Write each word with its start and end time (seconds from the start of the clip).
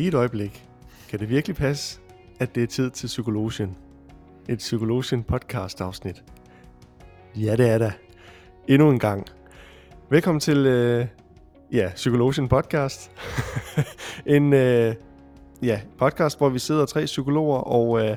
lige 0.00 0.08
et 0.08 0.14
øjeblik. 0.14 0.64
Kan 1.10 1.18
det 1.20 1.28
virkelig 1.28 1.56
passe, 1.56 2.00
at 2.38 2.54
det 2.54 2.62
er 2.62 2.66
tid 2.66 2.90
til 2.90 3.06
Psykologien? 3.06 3.76
Et 4.48 4.58
Psykologien 4.58 5.22
podcast 5.22 5.80
afsnit. 5.80 6.24
Ja, 7.36 7.56
det 7.56 7.70
er 7.70 7.78
det. 7.78 7.92
Endnu 8.68 8.90
en 8.90 8.98
gang. 8.98 9.26
Velkommen 10.10 10.40
til, 10.40 10.66
øh, 10.66 11.06
ja, 11.72 11.90
Psykologien 11.94 12.48
podcast. 12.48 13.10
en, 14.36 14.52
øh, 14.52 14.94
ja, 15.62 15.80
podcast, 15.98 16.38
hvor 16.38 16.48
vi 16.48 16.58
sidder 16.58 16.86
tre 16.86 17.04
psykologer 17.04 17.58
og 17.58 18.06
øh, 18.06 18.16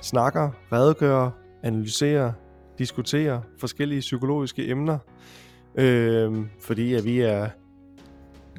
snakker, 0.00 0.50
redegør, 0.72 1.30
analyserer, 1.62 2.32
diskuterer 2.78 3.40
forskellige 3.58 4.00
psykologiske 4.00 4.68
emner. 4.68 4.98
Øh, 5.74 6.32
fordi 6.60 6.94
at 6.94 7.04
vi 7.04 7.20
er 7.20 7.48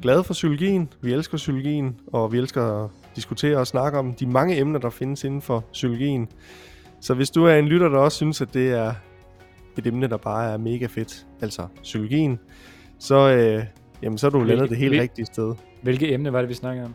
glade 0.02 0.24
for 0.24 0.32
psykologien, 0.32 0.88
vi 1.02 1.12
elsker 1.12 1.36
psykologien, 1.36 1.96
og 2.06 2.32
vi 2.32 2.38
elsker 2.38 2.84
at 2.84 2.90
diskutere 3.16 3.56
og 3.58 3.66
snakke 3.66 3.98
om 3.98 4.14
de 4.14 4.26
mange 4.26 4.58
emner, 4.58 4.78
der 4.80 4.90
findes 4.90 5.24
inden 5.24 5.42
for 5.42 5.64
psykologien. 5.72 6.28
Så 7.00 7.14
hvis 7.14 7.30
du 7.30 7.44
er 7.44 7.54
en 7.54 7.66
lytter, 7.68 7.88
der 7.88 7.98
også 7.98 8.16
synes, 8.16 8.40
at 8.40 8.54
det 8.54 8.70
er 8.72 8.92
et 9.78 9.86
emne, 9.86 10.06
der 10.08 10.16
bare 10.16 10.52
er 10.52 10.56
mega 10.56 10.86
fedt, 10.86 11.26
altså 11.40 11.66
psykologien, 11.82 12.38
så, 12.98 13.14
øh, 13.30 13.64
jamen, 14.02 14.18
så 14.18 14.26
er 14.26 14.30
du 14.30 14.38
Hvil- 14.38 14.46
landet 14.48 14.70
det 14.70 14.78
helt 14.78 14.90
hvil- 14.90 15.00
rigtige 15.00 15.26
sted. 15.26 15.54
Hvilke 15.82 16.14
emne 16.14 16.32
var 16.32 16.40
det, 16.40 16.48
vi 16.48 16.54
snakkede 16.54 16.84
om? 16.86 16.94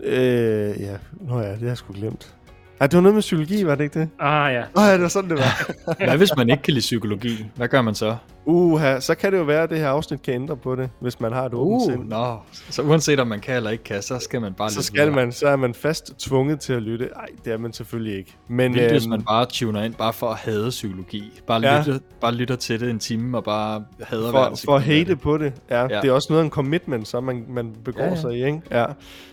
Øh, 0.00 0.80
ja, 0.80 0.96
nå 1.20 1.40
ja, 1.40 1.50
det 1.50 1.58
har 1.60 1.66
jeg 1.66 1.76
sgu 1.76 1.92
glemt. 1.92 2.34
Ej, 2.80 2.86
det 2.86 2.96
var 2.96 3.00
noget 3.02 3.14
med 3.14 3.20
psykologi, 3.20 3.66
var 3.66 3.74
det 3.74 3.84
ikke 3.84 4.00
det? 4.00 4.08
Ah 4.18 4.54
ja. 4.54 4.60
Åh 4.60 4.82
ja, 4.86 4.92
det 4.92 5.02
var 5.02 5.08
sådan, 5.08 5.30
det 5.30 5.38
var. 5.38 5.70
Hvad 6.06 6.16
hvis 6.18 6.30
man 6.36 6.50
ikke 6.50 6.62
kan 6.62 6.72
lide 6.74 6.80
psykologi? 6.82 7.46
Hvad 7.56 7.68
gør 7.68 7.82
man 7.82 7.94
så? 7.94 8.16
Uha, 8.46 9.00
så 9.00 9.14
kan 9.14 9.32
det 9.32 9.38
jo 9.38 9.42
være, 9.42 9.62
at 9.62 9.70
det 9.70 9.78
her 9.78 9.88
afsnit 9.88 10.22
kan 10.22 10.34
ændre 10.34 10.56
på 10.56 10.76
det, 10.76 10.90
hvis 11.00 11.20
man 11.20 11.32
har 11.32 11.44
et 11.46 11.54
åbent 11.54 11.82
Uh, 11.82 11.92
sind. 11.92 12.08
nå. 12.08 12.36
Så 12.70 12.82
uanset 12.82 13.20
om 13.20 13.26
man 13.26 13.40
kan 13.40 13.56
eller 13.56 13.70
ikke 13.70 13.84
kan, 13.84 14.02
så 14.02 14.18
skal 14.18 14.40
man 14.40 14.54
bare 14.54 14.70
Så 14.70 14.78
lytte 14.78 14.86
skal 14.86 15.00
videre. 15.00 15.14
man, 15.14 15.32
så 15.32 15.48
er 15.48 15.56
man 15.56 15.74
fast 15.74 16.12
tvunget 16.18 16.60
til 16.60 16.72
at 16.72 16.82
lytte. 16.82 17.08
Nej, 17.16 17.26
det 17.44 17.52
er 17.52 17.58
man 17.58 17.72
selvfølgelig 17.72 18.16
ikke. 18.18 18.36
Men 18.48 18.74
Vildt, 18.74 18.90
hvis 18.92 19.04
øhm, 19.04 19.10
man 19.10 19.22
bare 19.22 19.46
tuner 19.46 19.82
ind, 19.82 19.94
bare 19.94 20.12
for 20.12 20.26
at 20.30 20.36
hade 20.36 20.70
psykologi. 20.70 21.40
Bare, 21.46 21.60
Ja. 21.62 21.78
lytter, 21.78 21.98
bare 22.20 22.34
lytter 22.34 22.56
til 22.56 22.80
det 22.80 22.90
en 22.90 22.98
time, 22.98 23.36
og 23.36 23.44
bare 23.44 23.84
hader 24.02 24.30
hver 24.30 24.48
for, 24.48 24.56
for 24.64 24.76
at 24.76 24.82
hate 24.82 25.04
det. 25.04 25.20
på 25.20 25.38
det. 25.38 25.52
Ja, 25.70 25.82
ja. 25.82 26.00
Det 26.00 26.08
er 26.08 26.12
også 26.12 26.26
noget 26.30 26.40
af 26.40 26.44
en 26.44 26.50
commitment, 26.50 27.08
så 27.08 27.20
man, 27.20 27.44
man 27.48 27.72
begår 27.84 28.02
ja. 28.04 28.08
ja. 28.08 28.16
sig 28.16 28.32
i, 28.32 28.44
ikke? 28.44 28.60
Ja. 28.70 28.84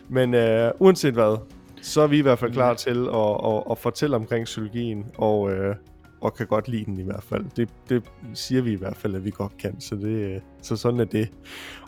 Men 0.10 0.34
øh, 0.34 0.72
uanset 0.80 1.14
hvad, 1.14 1.38
så 1.82 2.02
er 2.02 2.08
vi 2.08 2.18
i 2.18 2.22
hvert 2.22 2.40
fald 2.40 2.52
klar 2.54 2.74
til 2.74 3.08
at, 3.14 3.54
at, 3.56 3.64
at 3.72 3.78
fortælle 3.78 4.16
omkring 4.16 4.46
psykologien, 4.46 5.06
og, 5.18 5.52
øh, 5.52 5.76
og 6.22 6.34
kan 6.34 6.48
godt 6.48 6.68
lide 6.68 6.86
den 6.86 7.00
i 7.00 7.04
hvert 7.04 7.24
fald. 7.24 7.46
Det, 7.58 7.70
det 7.90 8.04
siger 8.34 8.62
vi 8.62 8.72
i 8.72 8.76
hvert 8.76 8.98
fald, 8.98 9.16
at 9.16 9.26
vi 9.26 9.30
godt 9.32 9.58
kan, 9.58 9.82
så, 9.82 9.96
det, 9.96 10.06
øh, 10.08 10.40
så 10.62 10.76
sådan 10.76 11.00
er 11.00 11.06
det. 11.06 11.30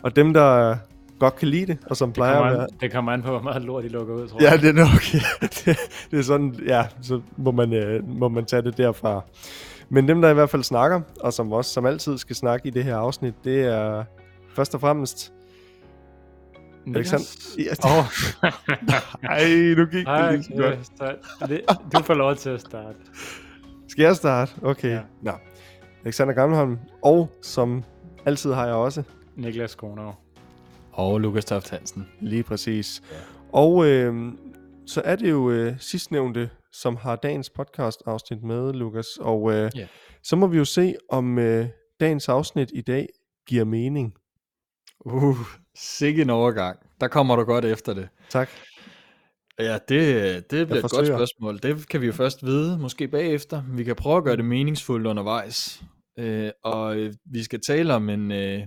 Og 0.02 0.16
dem, 0.16 0.32
der 0.32 0.76
godt 1.18 1.36
kan 1.36 1.48
lide 1.48 1.66
det, 1.66 1.78
og 1.86 1.96
som 1.96 2.08
Det 2.08 2.14
plejer 2.14 2.32
at 2.32 2.38
kommer, 2.38 2.52
være... 2.52 2.62
an, 2.62 2.78
det 2.80 2.92
kommer 2.92 3.12
an 3.12 3.22
på, 3.22 3.30
hvor 3.30 3.40
meget 3.42 3.62
lort 3.62 3.84
de 3.84 3.88
lukker 3.88 4.14
ud, 4.14 4.28
tror 4.28 4.42
Ja, 4.42 4.50
jeg. 4.50 4.60
det 4.62 4.68
er 4.68 4.72
nok. 4.72 5.22
det, 5.64 5.78
det 6.10 6.18
er 6.18 6.22
sådan, 6.22 6.54
ja, 6.66 6.86
så 7.02 7.20
må 7.36 7.50
man, 7.50 7.72
øh, 7.72 8.08
må 8.08 8.28
man 8.28 8.44
tage 8.44 8.62
det 8.62 8.76
derfra. 8.78 9.20
Men 9.88 10.08
dem, 10.08 10.22
der 10.22 10.30
i 10.30 10.34
hvert 10.34 10.50
fald 10.50 10.62
snakker, 10.62 11.00
og 11.20 11.32
som 11.32 11.52
også 11.52 11.70
som 11.72 11.86
altid 11.86 12.18
skal 12.18 12.36
snakke 12.36 12.68
i 12.68 12.70
det 12.70 12.84
her 12.84 12.96
afsnit, 12.96 13.34
det 13.44 13.60
er 13.64 14.04
først 14.56 14.74
og 14.74 14.80
fremmest 14.80 15.32
Alexander. 16.86 17.26
Ja, 17.58 17.72
Åh, 17.84 18.04
Ej, 19.30 19.74
nu 19.76 19.84
gik 19.84 19.92
det 19.92 20.06
Ej, 20.06 20.32
lige 20.32 20.42
så 20.44 20.52
godt. 20.56 20.74
okay, 20.74 20.84
så 20.84 21.46
det, 21.46 21.60
du 21.92 22.02
får 22.02 22.14
lov 22.14 22.36
til 22.36 22.50
at 22.50 22.60
starte. 22.60 22.98
Skal 23.88 24.02
jeg 24.02 24.16
starte? 24.16 24.52
Okay. 24.62 24.88
Ja. 24.90 25.00
Nå. 25.22 25.32
Alexander 26.04 26.34
Gammelholm. 26.34 26.78
Og 27.02 27.30
som 27.42 27.84
altid 28.26 28.52
har 28.52 28.66
jeg 28.66 28.74
også 28.74 29.02
Niklas 29.36 29.74
Kronov. 29.74 30.14
Og 30.92 31.20
Lukas 31.20 31.44
Toft 31.44 31.70
Hansen. 31.70 32.08
lige 32.20 32.42
præcis. 32.42 33.02
Ja. 33.12 33.16
Og 33.52 33.86
øh, 33.86 34.32
så 34.86 35.02
er 35.04 35.16
det 35.16 35.30
jo 35.30 35.50
øh, 35.50 35.74
sidstnævnte, 35.78 36.50
som 36.72 36.96
har 36.96 37.16
dagens 37.16 37.50
podcast 37.50 38.02
afsnit 38.06 38.42
med, 38.42 38.72
Lukas. 38.72 39.06
Og 39.20 39.52
øh, 39.52 39.70
Ja. 39.76 39.86
så 40.22 40.36
må 40.36 40.46
vi 40.46 40.56
jo 40.58 40.64
se, 40.64 40.94
om 41.10 41.38
øh, 41.38 41.66
dagens 42.00 42.28
afsnit 42.28 42.70
i 42.74 42.80
dag 42.80 43.08
giver 43.48 43.64
mening. 43.64 44.14
Uh, 45.06 45.36
sikke 45.74 46.22
en 46.22 46.30
overgang. 46.30 46.78
Der 47.00 47.08
kommer 47.08 47.36
du 47.36 47.44
godt 47.44 47.64
efter 47.64 47.94
det. 47.94 48.08
Tak. 48.30 48.48
Ja, 49.58 49.78
det, 49.88 50.50
det 50.50 50.66
bliver 50.66 50.84
et 50.84 50.90
godt 50.90 51.06
spørgsmål. 51.06 51.58
Det 51.62 51.88
kan 51.88 52.00
vi 52.00 52.06
jo 52.06 52.12
først 52.12 52.44
vide, 52.44 52.78
måske 52.78 53.08
bagefter. 53.08 53.62
Vi 53.68 53.84
kan 53.84 53.96
prøve 53.96 54.16
at 54.16 54.24
gøre 54.24 54.36
det 54.36 54.44
meningsfuldt 54.44 55.06
undervejs. 55.06 55.82
Øh, 56.18 56.50
og 56.64 56.96
øh, 56.96 57.14
vi 57.24 57.42
skal 57.42 57.60
tale 57.60 57.94
om 57.94 58.08
en, 58.08 58.32
øh, 58.32 58.62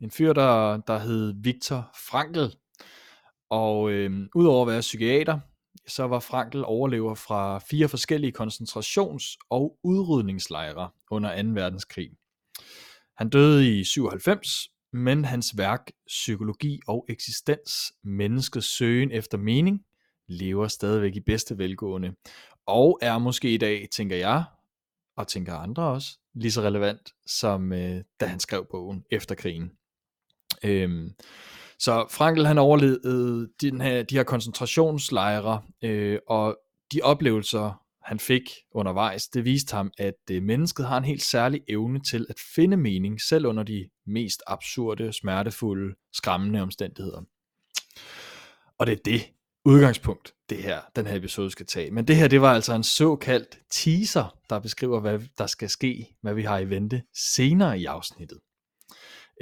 en 0.00 0.10
fyr, 0.10 0.32
der, 0.32 0.76
der 0.76 0.98
hed 0.98 1.34
Viktor 1.42 1.90
Frankl. 2.10 2.44
Og 3.50 3.90
øh, 3.90 4.26
udover 4.34 4.62
at 4.62 4.72
være 4.72 4.80
psykiater, 4.80 5.38
så 5.86 6.06
var 6.06 6.20
Frankl 6.20 6.62
overlever 6.64 7.14
fra 7.14 7.58
fire 7.58 7.88
forskellige 7.88 8.32
koncentrations- 8.40 9.36
og 9.50 9.78
udrydningslejre 9.84 10.88
under 11.10 11.42
2. 11.42 11.48
verdenskrig. 11.48 12.10
Han 13.16 13.28
døde 13.28 13.78
i 13.78 13.84
97, 13.84 14.68
men 14.92 15.24
hans 15.24 15.58
værk 15.58 15.90
Psykologi 16.06 16.80
og 16.88 17.06
eksistens, 17.08 17.72
menneskets 18.04 18.76
søgen 18.76 19.10
efter 19.10 19.38
mening, 19.38 19.80
lever 20.28 20.68
stadigvæk 20.68 21.16
i 21.16 21.20
bedste 21.20 21.58
velgående, 21.58 22.14
og 22.66 22.98
er 23.02 23.18
måske 23.18 23.54
i 23.54 23.56
dag, 23.56 23.88
tænker 23.92 24.16
jeg, 24.16 24.44
og 25.16 25.28
tænker 25.28 25.54
andre 25.54 25.82
også, 25.82 26.18
lige 26.34 26.52
så 26.52 26.62
relevant, 26.62 27.12
som 27.26 27.72
øh, 27.72 28.04
da 28.20 28.26
han 28.26 28.40
skrev 28.40 28.66
bogen 28.70 29.04
efter 29.10 29.34
krigen. 29.34 29.70
Øhm, 30.64 31.10
så 31.78 32.06
Frankl 32.10 32.44
han 32.44 32.58
overlevede 32.58 33.48
den 33.60 33.80
her, 33.80 34.02
de 34.02 34.16
her 34.16 34.24
koncentrationslejre, 34.24 35.62
øh, 35.82 36.18
og 36.28 36.58
de 36.92 37.00
oplevelser, 37.02 37.82
han 38.10 38.18
fik 38.18 38.50
undervejs, 38.72 39.28
det 39.28 39.44
viste 39.44 39.76
ham, 39.76 39.90
at 39.98 40.20
øh, 40.30 40.42
mennesket 40.42 40.86
har 40.86 40.98
en 40.98 41.04
helt 41.04 41.22
særlig 41.22 41.60
evne 41.68 42.00
til 42.00 42.26
at 42.28 42.36
finde 42.54 42.76
mening, 42.76 43.20
selv 43.20 43.46
under 43.46 43.62
de 43.62 43.88
mest 44.06 44.42
absurde, 44.46 45.12
smertefulde, 45.12 45.94
skræmmende 46.12 46.60
omstændigheder. 46.60 47.22
Og 48.78 48.86
det 48.86 48.92
er 48.92 49.02
det 49.04 49.22
udgangspunkt, 49.64 50.34
det 50.48 50.62
her, 50.62 50.80
den 50.96 51.06
her 51.06 51.16
episode 51.16 51.50
skal 51.50 51.66
tage. 51.66 51.90
Men 51.90 52.08
det 52.08 52.16
her, 52.16 52.28
det 52.28 52.40
var 52.40 52.54
altså 52.54 52.74
en 52.74 52.82
såkaldt 52.82 53.58
teaser, 53.70 54.38
der 54.50 54.58
beskriver, 54.58 55.00
hvad 55.00 55.20
der 55.38 55.46
skal 55.46 55.68
ske, 55.68 56.16
hvad 56.22 56.34
vi 56.34 56.42
har 56.42 56.58
i 56.58 56.70
vente 56.70 57.02
senere 57.14 57.80
i 57.80 57.84
afsnittet. 57.84 58.38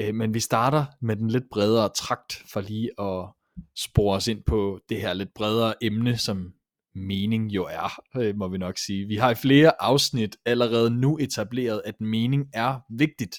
Øh, 0.01 0.15
men 0.15 0.35
vi 0.35 0.41
starter 0.41 0.87
med 1.01 1.17
den 1.17 1.31
lidt 1.31 1.45
bredere 1.51 1.89
trakt 1.89 2.43
for 2.53 2.61
lige 2.61 2.91
at 3.01 3.29
spore 3.77 4.17
os 4.17 4.29
ind 4.29 4.43
på 4.43 4.81
det 4.89 5.01
her 5.01 5.13
lidt 5.13 5.35
bredere 5.35 5.75
emne, 5.85 6.19
som 6.19 6.53
mening 6.99 7.51
jo 7.51 7.65
er, 7.65 8.01
øh, 8.17 8.37
må 8.37 8.49
vi 8.49 8.59
nok 8.59 8.79
sige. 8.79 9.07
Vi 9.07 9.17
har 9.17 9.31
i 9.31 9.35
flere 9.35 9.83
afsnit 9.83 10.37
allerede 10.47 10.91
nu 10.91 11.19
etableret, 11.19 11.83
at 11.85 12.01
mening 12.01 12.47
er 12.53 12.81
vigtigt. 12.91 13.37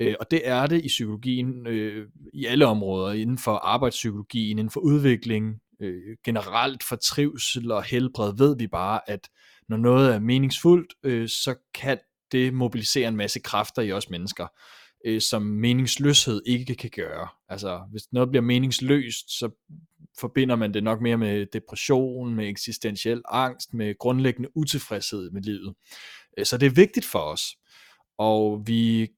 Øh, 0.00 0.14
og 0.20 0.30
det 0.30 0.48
er 0.48 0.66
det 0.66 0.84
i 0.84 0.88
psykologien 0.88 1.66
øh, 1.66 2.08
i 2.34 2.46
alle 2.46 2.66
områder, 2.66 3.12
inden 3.12 3.38
for 3.38 3.52
arbejdspsykologien, 3.52 4.58
inden 4.58 4.70
for 4.70 4.80
udvikling, 4.80 5.60
øh, 5.80 6.16
generelt 6.24 6.82
for 6.82 6.96
trivsel 6.96 7.72
og 7.72 7.82
helbred, 7.82 8.32
ved 8.38 8.56
vi 8.56 8.66
bare, 8.66 9.10
at 9.10 9.28
når 9.68 9.76
noget 9.76 10.14
er 10.14 10.18
meningsfuldt, 10.18 10.94
øh, 11.02 11.28
så 11.28 11.54
kan 11.74 11.98
det 12.32 12.54
mobilisere 12.54 13.08
en 13.08 13.16
masse 13.16 13.40
kræfter 13.40 13.82
i 13.82 13.92
os 13.92 14.10
mennesker, 14.10 14.46
øh, 15.06 15.20
som 15.20 15.42
meningsløshed 15.42 16.42
ikke 16.46 16.74
kan 16.74 16.90
gøre. 16.96 17.28
Altså, 17.48 17.82
hvis 17.90 18.02
noget 18.12 18.30
bliver 18.30 18.42
meningsløst, 18.42 19.38
så 19.38 19.50
forbinder 20.20 20.56
man 20.56 20.74
det 20.74 20.84
nok 20.84 21.00
mere 21.00 21.18
med 21.18 21.46
depression, 21.52 22.34
med 22.34 22.48
eksistentiel 22.48 23.22
angst, 23.28 23.74
med 23.74 23.98
grundlæggende 23.98 24.56
utilfredshed 24.56 25.30
med 25.30 25.42
livet. 25.42 25.74
Øh, 26.38 26.46
så 26.46 26.56
det 26.56 26.66
er 26.66 26.70
vigtigt 26.70 27.06
for 27.06 27.18
os, 27.18 27.42
og 28.18 28.62
vi 28.66 29.08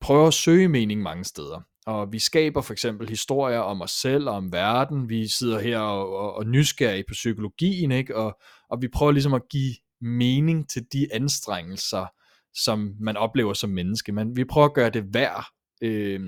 prøver 0.00 0.26
at 0.26 0.34
søge 0.34 0.68
mening 0.68 1.02
mange 1.02 1.24
steder. 1.24 1.60
Og 1.86 2.12
vi 2.12 2.18
skaber 2.18 2.60
for 2.60 2.72
eksempel 2.72 3.08
historier 3.08 3.58
om 3.58 3.82
os 3.82 3.90
selv 3.90 4.28
og 4.28 4.34
om 4.34 4.52
verden. 4.52 5.08
Vi 5.08 5.28
sidder 5.28 5.60
her 5.60 5.78
og, 5.78 6.16
og, 6.16 6.34
og 6.34 6.46
nysgerrige 6.46 7.04
på 7.08 7.12
psykologien, 7.12 7.92
ikke? 7.92 8.16
Og, 8.16 8.40
og 8.70 8.82
vi 8.82 8.88
prøver 8.88 9.12
ligesom 9.12 9.34
at 9.34 9.48
give 9.50 9.74
mening 10.00 10.70
til 10.70 10.86
de 10.92 11.14
anstrengelser, 11.14 12.06
som 12.54 12.94
man 13.00 13.16
oplever 13.16 13.52
som 13.52 13.70
menneske. 13.70 14.12
Men 14.12 14.36
vi 14.36 14.44
prøver 14.44 14.66
at 14.66 14.74
gøre 14.74 14.90
det 14.90 15.14
værd 15.14 15.46
øh, 15.82 16.20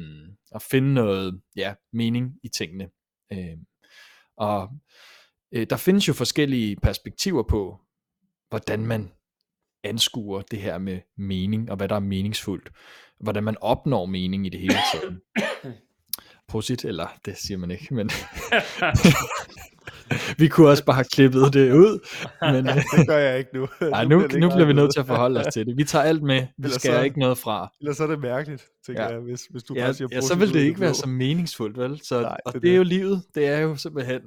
at 0.55 0.63
finde 0.63 0.95
noget 0.95 1.41
ja, 1.57 1.75
mening 1.93 2.33
i 2.45 2.49
tingene. 2.49 2.89
Øh, 3.33 3.57
og 4.37 4.69
øh, 5.53 5.67
der 5.71 5.77
findes 5.77 6.09
jo 6.09 6.13
forskellige 6.13 6.77
perspektiver 6.77 7.43
på, 7.43 7.81
hvordan 8.49 8.87
man 8.87 9.13
anskuer 9.85 10.43
det 10.43 10.59
her 10.59 10.79
med 10.79 11.01
mening, 11.17 11.71
og 11.71 11.77
hvad 11.77 11.89
der 11.89 11.95
er 11.95 12.01
meningsfuldt. 12.01 12.71
Hvordan 13.21 13.45
man 13.45 13.57
opnår 13.61 14.07
mening 14.07 14.47
i 14.47 14.49
det 14.49 14.61
hele 14.61 14.77
taget. 14.93 15.21
Prosit, 16.53 16.85
eller 16.85 17.07
det 17.25 17.39
siger 17.39 17.59
man 17.59 17.71
ikke, 17.71 17.95
men 17.95 18.11
Vi 20.39 20.49
kunne 20.49 20.69
også 20.69 20.85
bare 20.85 20.95
have 20.97 21.05
klippet 21.05 21.53
det 21.53 21.73
ud, 21.73 22.07
men 22.41 22.67
det 22.99 23.09
gør 23.09 23.17
jeg 23.19 23.39
ikke 23.39 23.51
nu. 23.55 23.69
nej, 23.81 24.05
Nu 24.05 24.19
nu, 24.21 24.27
bliver 24.29 24.59
nu 24.59 24.67
vi 24.67 24.73
nødt 24.73 24.93
til 24.93 25.01
at 25.01 25.07
forholde 25.07 25.41
os 25.41 25.47
til 25.53 25.67
det. 25.67 25.77
Vi 25.77 25.85
tager 25.85 26.03
alt 26.05 26.23
med, 26.23 26.41
vi 26.41 26.47
Ellers 26.65 26.75
skærer 26.83 26.99
så- 26.99 27.03
ikke 27.03 27.19
noget 27.19 27.39
fra. 27.39 27.73
Ellers 27.81 27.97
så 27.97 28.03
er 28.03 28.07
det 28.07 28.21
mærkeligt, 28.21 28.67
tænker 28.87 29.03
Ja. 29.03 29.09
jeg, 29.09 29.19
hvis, 29.19 29.41
hvis 29.51 29.63
du 29.63 29.75
Ja, 29.75 29.85
bare 29.85 29.95
siger 29.95 30.09
ja, 30.13 30.21
så 30.21 30.35
vil 30.35 30.55
det 30.55 30.61
ikke 30.61 30.81
være 30.81 30.95
så 30.95 31.09
meningsfuldt, 31.09 31.79
vel? 31.79 32.01
Så, 32.05 32.21
Nej, 32.21 32.37
og 32.47 32.53
det 32.53 32.59
er 32.59 32.61
det, 32.61 32.73
er 32.73 32.77
jo 32.77 32.83
livet. 32.83 33.23
Det 33.35 33.47
er 33.47 33.59
jo 33.59 33.77
simpelthen 33.77 34.21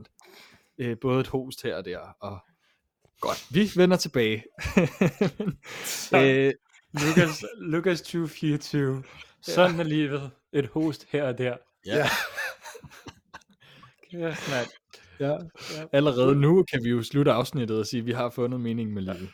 øh, 0.77 0.95
både 1.01 1.19
et 1.19 1.27
host 1.27 1.63
her 1.63 1.75
og 1.75 1.85
der. 1.85 1.99
Og 2.21 2.37
godt, 3.21 3.45
vi 3.51 3.71
vender 3.75 3.97
tilbage. 3.97 4.43
øh, 6.15 6.53
Lukas, 6.93 7.45
Lukas 7.61 8.01
2024. 8.01 9.03
Sådan 9.41 9.79
er 9.79 9.83
livet. 9.83 10.31
Et 10.53 10.69
host 10.73 11.05
her 11.11 11.23
og 11.23 11.37
der. 11.37 11.53
Ja, 11.85 12.07
Ja, 14.13 14.35
mand. 14.49 14.67
ja. 15.19 15.31
Ja. 15.31 15.37
Allerede 15.93 16.35
nu 16.35 16.63
kan 16.71 16.83
vi 16.83 16.89
jo 16.89 17.03
slutte 17.03 17.31
afsnittet 17.31 17.79
og 17.79 17.85
sige, 17.85 17.99
at 17.99 18.05
vi 18.05 18.11
har 18.11 18.29
fundet 18.29 18.61
mening 18.61 18.93
med 18.93 19.01
livet. 19.01 19.29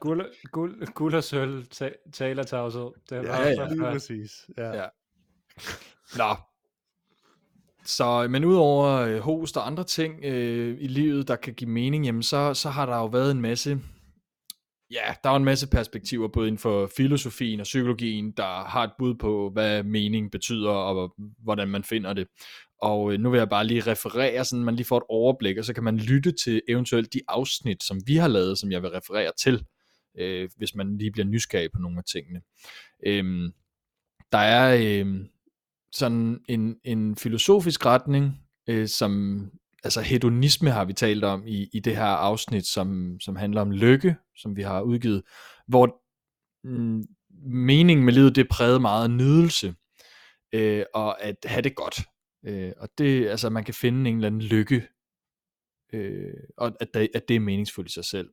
Guld, 0.00 0.26
guld, 0.52 0.86
guld 0.86 1.14
og 1.14 1.24
sølv 1.24 1.66
ta- 1.66 1.92
taler 2.12 2.42
tavshed. 2.42 2.88
Det 3.10 3.18
er 3.18 3.22
Ja, 3.22 3.48
ja, 3.48 3.54
så 3.54 3.66
lige 3.70 3.80
præcis. 3.82 4.30
Ja. 4.58 4.76
Ja. 4.76 4.86
Nå. 6.16 6.34
Så, 7.84 8.26
men 8.30 8.44
udover 8.44 8.86
øh, 8.88 9.18
host 9.18 9.56
og 9.56 9.66
andre 9.66 9.84
ting 9.84 10.24
øh, 10.24 10.76
i 10.80 10.86
livet, 10.86 11.28
der 11.28 11.36
kan 11.36 11.54
give 11.54 11.70
mening, 11.70 12.04
jamen 12.06 12.22
så, 12.22 12.54
så 12.54 12.70
har 12.70 12.86
der 12.86 12.96
jo 12.96 13.06
været 13.06 13.30
en 13.30 13.40
masse, 13.40 13.80
ja, 14.90 15.14
der 15.24 15.30
er 15.30 15.36
en 15.36 15.44
masse 15.44 15.68
perspektiver, 15.68 16.28
både 16.28 16.48
inden 16.48 16.58
for 16.58 16.90
filosofien 16.96 17.60
og 17.60 17.64
psykologien, 17.64 18.32
der 18.32 18.64
har 18.64 18.84
et 18.84 18.92
bud 18.98 19.14
på, 19.14 19.50
hvad 19.50 19.82
mening 19.82 20.30
betyder, 20.30 20.70
og 20.70 21.14
hvordan 21.42 21.68
man 21.68 21.84
finder 21.84 22.12
det. 22.12 22.26
Og 22.82 23.12
øh, 23.12 23.20
nu 23.20 23.30
vil 23.30 23.38
jeg 23.38 23.48
bare 23.48 23.66
lige 23.66 23.80
referere, 23.80 24.44
så 24.44 24.56
man 24.56 24.76
lige 24.76 24.86
får 24.86 24.96
et 24.96 25.02
overblik, 25.08 25.58
og 25.58 25.64
så 25.64 25.74
kan 25.74 25.84
man 25.84 25.96
lytte 25.96 26.32
til 26.32 26.62
eventuelt 26.68 27.12
de 27.12 27.20
afsnit, 27.28 27.82
som 27.82 28.00
vi 28.06 28.16
har 28.16 28.28
lavet, 28.28 28.58
som 28.58 28.72
jeg 28.72 28.82
vil 28.82 28.90
referere 28.90 29.32
til, 29.38 29.64
øh, 30.18 30.48
hvis 30.56 30.74
man 30.74 30.98
lige 30.98 31.12
bliver 31.12 31.26
nysgerrig 31.26 31.72
på 31.72 31.80
nogle 31.80 31.98
af 31.98 32.04
tingene. 32.04 32.40
Øh, 33.06 33.52
der 34.32 34.38
er 34.38 34.76
øh, 34.82 35.24
sådan 35.92 36.40
en, 36.48 36.76
en 36.84 37.16
filosofisk 37.16 37.86
retning, 37.86 38.40
øh, 38.68 38.88
som 38.88 39.42
altså 39.84 40.00
hedonisme 40.00 40.70
har 40.70 40.84
vi 40.84 40.92
talt 40.92 41.24
om 41.24 41.46
i, 41.46 41.68
i 41.72 41.80
det 41.80 41.96
her 41.96 42.04
afsnit, 42.04 42.66
som, 42.66 43.16
som 43.20 43.36
handler 43.36 43.60
om 43.60 43.70
lykke, 43.70 44.16
som 44.36 44.56
vi 44.56 44.62
har 44.62 44.82
udgivet, 44.82 45.22
hvor 45.66 46.02
mm, 46.64 47.02
meningen 47.46 48.04
med 48.04 48.12
livet, 48.12 48.36
det 48.36 48.44
er 48.44 48.48
præget 48.50 48.80
meget 48.80 49.04
af 49.04 49.10
nydelse, 49.10 49.74
øh, 50.54 50.84
og 50.94 51.22
at 51.22 51.36
have 51.44 51.62
det 51.62 51.74
godt. 51.74 52.00
Øh, 52.46 52.72
og 52.76 52.88
det, 52.98 53.28
altså 53.28 53.50
man 53.50 53.64
kan 53.64 53.74
finde 53.74 54.10
en 54.10 54.16
eller 54.16 54.26
anden 54.26 54.42
lykke, 54.42 54.88
øh, 55.92 56.34
og 56.56 56.76
at, 56.80 56.96
at 57.14 57.28
det 57.28 57.36
er 57.36 57.40
meningsfuldt 57.40 57.90
i 57.90 57.92
sig 57.92 58.04
selv. 58.04 58.30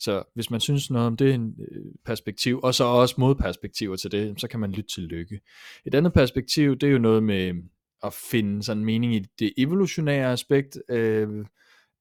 Så 0.00 0.22
hvis 0.34 0.50
man 0.50 0.60
synes 0.60 0.90
noget 0.90 1.06
om 1.06 1.16
det 1.16 1.30
er 1.30 1.34
en 1.34 1.54
øh, 1.70 1.84
perspektiv, 2.04 2.60
og 2.62 2.74
så 2.74 2.84
også 2.84 3.14
modperspektiver 3.18 3.96
til 3.96 4.12
det, 4.12 4.40
så 4.40 4.48
kan 4.48 4.60
man 4.60 4.72
lytte 4.72 4.94
til 4.94 5.02
lykke. 5.02 5.40
Et 5.86 5.94
andet 5.94 6.12
perspektiv, 6.12 6.76
det 6.76 6.86
er 6.86 6.92
jo 6.92 6.98
noget 6.98 7.22
med 7.22 7.54
at 8.04 8.12
finde 8.30 8.62
sådan 8.62 8.84
mening 8.84 9.14
i 9.14 9.26
det 9.38 9.52
evolutionære 9.56 10.32
aspekt 10.32 10.78
øh, 10.88 11.46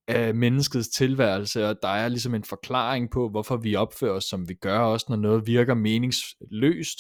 af 0.07 0.35
menneskets 0.35 0.89
tilværelse, 0.89 1.69
og 1.69 1.75
der 1.81 1.87
er 1.87 2.07
ligesom 2.07 2.35
en 2.35 2.43
forklaring 2.43 3.11
på, 3.11 3.29
hvorfor 3.29 3.57
vi 3.57 3.75
opfører 3.75 4.13
os, 4.13 4.23
som 4.23 4.49
vi 4.49 4.53
gør, 4.53 4.79
også 4.79 5.05
når 5.09 5.15
noget 5.15 5.47
virker 5.47 5.73
meningsløst, 5.73 6.99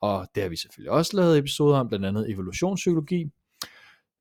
og 0.00 0.26
det 0.34 0.42
har 0.42 0.50
vi 0.50 0.56
selvfølgelig 0.56 0.90
også 0.90 1.16
lavet 1.16 1.38
episoder 1.38 1.78
om, 1.78 1.88
blandt 1.88 2.06
andet 2.06 2.30
evolutionspsykologi. 2.30 3.26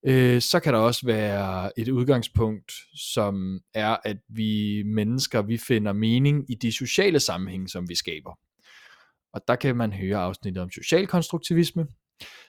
Øh, 0.06 0.42
så 0.42 0.60
kan 0.60 0.74
der 0.74 0.80
også 0.80 1.06
være 1.06 1.80
et 1.80 1.90
udgangspunkt, 1.90 2.72
som 2.96 3.60
er, 3.74 3.98
at 4.06 4.18
vi 4.30 4.84
mennesker, 4.86 5.42
vi 5.42 5.58
finder 5.58 5.94
mening 5.94 6.52
i 6.52 6.56
de 6.56 6.72
sociale 6.72 7.20
sammenhænge, 7.20 7.68
som 7.70 7.90
vi 7.90 7.96
skaber. 7.96 8.40
Og 9.34 9.42
der 9.48 9.56
kan 9.56 9.76
man 9.76 9.94
høre 9.94 10.18
afsnittet 10.18 10.64
om 10.64 10.72
social 10.72 11.08
konstruktivisme, 11.08 11.88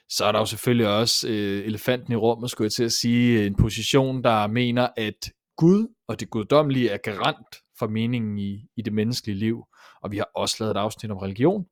så 0.09 0.25
er 0.25 0.31
der 0.31 0.39
jo 0.39 0.45
selvfølgelig 0.45 0.87
også 0.87 1.27
øh, 1.27 1.65
elefanten 1.65 2.13
i 2.13 2.15
rummet, 2.15 2.51
skulle 2.51 2.65
jeg 2.65 2.71
til 2.71 2.83
at 2.83 2.91
sige, 2.91 3.45
en 3.45 3.55
position, 3.55 4.23
der 4.23 4.47
mener, 4.47 4.89
at 4.97 5.31
Gud 5.57 5.87
og 6.07 6.19
det 6.19 6.29
guddommelige 6.29 6.89
er 6.89 6.97
garant 6.97 7.55
for 7.79 7.87
meningen 7.87 8.39
i, 8.39 8.67
i 8.77 8.81
det 8.81 8.93
menneskelige 8.93 9.39
liv. 9.39 9.63
Og 10.01 10.11
vi 10.11 10.17
har 10.17 10.29
også 10.35 10.55
lavet 10.59 10.71
et 10.71 10.79
afsnit 10.79 11.11
om 11.11 11.17
religion. 11.17 11.65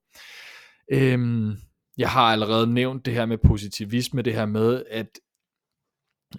Øhm, 0.92 1.52
jeg 1.98 2.10
har 2.10 2.32
allerede 2.32 2.74
nævnt 2.74 3.06
det 3.06 3.14
her 3.14 3.26
med 3.26 3.38
positivisme, 3.38 4.22
det 4.22 4.34
her 4.34 4.46
med, 4.46 4.84
at 4.90 5.08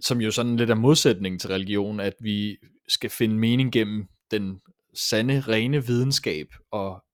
som 0.01 0.21
jo 0.21 0.31
sådan 0.31 0.57
lidt 0.57 0.71
er 0.71 0.75
modsætningen 0.75 1.39
til 1.39 1.51
religion, 1.51 2.01
at 2.01 2.15
vi 2.21 2.57
skal 2.89 3.11
finde 3.11 3.35
mening 3.35 3.73
gennem 3.73 4.09
den 4.31 4.61
sande, 4.95 5.41
rene 5.41 5.87
videnskab 5.87 6.47
og 6.73 7.05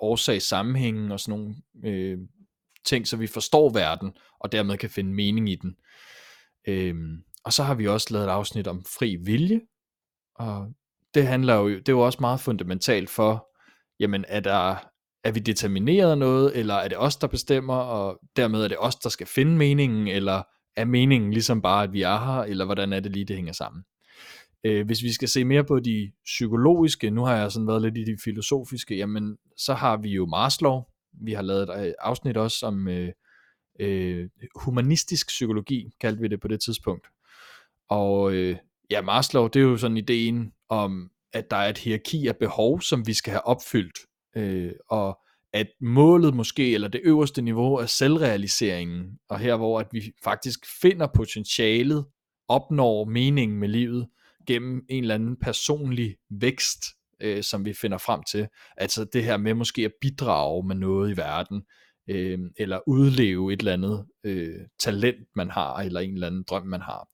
årsagssammenhængen 0.00 1.12
og 1.12 1.20
sådan 1.20 1.38
nogle 1.38 1.54
øh, 1.84 2.18
ting, 2.84 3.08
så 3.08 3.16
vi 3.16 3.26
forstår 3.26 3.72
verden, 3.72 4.12
og 4.40 4.52
dermed 4.52 4.78
kan 4.78 4.90
finde 4.90 5.14
mening 5.14 5.50
i 5.50 5.54
den. 5.54 5.76
Øhm, 6.68 7.22
og 7.44 7.52
så 7.52 7.62
har 7.62 7.74
vi 7.74 7.88
også 7.88 8.08
lavet 8.10 8.26
et 8.26 8.30
afsnit 8.30 8.66
om 8.66 8.84
fri 8.98 9.16
vilje, 9.16 9.60
og 10.34 10.66
det 11.14 11.26
handler 11.26 11.54
jo, 11.54 11.68
det 11.68 11.88
er 11.88 11.92
jo 11.92 12.00
også 12.00 12.18
meget 12.20 12.40
fundamentalt 12.40 13.10
for, 13.10 13.48
jamen 14.00 14.24
er 14.28 14.40
der, 14.40 14.76
er 15.24 15.32
vi 15.32 15.40
determineret 15.40 16.10
af 16.10 16.18
noget, 16.18 16.58
eller 16.58 16.74
er 16.74 16.88
det 16.88 16.98
os, 16.98 17.16
der 17.16 17.26
bestemmer, 17.26 17.74
og 17.74 18.20
dermed 18.36 18.64
er 18.64 18.68
det 18.68 18.76
os, 18.80 18.96
der 18.96 19.08
skal 19.08 19.26
finde 19.26 19.56
meningen, 19.56 20.08
eller 20.08 20.42
er 20.76 20.84
meningen 20.84 21.32
ligesom 21.32 21.62
bare, 21.62 21.84
at 21.84 21.92
vi 21.92 22.02
er 22.02 22.18
her, 22.18 22.42
eller 22.42 22.64
hvordan 22.64 22.92
er 22.92 23.00
det 23.00 23.12
lige, 23.12 23.24
det 23.24 23.36
hænger 23.36 23.52
sammen. 23.52 23.82
Øh, 24.64 24.86
hvis 24.86 25.02
vi 25.02 25.12
skal 25.12 25.28
se 25.28 25.44
mere 25.44 25.64
på 25.64 25.80
de 25.80 26.12
psykologiske, 26.24 27.10
nu 27.10 27.24
har 27.24 27.36
jeg 27.36 27.52
sådan 27.52 27.66
været 27.66 27.82
lidt 27.82 27.98
i 27.98 28.04
de 28.04 28.16
filosofiske, 28.24 28.96
jamen 28.96 29.36
så 29.56 29.74
har 29.74 29.96
vi 29.96 30.08
jo 30.08 30.26
Maslow, 30.26 30.82
vi 31.20 31.32
har 31.32 31.42
lavet 31.42 31.62
et 31.62 31.86
øh, 31.86 31.92
afsnit 32.00 32.36
også 32.36 32.66
om 32.66 32.88
øh, 32.88 33.12
øh, 33.80 34.28
humanistisk 34.60 35.26
psykologi, 35.26 35.90
kaldte 36.00 36.22
vi 36.22 36.28
det 36.28 36.40
på 36.40 36.48
det 36.48 36.60
tidspunkt. 36.60 37.06
Og 37.90 38.32
øh, 38.32 38.56
ja, 38.90 39.02
Maslow, 39.02 39.46
det 39.46 39.60
er 39.60 39.64
jo 39.64 39.76
sådan 39.76 39.96
ideen 39.96 40.52
om, 40.68 41.10
at 41.32 41.50
der 41.50 41.56
er 41.56 41.68
et 41.68 41.78
hierarki 41.78 42.26
af 42.26 42.36
behov, 42.36 42.80
som 42.80 43.06
vi 43.06 43.14
skal 43.14 43.30
have 43.30 43.46
opfyldt, 43.46 43.98
øh, 44.36 44.72
og 44.90 45.18
at 45.52 45.66
målet 45.80 46.34
måske, 46.34 46.74
eller 46.74 46.88
det 46.88 47.00
øverste 47.04 47.42
niveau 47.42 47.74
er 47.74 47.86
selvrealiseringen, 47.86 49.18
og 49.28 49.38
her 49.38 49.56
hvor 49.56 49.80
at 49.80 49.86
vi 49.92 50.12
faktisk 50.24 50.58
finder 50.80 51.06
potentialet, 51.14 52.06
opnår 52.48 53.04
meningen 53.04 53.58
med 53.58 53.68
livet, 53.68 54.08
gennem 54.46 54.84
en 54.88 55.04
eller 55.04 55.14
anden 55.14 55.36
personlig 55.36 56.16
vækst, 56.30 56.84
øh, 57.22 57.42
som 57.42 57.64
vi 57.64 57.72
finder 57.72 57.98
frem 57.98 58.22
til. 58.30 58.48
Altså 58.76 59.06
det 59.12 59.24
her 59.24 59.36
med 59.36 59.54
måske 59.54 59.84
at 59.84 59.92
bidrage 60.00 60.66
med 60.66 60.76
noget 60.76 61.14
i 61.14 61.16
verden, 61.16 61.62
øh, 62.10 62.38
eller 62.58 62.80
udleve 62.86 63.52
et 63.52 63.58
eller 63.58 63.72
andet 63.72 64.06
øh, 64.24 64.60
talent, 64.80 65.26
man 65.36 65.50
har, 65.50 65.76
eller 65.76 66.00
en 66.00 66.14
eller 66.14 66.26
anden 66.26 66.44
drøm, 66.48 66.66
man 66.66 66.80
har. 66.80 67.08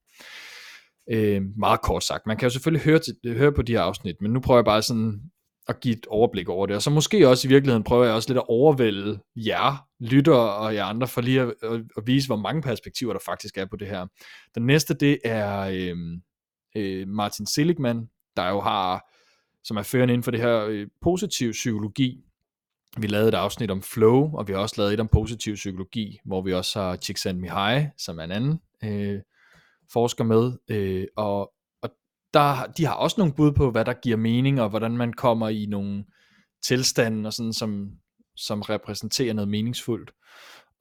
Øh, 1.10 1.42
meget 1.58 1.82
kort 1.82 2.04
sagt. 2.04 2.26
Man 2.26 2.36
kan 2.36 2.46
jo 2.46 2.50
selvfølgelig 2.50 2.84
høre, 2.84 2.98
til, 2.98 3.14
høre 3.36 3.52
på 3.52 3.62
de 3.62 3.72
her 3.72 3.80
afsnit, 3.80 4.16
men 4.20 4.32
nu 4.32 4.40
prøver 4.40 4.58
jeg 4.58 4.64
bare 4.64 4.82
sådan 4.82 5.20
at 5.68 5.80
give 5.80 5.94
et 5.96 6.06
overblik 6.06 6.48
over 6.48 6.66
det. 6.66 6.76
Og 6.76 6.82
så 6.82 6.90
måske 6.90 7.28
også 7.28 7.48
i 7.48 7.50
virkeligheden 7.50 7.84
prøver 7.84 8.04
jeg 8.04 8.14
også 8.14 8.28
lidt 8.28 8.38
at 8.38 8.48
overvælde 8.48 9.20
jer, 9.36 9.86
lytter 10.00 10.34
og 10.34 10.74
jer 10.74 10.84
andre, 10.84 11.08
for 11.08 11.20
lige 11.20 11.40
at, 11.40 11.54
at, 11.62 11.82
at 11.96 12.06
vise, 12.06 12.28
hvor 12.28 12.36
mange 12.36 12.62
perspektiver 12.62 13.12
der 13.12 13.20
faktisk 13.26 13.58
er 13.58 13.66
på 13.70 13.76
det 13.76 13.88
her. 13.88 14.06
Den 14.54 14.66
næste, 14.66 14.94
det 14.94 15.18
er 15.24 15.60
øh, 15.60 15.96
øh, 16.76 17.08
Martin 17.08 17.46
Seligman, 17.46 18.06
der 18.36 18.48
jo 18.48 18.60
har, 18.60 19.10
som 19.64 19.76
er 19.76 19.82
førende 19.82 20.14
inden 20.14 20.22
for 20.22 20.30
det 20.30 20.40
her 20.40 20.64
øh, 20.64 20.86
positiv 21.02 21.52
psykologi. 21.52 22.24
Vi 22.96 23.06
lavede 23.06 23.28
et 23.28 23.34
afsnit 23.34 23.70
om 23.70 23.82
flow, 23.82 24.36
og 24.36 24.48
vi 24.48 24.52
har 24.52 24.60
også 24.60 24.74
lavet 24.78 24.94
et 24.94 25.00
om 25.00 25.08
positiv 25.08 25.54
psykologi, 25.54 26.20
hvor 26.24 26.42
vi 26.42 26.54
også 26.54 26.80
har 26.80 26.96
Csikszentmihalyi, 26.96 27.86
som 27.98 28.18
er 28.18 28.24
en 28.24 28.32
anden 28.32 28.60
øh, 28.84 29.20
forsker 29.92 30.24
med, 30.24 30.52
øh, 30.68 31.06
og, 31.16 31.52
og 31.82 31.90
der, 32.34 32.72
de 32.76 32.84
har 32.84 32.94
også 32.94 33.14
nogle 33.18 33.34
bud 33.34 33.52
på, 33.52 33.70
hvad 33.70 33.84
der 33.84 33.92
giver 33.92 34.16
mening, 34.16 34.60
og 34.60 34.68
hvordan 34.68 34.96
man 34.96 35.12
kommer 35.12 35.48
i 35.48 35.66
nogle 35.66 36.04
tilstande, 36.62 37.26
og 37.26 37.32
sådan, 37.32 37.52
som, 37.52 37.90
som 38.36 38.62
repræsenterer 38.62 39.34
noget 39.34 39.48
meningsfuldt. 39.48 40.10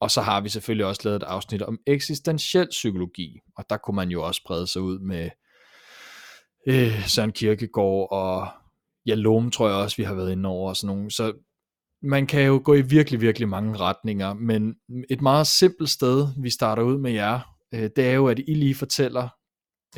Og 0.00 0.10
så 0.10 0.20
har 0.20 0.40
vi 0.40 0.48
selvfølgelig 0.48 0.86
også 0.86 1.00
lavet 1.04 1.16
et 1.22 1.26
afsnit 1.26 1.62
om 1.62 1.78
eksistentiel 1.86 2.68
psykologi, 2.70 3.40
og 3.56 3.64
der 3.70 3.76
kunne 3.76 3.96
man 3.96 4.08
jo 4.08 4.22
også 4.22 4.42
brede 4.46 4.66
sig 4.66 4.82
ud 4.82 4.98
med 4.98 5.30
øh, 6.66 7.08
Søren 7.08 7.32
Kierkegaard 7.32 8.08
og 8.10 8.48
Jalom, 9.06 9.50
tror 9.50 9.68
jeg 9.68 9.76
også, 9.76 9.96
vi 9.96 10.02
har 10.02 10.14
været 10.14 10.32
inde 10.32 10.48
over, 10.48 10.68
og 10.68 10.76
sådan 10.76 10.96
nogle. 10.96 11.10
Så 11.10 11.32
man 12.02 12.26
kan 12.26 12.46
jo 12.46 12.60
gå 12.64 12.74
i 12.74 12.80
virkelig, 12.80 13.20
virkelig 13.20 13.48
mange 13.48 13.76
retninger, 13.76 14.34
men 14.34 14.74
et 15.10 15.20
meget 15.20 15.46
simpelt 15.46 15.90
sted, 15.90 16.26
vi 16.42 16.50
starter 16.50 16.82
ud 16.82 16.98
med 16.98 17.12
jer, 17.12 17.56
øh, 17.74 17.90
det 17.96 17.98
er 17.98 18.12
jo, 18.12 18.26
at 18.28 18.38
I 18.38 18.54
lige 18.54 18.74
fortæller, 18.74 19.28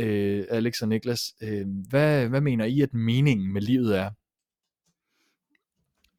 øh, 0.00 0.44
Alex 0.50 0.82
og 0.82 0.88
Niklas, 0.88 1.20
øh, 1.42 1.66
hvad, 1.88 2.28
hvad 2.28 2.40
mener 2.40 2.64
I, 2.64 2.80
at 2.80 2.94
meningen 2.94 3.52
med 3.52 3.62
livet 3.62 3.98
er? 3.98 4.10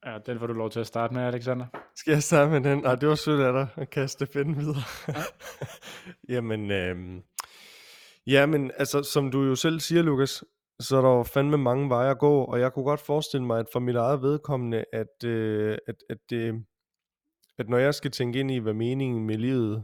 Ja, 0.05 0.17
den 0.25 0.39
får 0.39 0.47
du 0.47 0.53
lov 0.53 0.69
til 0.69 0.79
at 0.79 0.87
starte 0.87 1.13
med, 1.13 1.23
Alexander. 1.23 1.65
Skal 1.95 2.11
jeg 2.11 2.23
starte 2.23 2.51
med 2.51 2.61
den? 2.61 2.79
Nej, 2.79 2.95
det 2.95 3.09
var 3.09 3.15
sødt 3.15 3.41
af 3.41 3.53
dig 3.53 3.67
at 3.75 3.89
kaste 3.89 4.25
pinden 4.25 4.57
videre. 4.57 4.83
Jamen, 6.33 6.71
øhm, 6.71 7.21
jamen, 8.27 8.71
altså, 8.77 9.03
som 9.03 9.31
du 9.31 9.43
jo 9.43 9.55
selv 9.55 9.79
siger, 9.79 10.01
Lukas, 10.01 10.43
så 10.79 10.97
er 10.97 11.01
der 11.01 11.09
jo 11.09 11.23
fandme 11.23 11.57
mange 11.57 11.89
veje 11.89 12.11
at 12.11 12.19
gå, 12.19 12.43
og 12.43 12.59
jeg 12.59 12.73
kunne 12.73 12.85
godt 12.85 12.99
forestille 12.99 13.45
mig, 13.45 13.59
at 13.59 13.65
for 13.73 13.79
mit 13.79 13.95
eget 13.95 14.21
vedkommende, 14.21 14.85
at, 14.93 15.23
øh, 15.25 15.77
at, 15.87 15.95
at, 16.09 16.17
det, 16.29 16.65
at 17.57 17.69
når 17.69 17.77
jeg 17.77 17.95
skal 17.95 18.11
tænke 18.11 18.39
ind 18.39 18.51
i, 18.51 18.57
hvad 18.57 18.73
meningen 18.73 19.25
med 19.25 19.37
livet 19.37 19.83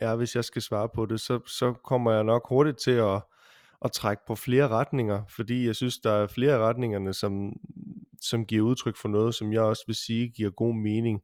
er, 0.00 0.16
hvis 0.16 0.36
jeg 0.36 0.44
skal 0.44 0.62
svare 0.62 0.88
på 0.94 1.06
det, 1.06 1.20
så, 1.20 1.40
så 1.46 1.72
kommer 1.84 2.12
jeg 2.12 2.24
nok 2.24 2.48
hurtigt 2.48 2.78
til 2.78 2.90
at, 2.90 3.22
at 3.84 3.92
trække 3.92 4.22
på 4.26 4.34
flere 4.34 4.68
retninger, 4.68 5.22
fordi 5.36 5.66
jeg 5.66 5.76
synes, 5.76 5.98
der 5.98 6.12
er 6.12 6.26
flere 6.26 6.58
retningerne, 6.58 7.14
som, 7.14 7.52
som 8.20 8.46
giver 8.46 8.62
udtryk 8.62 8.96
for 8.96 9.08
noget, 9.08 9.34
som 9.34 9.52
jeg 9.52 9.62
også 9.62 9.84
vil 9.86 9.96
sige 9.96 10.28
giver 10.28 10.50
god 10.50 10.74
mening. 10.74 11.20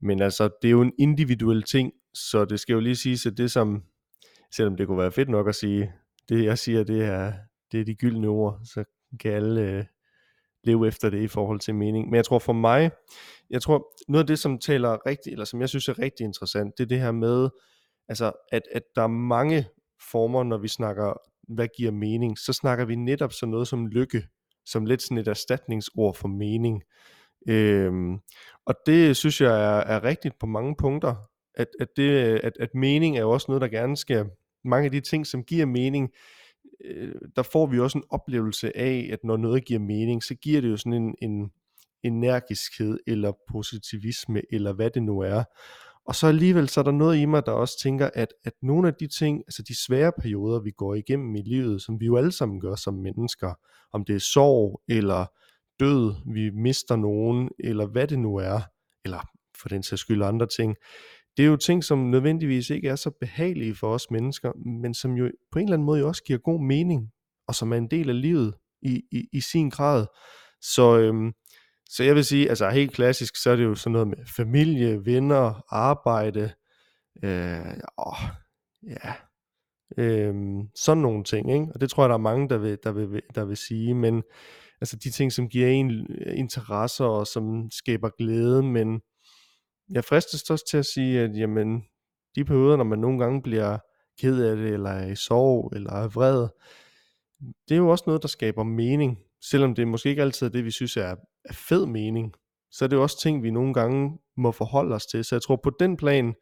Men 0.00 0.22
altså, 0.22 0.48
det 0.62 0.68
er 0.68 0.72
jo 0.72 0.82
en 0.82 0.92
individuel 0.98 1.62
ting, 1.62 1.92
så 2.14 2.44
det 2.44 2.60
skal 2.60 2.72
jo 2.72 2.80
lige 2.80 2.96
siges, 2.96 3.26
at 3.26 3.36
det 3.36 3.52
som, 3.52 3.82
selvom 4.52 4.76
det 4.76 4.86
kunne 4.86 4.98
være 4.98 5.12
fedt 5.12 5.28
nok 5.28 5.48
at 5.48 5.54
sige, 5.54 5.92
det 6.28 6.44
jeg 6.44 6.58
siger, 6.58 6.84
det 6.84 7.04
er, 7.04 7.32
det 7.74 7.80
er 7.80 7.84
de 7.84 7.94
gyldne 7.94 8.28
ord, 8.28 8.60
så 8.64 8.84
kan 9.20 9.32
alle 9.32 9.60
øh, 9.60 9.84
leve 10.64 10.88
efter 10.88 11.10
det 11.10 11.22
i 11.22 11.28
forhold 11.28 11.60
til 11.60 11.74
mening. 11.74 12.10
Men 12.10 12.14
jeg 12.14 12.24
tror 12.24 12.38
for 12.38 12.52
mig, 12.52 12.90
jeg 13.50 13.62
tror 13.62 13.92
noget 14.08 14.22
af 14.22 14.26
det, 14.26 14.38
som 14.38 14.58
taler 14.58 15.06
rigtig, 15.06 15.32
eller 15.32 15.44
som 15.44 15.60
jeg 15.60 15.68
synes 15.68 15.88
er 15.88 15.98
rigtig 15.98 16.24
interessant, 16.24 16.78
det 16.78 16.84
er 16.84 16.88
det 16.88 17.00
her 17.00 17.12
med, 17.12 17.48
altså 18.08 18.32
at, 18.52 18.62
at 18.72 18.82
der 18.96 19.02
er 19.02 19.06
mange 19.06 19.66
former, 20.12 20.42
når 20.44 20.58
vi 20.58 20.68
snakker, 20.68 21.12
hvad 21.54 21.68
giver 21.76 21.90
mening, 21.90 22.38
så 22.38 22.52
snakker 22.52 22.84
vi 22.84 22.94
netop 22.94 23.32
sådan 23.32 23.50
noget 23.50 23.68
som 23.68 23.86
lykke, 23.86 24.22
som 24.66 24.86
lidt 24.86 25.02
sådan 25.02 25.18
et 25.18 25.28
erstatningsord 25.28 26.14
for 26.14 26.28
mening. 26.28 26.82
Øhm, 27.48 28.18
og 28.66 28.74
det 28.86 29.16
synes 29.16 29.40
jeg 29.40 29.64
er, 29.64 29.80
er 29.80 30.04
rigtigt 30.04 30.34
på 30.40 30.46
mange 30.46 30.76
punkter, 30.76 31.14
at, 31.54 31.68
at, 31.80 31.88
det, 31.96 32.38
at, 32.38 32.52
at 32.60 32.74
mening 32.74 33.16
er 33.16 33.20
jo 33.20 33.30
også 33.30 33.46
noget, 33.48 33.62
der 33.62 33.68
gerne 33.68 33.96
skal, 33.96 34.26
mange 34.64 34.84
af 34.84 34.92
de 34.92 35.00
ting, 35.00 35.26
som 35.26 35.44
giver 35.44 35.66
mening, 35.66 36.10
øh, 36.84 37.14
der 37.36 37.42
får 37.42 37.66
vi 37.66 37.80
også 37.80 37.98
en 37.98 38.04
oplevelse 38.10 38.76
af, 38.76 39.08
at 39.12 39.18
når 39.24 39.36
noget 39.36 39.64
giver 39.64 39.80
mening, 39.80 40.22
så 40.22 40.34
giver 40.34 40.60
det 40.60 40.70
jo 40.70 40.76
sådan 40.76 40.92
en, 40.92 41.14
en 41.22 41.52
energiskhed, 42.02 42.98
eller 43.06 43.32
positivisme, 43.50 44.42
eller 44.52 44.72
hvad 44.72 44.90
det 44.90 45.02
nu 45.02 45.20
er. 45.20 45.44
Og 46.06 46.14
så 46.14 46.26
alligevel, 46.26 46.68
så 46.68 46.80
er 46.80 46.84
der 46.84 46.90
noget 46.92 47.18
i 47.18 47.24
mig, 47.24 47.46
der 47.46 47.52
også 47.52 47.80
tænker, 47.82 48.10
at, 48.14 48.28
at 48.44 48.52
nogle 48.62 48.88
af 48.88 48.94
de 48.94 49.06
ting, 49.06 49.38
altså 49.38 49.62
de 49.62 49.84
svære 49.86 50.12
perioder, 50.20 50.60
vi 50.60 50.70
går 50.70 50.94
igennem 50.94 51.36
i 51.36 51.42
livet, 51.42 51.82
som 51.82 52.00
vi 52.00 52.06
jo 52.06 52.16
alle 52.16 52.32
sammen 52.32 52.60
gør 52.60 52.74
som 52.74 52.94
mennesker, 52.94 53.54
om 53.92 54.04
det 54.04 54.14
er 54.16 54.20
sorg, 54.20 54.80
eller 54.88 55.26
død, 55.80 56.14
vi 56.34 56.50
mister 56.50 56.96
nogen, 56.96 57.48
eller 57.58 57.86
hvad 57.86 58.06
det 58.06 58.18
nu 58.18 58.36
er, 58.36 58.60
eller 59.04 59.20
for 59.60 59.68
den 59.68 59.82
sags 59.82 60.00
skyld 60.00 60.22
andre 60.22 60.46
ting, 60.46 60.76
det 61.36 61.42
er 61.42 61.46
jo 61.46 61.56
ting, 61.56 61.84
som 61.84 61.98
nødvendigvis 61.98 62.70
ikke 62.70 62.88
er 62.88 62.96
så 62.96 63.10
behagelige 63.20 63.74
for 63.74 63.94
os 63.94 64.10
mennesker, 64.10 64.52
men 64.80 64.94
som 64.94 65.12
jo 65.12 65.30
på 65.52 65.58
en 65.58 65.64
eller 65.64 65.76
anden 65.76 65.86
måde 65.86 66.00
jo 66.00 66.08
også 66.08 66.24
giver 66.24 66.38
god 66.38 66.60
mening, 66.60 67.10
og 67.48 67.54
som 67.54 67.72
er 67.72 67.76
en 67.76 67.90
del 67.90 68.08
af 68.08 68.20
livet 68.20 68.54
i, 68.82 69.02
i, 69.12 69.28
i 69.32 69.40
sin 69.40 69.70
grad. 69.70 70.06
Så, 70.60 70.98
øhm, 70.98 71.32
så 71.88 72.04
jeg 72.04 72.14
vil 72.14 72.24
sige, 72.24 72.48
altså 72.48 72.70
helt 72.70 72.92
klassisk, 72.92 73.42
så 73.42 73.50
er 73.50 73.56
det 73.56 73.64
jo 73.64 73.74
sådan 73.74 73.92
noget 73.92 74.08
med 74.08 74.16
familie, 74.36 75.04
venner, 75.04 75.74
arbejde, 75.74 76.52
øh, 77.24 77.76
åh, 77.98 78.18
ja, 78.82 79.12
øh, 79.98 80.34
sådan 80.76 81.02
nogle 81.02 81.24
ting, 81.24 81.52
ikke? 81.52 81.66
og 81.74 81.80
det 81.80 81.90
tror 81.90 82.02
jeg, 82.02 82.08
der 82.08 82.14
er 82.14 82.18
mange, 82.18 82.48
der 82.48 82.58
vil, 82.58 82.78
der 82.82 82.92
vil, 82.92 83.22
der 83.34 83.44
vil 83.44 83.56
sige, 83.56 83.94
men 83.94 84.22
altså 84.80 84.96
de 84.96 85.10
ting, 85.10 85.32
som 85.32 85.48
giver 85.48 85.68
en 85.68 86.06
interesser 86.26 87.04
og 87.04 87.26
som 87.26 87.70
skaber 87.70 88.08
glæde, 88.18 88.62
men 88.62 89.00
jeg 89.90 90.04
fristes 90.04 90.50
også 90.50 90.64
til 90.70 90.76
at 90.76 90.86
sige, 90.86 91.20
at 91.20 91.36
jamen, 91.36 91.82
de 92.34 92.44
perioder, 92.44 92.76
når 92.76 92.84
man 92.84 92.98
nogle 92.98 93.18
gange 93.18 93.42
bliver 93.42 93.78
ked 94.20 94.42
af 94.42 94.56
det, 94.56 94.72
eller 94.72 94.90
er 94.90 95.06
i 95.06 95.16
sorg, 95.16 95.72
eller 95.76 95.92
er 95.92 96.08
vred, 96.08 96.48
det 97.68 97.74
er 97.74 97.78
jo 97.78 97.88
også 97.88 98.04
noget, 98.06 98.22
der 98.22 98.28
skaber 98.28 98.64
mening. 98.64 99.18
Selvom 99.50 99.74
det 99.74 99.88
måske 99.88 100.08
ikke 100.08 100.22
altid 100.22 100.46
er 100.46 100.50
det, 100.50 100.64
vi 100.64 100.70
synes 100.70 100.96
er, 100.96 101.16
er 101.44 101.52
fed 101.52 101.86
mening, 101.86 102.32
så 102.70 102.84
er 102.84 102.88
det 102.88 102.96
jo 102.96 103.02
også 103.02 103.20
ting, 103.20 103.42
vi 103.42 103.50
nogle 103.50 103.74
gange 103.74 104.18
må 104.36 104.52
forholde 104.52 104.94
os 104.94 105.06
til. 105.06 105.24
Så 105.24 105.34
jeg 105.34 105.42
tror 105.42 105.60
på 105.62 105.70
den 105.80 105.96
plan, 105.96 106.34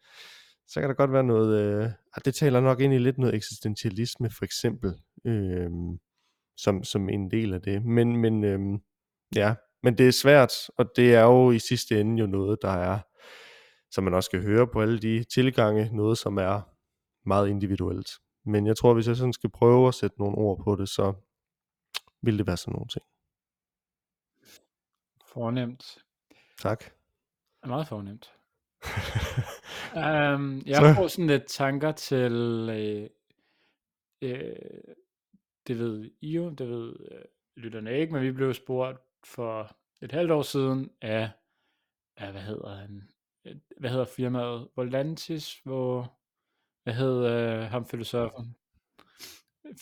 så 0.67 0.79
kan 0.79 0.89
der 0.89 0.95
godt 0.95 1.13
være 1.13 1.23
noget, 1.23 1.61
øh, 1.61 1.83
ah, 1.85 2.21
det 2.25 2.35
taler 2.35 2.59
nok 2.59 2.81
ind 2.81 2.93
i 2.93 2.97
lidt 2.97 3.17
noget 3.17 3.35
eksistentialisme 3.35 4.29
for 4.29 4.45
eksempel, 4.45 4.93
øh, 5.25 5.69
som, 6.57 6.83
som 6.83 7.09
en 7.09 7.31
del 7.31 7.53
af 7.53 7.61
det. 7.61 7.85
Men, 7.85 8.17
men 8.17 8.43
øh, 8.43 8.59
ja, 9.35 9.55
men 9.83 9.97
det 9.97 10.07
er 10.07 10.11
svært, 10.11 10.53
og 10.77 10.85
det 10.95 11.15
er 11.15 11.23
jo 11.23 11.51
i 11.51 11.59
sidste 11.59 11.99
ende 11.99 12.19
jo 12.19 12.25
noget, 12.25 12.59
der 12.61 12.71
er 12.71 12.99
så 13.93 14.01
man 14.01 14.13
også 14.13 14.25
skal 14.27 14.41
høre 14.41 14.67
på 14.67 14.81
alle 14.81 14.99
de 14.99 15.23
tilgange, 15.23 15.95
noget 15.95 16.17
som 16.17 16.37
er 16.37 16.61
meget 17.25 17.49
individuelt. 17.49 18.09
Men 18.45 18.67
jeg 18.67 18.77
tror, 18.77 18.93
hvis 18.93 19.07
jeg 19.07 19.15
sådan 19.15 19.33
skal 19.33 19.49
prøve 19.49 19.87
at 19.87 19.93
sætte 19.93 20.19
nogle 20.19 20.37
ord 20.37 20.63
på 20.63 20.75
det, 20.75 20.89
så 20.89 21.13
vil 22.21 22.37
det 22.37 22.47
være 22.47 22.57
sådan 22.57 22.71
nogle 22.71 22.87
ting. 22.87 23.05
Fornemt. 25.25 25.97
Tak. 26.61 26.83
Meget 27.65 27.87
fornemt. 27.87 28.33
um, 29.95 30.61
jeg 30.71 30.75
så. 30.75 30.93
får 30.95 31.07
sådan 31.07 31.27
lidt 31.27 31.47
tanker 31.47 31.91
til, 31.91 32.33
øh, 32.69 33.09
øh, 34.21 34.55
det 35.67 35.79
ved 35.79 36.11
I 36.21 36.31
jo, 36.31 36.49
det 36.49 36.69
ved 36.69 36.95
øh, 37.11 37.25
lytterne 37.55 37.99
ikke, 37.99 38.13
men 38.13 38.23
vi 38.23 38.31
blev 38.31 38.53
spurgt 38.53 39.01
for 39.25 39.75
et 40.01 40.11
halvt 40.11 40.31
år 40.31 40.41
siden 40.41 40.91
af, 41.01 41.31
af 42.17 42.31
hvad 42.31 42.41
hedder 42.41 42.75
han, 42.75 43.12
hvad 43.79 43.89
hedder 43.89 44.05
firmaet, 44.05 44.67
Volantis, 44.75 45.59
hvor, 45.63 46.17
hvad 46.83 46.93
hedder 46.93 47.59
øh, 47.59 47.69
ham 47.69 47.85
filosofen? 47.85 48.55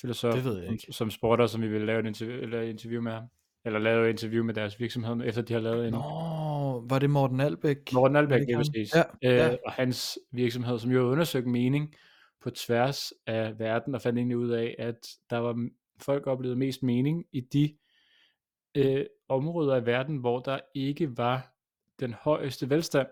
Filosof, 0.01 0.34
det 0.34 0.46
ved 0.46 0.62
jeg 0.62 0.72
ikke. 0.72 0.84
Som, 0.84 0.94
som 0.94 1.12
sporter, 1.12 1.48
som 1.48 1.62
vi 1.62 1.68
vil 1.68 1.82
lave 1.82 2.00
et 2.00 2.06
interview, 2.06 2.41
eller 2.41 2.62
interview 2.62 3.01
med 3.01 3.12
ham. 3.12 3.24
Eller 3.65 3.80
lave 3.80 4.06
et 4.06 4.10
interview 4.10 4.44
med 4.44 4.53
deres 4.53 4.80
virksomhed, 4.80 5.27
efter 5.27 5.41
de 5.41 5.53
har 5.53 5.60
lavet 5.60 5.88
en... 5.88 5.94
Nå, 5.94 6.86
var 6.89 7.00
det 7.00 7.10
Morten 7.10 7.39
Albæk? 7.39 7.94
Morten 7.94 8.18
Albæk, 8.18 8.48
det 8.48 8.56
præcis. 8.56 8.96
Ja, 8.96 9.03
øh, 9.24 9.36
ja. 9.36 9.56
Og 9.65 9.72
hans 9.72 10.20
virksomhed, 10.32 10.80
som 10.80 10.91
jo 10.91 11.03
har 11.03 11.12
undersøgt 11.12 11.48
mening 11.48 11.96
på 12.41 12.50
tværs 12.50 13.13
af 13.27 13.60
verden, 13.60 13.96
og 13.96 14.01
fandt 14.01 14.20
egentlig 14.20 14.38
ud 14.38 14.50
af, 14.50 14.75
at 14.80 15.08
der 15.30 15.38
var 15.38 15.70
folk 16.00 16.27
oplevede 16.27 16.60
mest 16.60 16.84
mening 16.84 17.25
i 17.32 17.41
de 17.41 17.77
øh, 18.75 19.06
områder 19.30 19.75
af 19.75 19.86
verden, 19.86 20.18
hvor 20.18 20.39
der 20.39 20.60
ikke 20.75 21.18
var 21.18 21.53
den 22.00 22.13
højeste 22.13 22.70
velstand. 22.70 23.08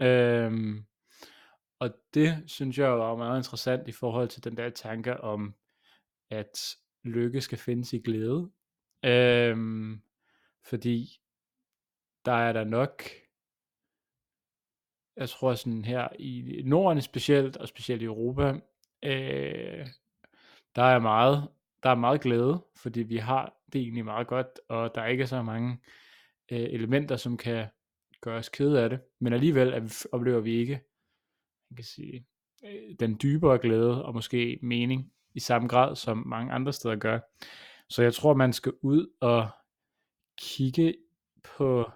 Øhm, 0.00 0.84
og 1.78 1.90
det 2.14 2.44
synes 2.46 2.78
jeg 2.78 2.90
var 2.90 3.16
meget 3.16 3.38
interessant 3.38 3.88
i 3.88 3.92
forhold 3.92 4.28
til 4.28 4.44
den 4.44 4.56
der 4.56 4.70
tanke 4.70 5.20
om, 5.20 5.54
at 6.30 6.76
lykke 7.04 7.40
skal 7.40 7.58
findes 7.58 7.92
i 7.92 7.98
glæde. 7.98 8.50
Øhm, 9.04 10.02
fordi 10.64 11.20
der 12.24 12.32
er 12.32 12.52
der 12.52 12.64
nok, 12.64 13.02
jeg 15.16 15.28
tror 15.28 15.54
sådan 15.54 15.84
her 15.84 16.08
i 16.18 16.62
Norden 16.64 17.02
specielt, 17.02 17.56
og 17.56 17.68
specielt 17.68 18.02
i 18.02 18.04
Europa, 18.04 18.60
øh, 19.02 19.86
der 20.76 20.82
er 20.82 20.98
meget, 20.98 21.48
der 21.82 21.90
er 21.90 21.94
meget 21.94 22.20
glæde, 22.20 22.64
fordi 22.76 23.02
vi 23.02 23.16
har 23.16 23.60
det 23.72 23.80
egentlig 23.80 24.04
meget 24.04 24.26
godt, 24.26 24.60
og 24.68 24.94
der 24.94 25.00
er 25.02 25.06
ikke 25.06 25.26
så 25.26 25.42
mange 25.42 25.80
øh, 26.52 26.60
elementer, 26.60 27.16
som 27.16 27.36
kan 27.36 27.66
gør 28.20 28.38
os 28.38 28.48
kede 28.48 28.82
af 28.82 28.90
det, 28.90 29.00
men 29.18 29.32
alligevel 29.32 29.74
at 29.74 29.82
vi, 29.84 29.90
oplever 30.12 30.40
vi 30.40 30.52
ikke 30.52 30.80
man 31.70 31.76
kan 31.76 31.84
sige, 31.84 32.26
øh, 32.64 32.96
den 33.00 33.18
dybere 33.22 33.58
glæde 33.58 34.04
og 34.04 34.14
måske 34.14 34.58
mening 34.62 35.12
i 35.34 35.40
samme 35.40 35.68
grad, 35.68 35.96
som 35.96 36.26
mange 36.26 36.52
andre 36.52 36.72
steder 36.72 36.96
gør. 36.96 37.20
Så 37.88 38.02
jeg 38.02 38.14
tror, 38.14 38.34
man 38.34 38.52
skal 38.52 38.72
ud 38.82 39.16
og 39.20 39.50
kigge 40.38 40.96
på 41.44 41.90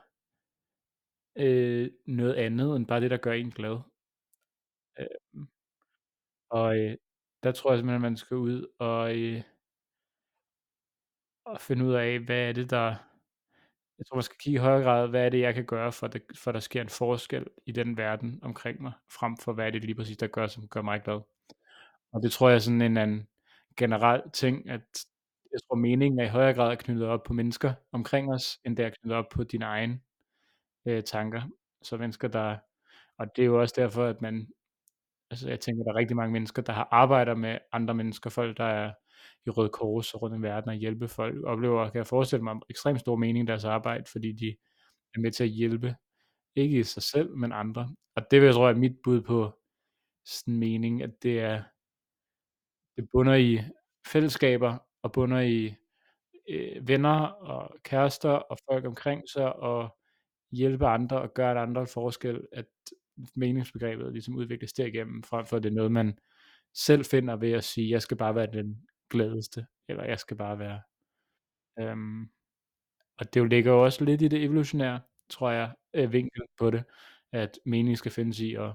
øh, 1.36 1.90
noget 2.06 2.34
andet, 2.34 2.76
end 2.76 2.86
bare 2.86 3.00
det, 3.00 3.10
der 3.10 3.16
gør 3.16 3.32
en 3.32 3.50
glad. 3.50 3.78
Øh, 4.98 5.46
og 6.50 6.78
øh, 6.78 6.96
der 7.42 7.52
tror 7.52 7.70
jeg 7.70 7.78
simpelthen, 7.78 8.04
at 8.04 8.10
man 8.10 8.16
skal 8.16 8.36
ud 8.36 8.66
og, 8.78 9.18
øh, 9.18 9.42
og 11.44 11.60
finde 11.60 11.84
ud 11.84 11.92
af, 11.92 12.18
hvad 12.18 12.48
er 12.48 12.52
det, 12.52 12.70
der 12.70 13.13
jeg 13.98 14.06
tror, 14.06 14.16
man 14.16 14.22
skal 14.22 14.38
kigge 14.38 14.56
i 14.56 14.60
højere 14.60 14.82
grad, 14.82 15.08
hvad 15.08 15.24
er 15.26 15.28
det, 15.28 15.40
jeg 15.40 15.54
kan 15.54 15.64
gøre, 15.66 15.92
for 15.92 16.06
det, 16.06 16.22
for 16.36 16.50
at 16.50 16.54
der 16.54 16.60
sker 16.60 16.82
en 16.82 16.88
forskel 16.88 17.46
i 17.66 17.72
den 17.72 17.96
verden 17.96 18.40
omkring 18.42 18.82
mig, 18.82 18.92
frem 19.10 19.36
for 19.36 19.52
hvad 19.52 19.66
er 19.66 19.70
det 19.70 19.84
lige 19.84 19.94
præcis, 19.94 20.16
der 20.16 20.26
gør, 20.26 20.46
som 20.46 20.68
gør 20.68 20.82
mig 20.82 21.02
glad. 21.02 21.20
Og 22.12 22.22
det 22.22 22.32
tror 22.32 22.48
jeg 22.48 22.54
er 22.54 22.58
sådan 22.58 22.82
en 22.82 22.96
anden 22.96 23.28
generel 23.76 24.22
ting, 24.32 24.70
at 24.70 24.82
jeg 25.52 25.60
tror, 25.68 25.76
meningen 25.76 26.20
er 26.20 26.24
i 26.24 26.28
højere 26.28 26.54
grad 26.54 26.76
knyttet 26.76 27.08
op 27.08 27.22
på 27.22 27.32
mennesker 27.32 27.74
omkring 27.92 28.32
os, 28.32 28.58
end 28.64 28.76
det 28.76 28.84
er 28.84 28.90
knyttet 28.90 29.18
op 29.18 29.28
på 29.30 29.44
dine 29.44 29.64
egne 29.64 30.00
øh, 30.86 31.02
tanker. 31.02 31.42
Så 31.82 31.96
mennesker, 31.96 32.28
der... 32.28 32.58
Og 33.18 33.36
det 33.36 33.42
er 33.42 33.46
jo 33.46 33.60
også 33.60 33.74
derfor, 33.76 34.04
at 34.06 34.22
man... 34.22 34.48
Altså, 35.30 35.48
jeg 35.48 35.60
tænker, 35.60 35.84
der 35.84 35.92
er 35.92 35.96
rigtig 35.96 36.16
mange 36.16 36.32
mennesker, 36.32 36.62
der 36.62 36.72
har 36.72 36.88
arbejder 36.90 37.34
med 37.34 37.58
andre 37.72 37.94
mennesker, 37.94 38.30
folk, 38.30 38.56
der 38.56 38.64
er 38.64 38.92
i 39.46 39.50
Røde 39.50 39.68
Kors 39.68 40.14
og 40.14 40.22
rundt 40.22 40.38
i 40.38 40.42
verden 40.42 40.70
og 40.70 40.76
hjælpe 40.76 41.08
folk, 41.08 41.44
oplever, 41.44 41.90
kan 41.90 41.98
jeg 41.98 42.06
forestille 42.06 42.44
mig, 42.44 42.56
ekstremt 42.70 43.00
stor 43.00 43.16
mening 43.16 43.44
i 43.44 43.46
deres 43.46 43.64
arbejde, 43.64 44.04
fordi 44.12 44.32
de 44.32 44.56
er 45.14 45.20
med 45.20 45.30
til 45.30 45.44
at 45.44 45.50
hjælpe, 45.50 45.96
ikke 46.56 46.78
i 46.78 46.82
sig 46.82 47.02
selv, 47.02 47.36
men 47.36 47.52
andre. 47.52 47.88
Og 48.16 48.22
det 48.30 48.40
vil 48.40 48.46
jeg 48.46 48.54
tror 48.54 48.68
er 48.68 48.74
mit 48.74 48.96
bud 49.04 49.20
på 49.20 49.52
sådan 50.24 50.58
mening, 50.58 51.02
at 51.02 51.22
det 51.22 51.40
er, 51.40 51.62
det 52.96 53.08
bunder 53.12 53.34
i 53.34 53.60
fællesskaber, 54.06 54.78
og 55.02 55.12
bunder 55.12 55.40
i 55.40 55.74
øh, 56.48 56.88
venner 56.88 57.20
og 57.26 57.76
kærester 57.84 58.30
og 58.30 58.58
folk 58.70 58.84
omkring 58.84 59.28
sig 59.28 59.56
og 59.56 59.96
hjælpe 60.52 60.86
andre 60.86 61.22
og 61.22 61.34
gøre 61.34 61.60
andre 61.60 61.86
forskel, 61.86 62.46
at 62.52 62.66
meningsbegrebet 63.36 64.12
ligesom 64.12 64.36
udvikles 64.36 64.72
derigennem, 64.72 65.22
frem 65.22 65.46
for 65.46 65.56
at 65.56 65.62
det 65.62 65.70
er 65.70 65.74
noget, 65.74 65.92
man 65.92 66.18
selv 66.74 67.04
finder 67.04 67.36
ved 67.36 67.52
at 67.52 67.64
sige, 67.64 67.90
jeg 67.90 68.02
skal 68.02 68.16
bare 68.16 68.34
være 68.34 68.52
den 68.52 68.86
gladeste, 69.14 69.66
eller 69.88 70.04
jeg 70.04 70.18
skal 70.18 70.36
bare 70.36 70.58
være... 70.58 70.80
Øhm, 71.78 72.22
og 73.18 73.34
det 73.34 73.40
jo 73.40 73.44
ligger 73.44 73.72
jo 73.72 73.84
også 73.84 74.04
lidt 74.04 74.22
i 74.22 74.28
det 74.28 74.44
evolutionære, 74.44 75.00
tror 75.28 75.50
jeg, 75.50 75.72
øh, 75.94 76.12
vinkel 76.12 76.42
på 76.58 76.70
det, 76.70 76.84
at 77.32 77.58
meningen 77.66 77.96
skal 77.96 78.12
findes 78.12 78.40
i 78.40 78.54
at 78.54 78.72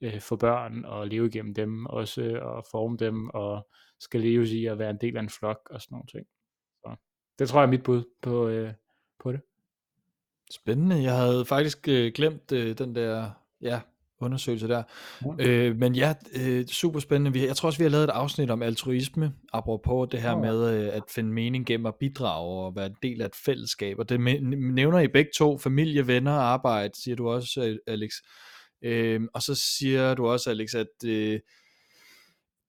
øh, 0.00 0.20
få 0.20 0.36
børn 0.36 0.84
og 0.84 1.06
leve 1.06 1.26
igennem 1.26 1.54
dem 1.54 1.86
også, 1.86 2.40
og 2.42 2.64
forme 2.70 2.96
dem, 2.96 3.28
og 3.28 3.68
skal 4.00 4.20
leve 4.20 4.46
i 4.46 4.66
at 4.66 4.78
være 4.78 4.90
en 4.90 5.00
del 5.00 5.16
af 5.16 5.20
en 5.20 5.30
flok 5.30 5.68
og 5.70 5.82
sådan 5.82 5.94
nogle 5.94 6.06
ting. 6.06 6.26
Så 6.84 6.96
det 7.38 7.48
tror 7.48 7.60
jeg 7.60 7.66
er 7.66 7.70
mit 7.70 7.82
bud 7.82 8.04
på, 8.22 8.48
øh, 8.48 8.72
på 9.18 9.32
det. 9.32 9.40
Spændende. 10.50 11.02
Jeg 11.02 11.16
havde 11.16 11.44
faktisk 11.44 11.88
øh, 11.88 12.12
glemt 12.14 12.52
øh, 12.52 12.78
den 12.78 12.94
der 12.94 13.30
ja, 13.60 13.80
undersøgelse 14.20 14.68
der. 14.68 14.82
Ja. 15.38 15.48
Øh, 15.48 15.76
men 15.76 15.94
ja, 15.94 16.14
øh, 16.36 16.66
super 16.66 17.00
spændende. 17.00 17.32
Vi, 17.32 17.46
jeg 17.46 17.56
tror 17.56 17.66
også, 17.66 17.78
vi 17.78 17.84
har 17.84 17.90
lavet 17.90 18.04
et 18.04 18.10
afsnit 18.10 18.50
om 18.50 18.62
altruisme, 18.62 19.32
apropos 19.52 20.08
det 20.10 20.22
her 20.22 20.32
oh. 20.32 20.40
med 20.40 20.74
øh, 20.74 20.88
at 20.92 21.02
finde 21.14 21.32
mening 21.32 21.66
gennem 21.66 21.86
at 21.86 21.94
bidrage 22.00 22.66
og 22.66 22.76
være 22.76 22.86
en 22.86 22.96
del 23.02 23.22
af 23.22 23.26
et 23.26 23.36
fællesskab. 23.44 23.98
Og 23.98 24.08
det 24.08 24.20
nævner 24.74 24.98
I 24.98 25.08
begge 25.08 25.30
to, 25.36 25.58
familie, 25.58 26.06
venner 26.06 26.32
og 26.32 26.44
arbejde, 26.44 26.92
siger 27.02 27.16
du 27.16 27.28
også, 27.28 27.78
Alex. 27.86 28.10
Øh, 28.84 29.20
og 29.34 29.42
så 29.42 29.54
siger 29.54 30.14
du 30.14 30.26
også, 30.26 30.50
Alex, 30.50 30.74
at 30.74 31.04
øh, 31.04 31.40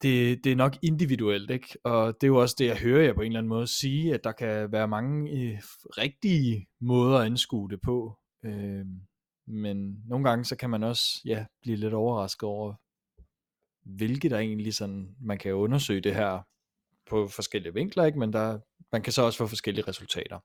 det, 0.01 0.43
det 0.43 0.51
er 0.51 0.55
nok 0.55 0.77
individuelt, 0.81 1.51
ikke? 1.51 1.77
Og 1.83 2.13
det 2.21 2.23
er 2.23 2.27
jo 2.27 2.41
også 2.41 2.55
det, 2.59 2.65
jeg 2.65 2.77
hører 2.77 3.03
jer 3.03 3.13
på 3.13 3.21
en 3.21 3.27
eller 3.27 3.39
anden 3.39 3.49
måde 3.49 3.67
sige, 3.67 4.13
at 4.13 4.23
der 4.23 4.31
kan 4.31 4.71
være 4.71 4.87
mange 4.87 5.31
øh, 5.31 5.57
rigtige 5.97 6.67
måder 6.81 7.17
at 7.17 7.25
anskue 7.25 7.69
det 7.69 7.81
på. 7.81 8.17
Øh, 8.45 8.85
men 9.47 10.03
nogle 10.07 10.29
gange, 10.29 10.45
så 10.45 10.55
kan 10.55 10.69
man 10.69 10.83
også 10.83 11.21
ja, 11.25 11.45
blive 11.61 11.77
lidt 11.77 11.93
overrasket 11.93 12.43
over, 12.43 12.73
hvilket 13.85 14.31
der 14.31 14.39
egentlig 14.39 14.73
sådan, 14.73 15.15
man 15.21 15.37
kan 15.37 15.53
undersøge 15.53 16.01
det 16.01 16.15
her 16.15 16.41
på 17.09 17.27
forskellige 17.27 17.73
vinkler, 17.73 18.03
ikke? 18.03 18.19
men 18.19 18.33
der, 18.33 18.59
man 18.91 19.01
kan 19.01 19.13
så 19.13 19.21
også 19.21 19.37
få 19.37 19.47
forskellige 19.47 19.87
resultater. 19.87 20.39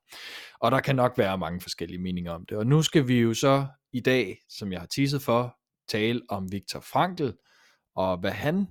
Og 0.59 0.71
der 0.71 0.79
kan 0.79 0.95
nok 0.95 1.17
være 1.17 1.37
mange 1.37 1.61
forskellige 1.61 2.01
meninger 2.01 2.31
om 2.31 2.45
det. 2.45 2.57
Og 2.57 2.67
nu 2.67 2.81
skal 2.81 3.07
vi 3.07 3.19
jo 3.19 3.33
så 3.33 3.65
i 3.93 3.99
dag, 3.99 4.37
som 4.49 4.71
jeg 4.71 4.79
har 4.79 4.87
teaset 4.87 5.21
for, 5.21 5.57
tale 5.87 6.21
om 6.29 6.51
Viktor 6.51 6.79
Frankl, 6.79 7.29
og 7.95 8.17
hvad 8.17 8.31
han 8.31 8.67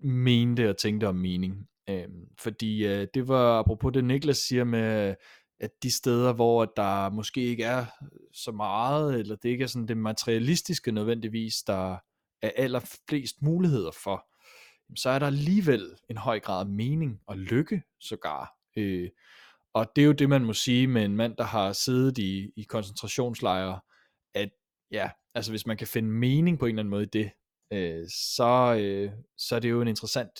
mente 0.00 0.70
og 0.70 0.76
tænkte 0.76 1.08
om 1.08 1.14
mening. 1.14 1.68
Øhm, 1.88 2.26
fordi 2.38 2.86
øh, 2.86 3.06
det 3.14 3.28
var 3.28 3.58
apropos 3.58 3.92
det 3.92 4.04
Niklas 4.04 4.36
siger 4.36 4.64
med, 4.64 5.14
at 5.60 5.70
de 5.82 5.90
steder, 5.90 6.32
hvor 6.32 6.64
der 6.64 7.10
måske 7.10 7.40
ikke 7.40 7.64
er 7.64 7.86
så 8.32 8.52
meget, 8.52 9.20
eller 9.20 9.36
det 9.36 9.48
ikke 9.48 9.64
er 9.64 9.68
sådan 9.68 9.88
det 9.88 9.96
materialistiske 9.96 10.92
nødvendigvis, 10.92 11.54
der 11.66 11.96
er 12.42 12.50
allerflest 12.56 13.42
muligheder 13.42 13.90
for, 14.04 14.26
så 14.96 15.10
er 15.10 15.18
der 15.18 15.26
alligevel 15.26 15.96
en 16.10 16.16
høj 16.16 16.40
grad 16.40 16.60
af 16.60 16.66
mening 16.66 17.20
og 17.26 17.38
lykke 17.38 17.82
sågar. 18.00 18.52
Øh, 18.76 19.10
og 19.74 19.92
det 19.96 20.02
er 20.02 20.06
jo 20.06 20.12
det, 20.12 20.28
man 20.28 20.44
må 20.44 20.52
sige 20.52 20.86
med 20.86 21.04
en 21.04 21.16
mand, 21.16 21.36
der 21.36 21.44
har 21.44 21.72
siddet 21.72 22.18
i, 22.18 22.50
i 22.56 22.62
koncentrationslejre, 22.62 23.80
at 24.34 24.50
ja, 24.90 25.10
altså 25.34 25.52
hvis 25.52 25.66
man 25.66 25.76
kan 25.76 25.86
finde 25.86 26.08
mening 26.08 26.58
på 26.58 26.66
en 26.66 26.70
eller 26.70 26.82
anden 26.82 26.90
måde 26.90 27.02
i 27.02 27.08
det, 27.12 27.30
øh, 27.72 28.08
så, 28.08 28.76
øh, 28.80 29.12
så 29.38 29.56
er 29.56 29.60
det 29.60 29.70
jo 29.70 29.82
en 29.82 29.88
interessant, 29.88 30.30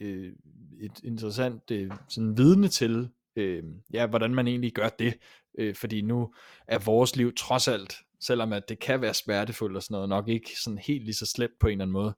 øh, 0.00 0.32
et 0.80 1.00
interessant 1.04 1.70
øh, 1.70 1.90
sådan 2.08 2.38
vidne 2.38 2.68
til, 2.68 3.10
øh, 3.36 3.62
ja, 3.92 4.06
hvordan 4.06 4.34
man 4.34 4.46
egentlig 4.46 4.72
gør 4.72 4.88
det, 4.88 5.14
øh, 5.58 5.74
fordi 5.74 6.00
nu 6.00 6.34
er 6.68 6.78
vores 6.78 7.16
liv 7.16 7.34
trods 7.34 7.68
alt, 7.68 7.94
selvom 8.20 8.52
at 8.52 8.68
det 8.68 8.78
kan 8.78 9.00
være 9.00 9.14
smertefuldt 9.14 9.76
og 9.76 9.82
sådan 9.82 9.94
noget, 9.94 10.08
nok 10.08 10.28
ikke 10.28 10.50
sådan 10.60 10.78
helt 10.78 11.04
lige 11.04 11.14
så 11.14 11.26
slemt 11.26 11.58
på 11.60 11.66
en 11.66 11.72
eller 11.72 11.84
anden 11.84 11.92
måde, 11.92 12.14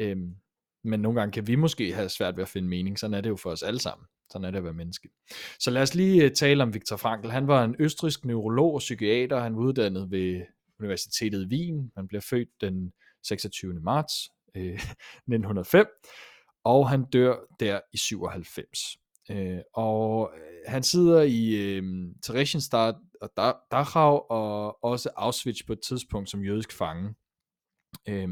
øh, 0.00 0.16
men 0.84 1.00
nogle 1.00 1.20
gange 1.20 1.32
kan 1.32 1.46
vi 1.46 1.54
måske 1.54 1.92
have 1.92 2.08
svært 2.08 2.36
ved 2.36 2.42
at 2.42 2.48
finde 2.48 2.68
mening, 2.68 2.98
sådan 2.98 3.14
er 3.14 3.20
det 3.20 3.30
jo 3.30 3.36
for 3.36 3.50
os 3.50 3.62
alle 3.62 3.80
sammen. 3.80 4.06
Sådan 4.30 4.44
er 4.44 4.50
det 4.50 4.58
at 4.58 4.64
være 4.64 4.72
menneske. 4.72 5.08
Så 5.58 5.70
lad 5.70 5.82
os 5.82 5.94
lige 5.94 6.24
øh, 6.24 6.30
tale 6.30 6.62
om 6.62 6.74
Viktor 6.74 6.96
Frankl. 6.96 7.28
Han 7.28 7.46
var 7.46 7.64
en 7.64 7.76
østrisk 7.78 8.24
neurolog 8.24 8.74
og 8.74 8.78
psykiater. 8.78 9.40
Han 9.40 9.56
var 9.56 9.62
uddannet 9.62 10.10
ved 10.10 10.42
Universitetet 10.80 11.42
i 11.42 11.46
Wien. 11.46 11.92
Han 11.96 12.08
blev 12.08 12.20
født 12.20 12.48
den 12.60 12.92
26. 13.22 13.80
marts 13.80 14.14
øh, 14.54 14.62
1905, 15.34 15.86
og 16.64 16.88
han 16.88 17.04
dør 17.04 17.36
der 17.60 17.80
i 17.92 17.96
97. 17.96 18.98
Øh, 19.30 19.58
og 19.74 20.32
øh, 20.36 20.58
han 20.66 20.82
sidder 20.82 21.22
i 21.22 21.54
øh, 21.54 21.82
Theresienstadt 22.22 22.96
og 23.20 23.30
Dachau 23.70 24.20
og 24.30 24.84
også 24.84 25.10
Auschwitz 25.16 25.66
på 25.66 25.72
et 25.72 25.80
tidspunkt 25.80 26.30
som 26.30 26.44
jødisk 26.44 26.72
fange. 26.72 27.14
Øh, 28.08 28.28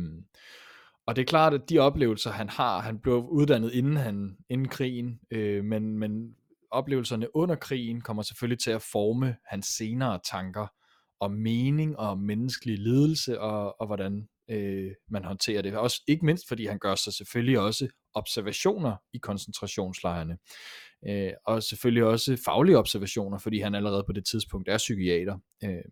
og 1.06 1.16
det 1.16 1.22
er 1.22 1.26
klart, 1.26 1.54
at 1.54 1.70
de 1.70 1.78
oplevelser, 1.78 2.30
han 2.30 2.48
har, 2.48 2.80
han 2.80 2.98
blev 2.98 3.26
uddannet 3.28 3.72
inden, 3.72 3.96
han, 3.96 4.36
inden 4.48 4.68
krigen, 4.68 5.20
øh, 5.30 5.64
men, 5.64 5.98
men 5.98 6.36
oplevelserne 6.70 7.36
under 7.36 7.54
krigen 7.54 8.00
kommer 8.00 8.22
selvfølgelig 8.22 8.58
til 8.58 8.70
at 8.70 8.82
forme 8.82 9.36
hans 9.44 9.66
senere 9.66 10.20
tanker 10.30 10.66
om 11.20 11.30
mening 11.30 11.98
og 11.98 12.18
menneskelig 12.18 12.78
lidelse 12.78 13.40
og, 13.40 13.80
og 13.80 13.86
hvordan 13.86 14.28
øh, 14.50 14.90
man 15.08 15.24
håndterer 15.24 15.62
det. 15.62 15.76
Også 15.76 16.02
ikke 16.06 16.26
mindst 16.26 16.48
fordi 16.48 16.66
han 16.66 16.78
gør 16.78 16.94
sig 16.94 17.12
selvfølgelig 17.12 17.58
også 17.58 17.88
observationer 18.14 18.96
i 19.12 19.18
koncentrationslejrene. 19.18 20.38
Øh, 21.08 21.32
og 21.46 21.62
selvfølgelig 21.62 22.04
også 22.04 22.42
faglige 22.44 22.78
observationer, 22.78 23.38
fordi 23.38 23.60
han 23.60 23.74
allerede 23.74 24.04
på 24.06 24.12
det 24.12 24.26
tidspunkt 24.26 24.68
er 24.68 24.76
psykiater. 24.76 25.38
Øh. 25.64 25.84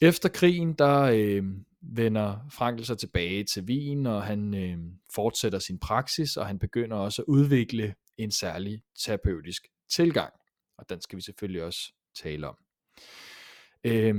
Efter 0.00 0.28
krigen, 0.28 0.74
der 0.74 1.00
øh, 1.00 1.42
vender 1.82 2.46
Frankl 2.52 2.84
sig 2.84 2.98
tilbage 2.98 3.44
til 3.44 3.62
Wien, 3.62 4.06
og 4.06 4.22
han 4.22 4.54
øh, 4.54 4.78
fortsætter 5.14 5.58
sin 5.58 5.78
praksis, 5.78 6.36
og 6.36 6.46
han 6.46 6.58
begynder 6.58 6.96
også 6.96 7.22
at 7.22 7.26
udvikle 7.28 7.94
en 8.16 8.30
særlig 8.30 8.82
terapeutisk 8.98 9.62
tilgang. 9.90 10.32
Og 10.78 10.88
den 10.88 11.00
skal 11.00 11.16
vi 11.16 11.22
selvfølgelig 11.22 11.62
også 11.62 11.92
tale 12.22 12.48
om. 12.48 12.56
Øh, 13.84 14.14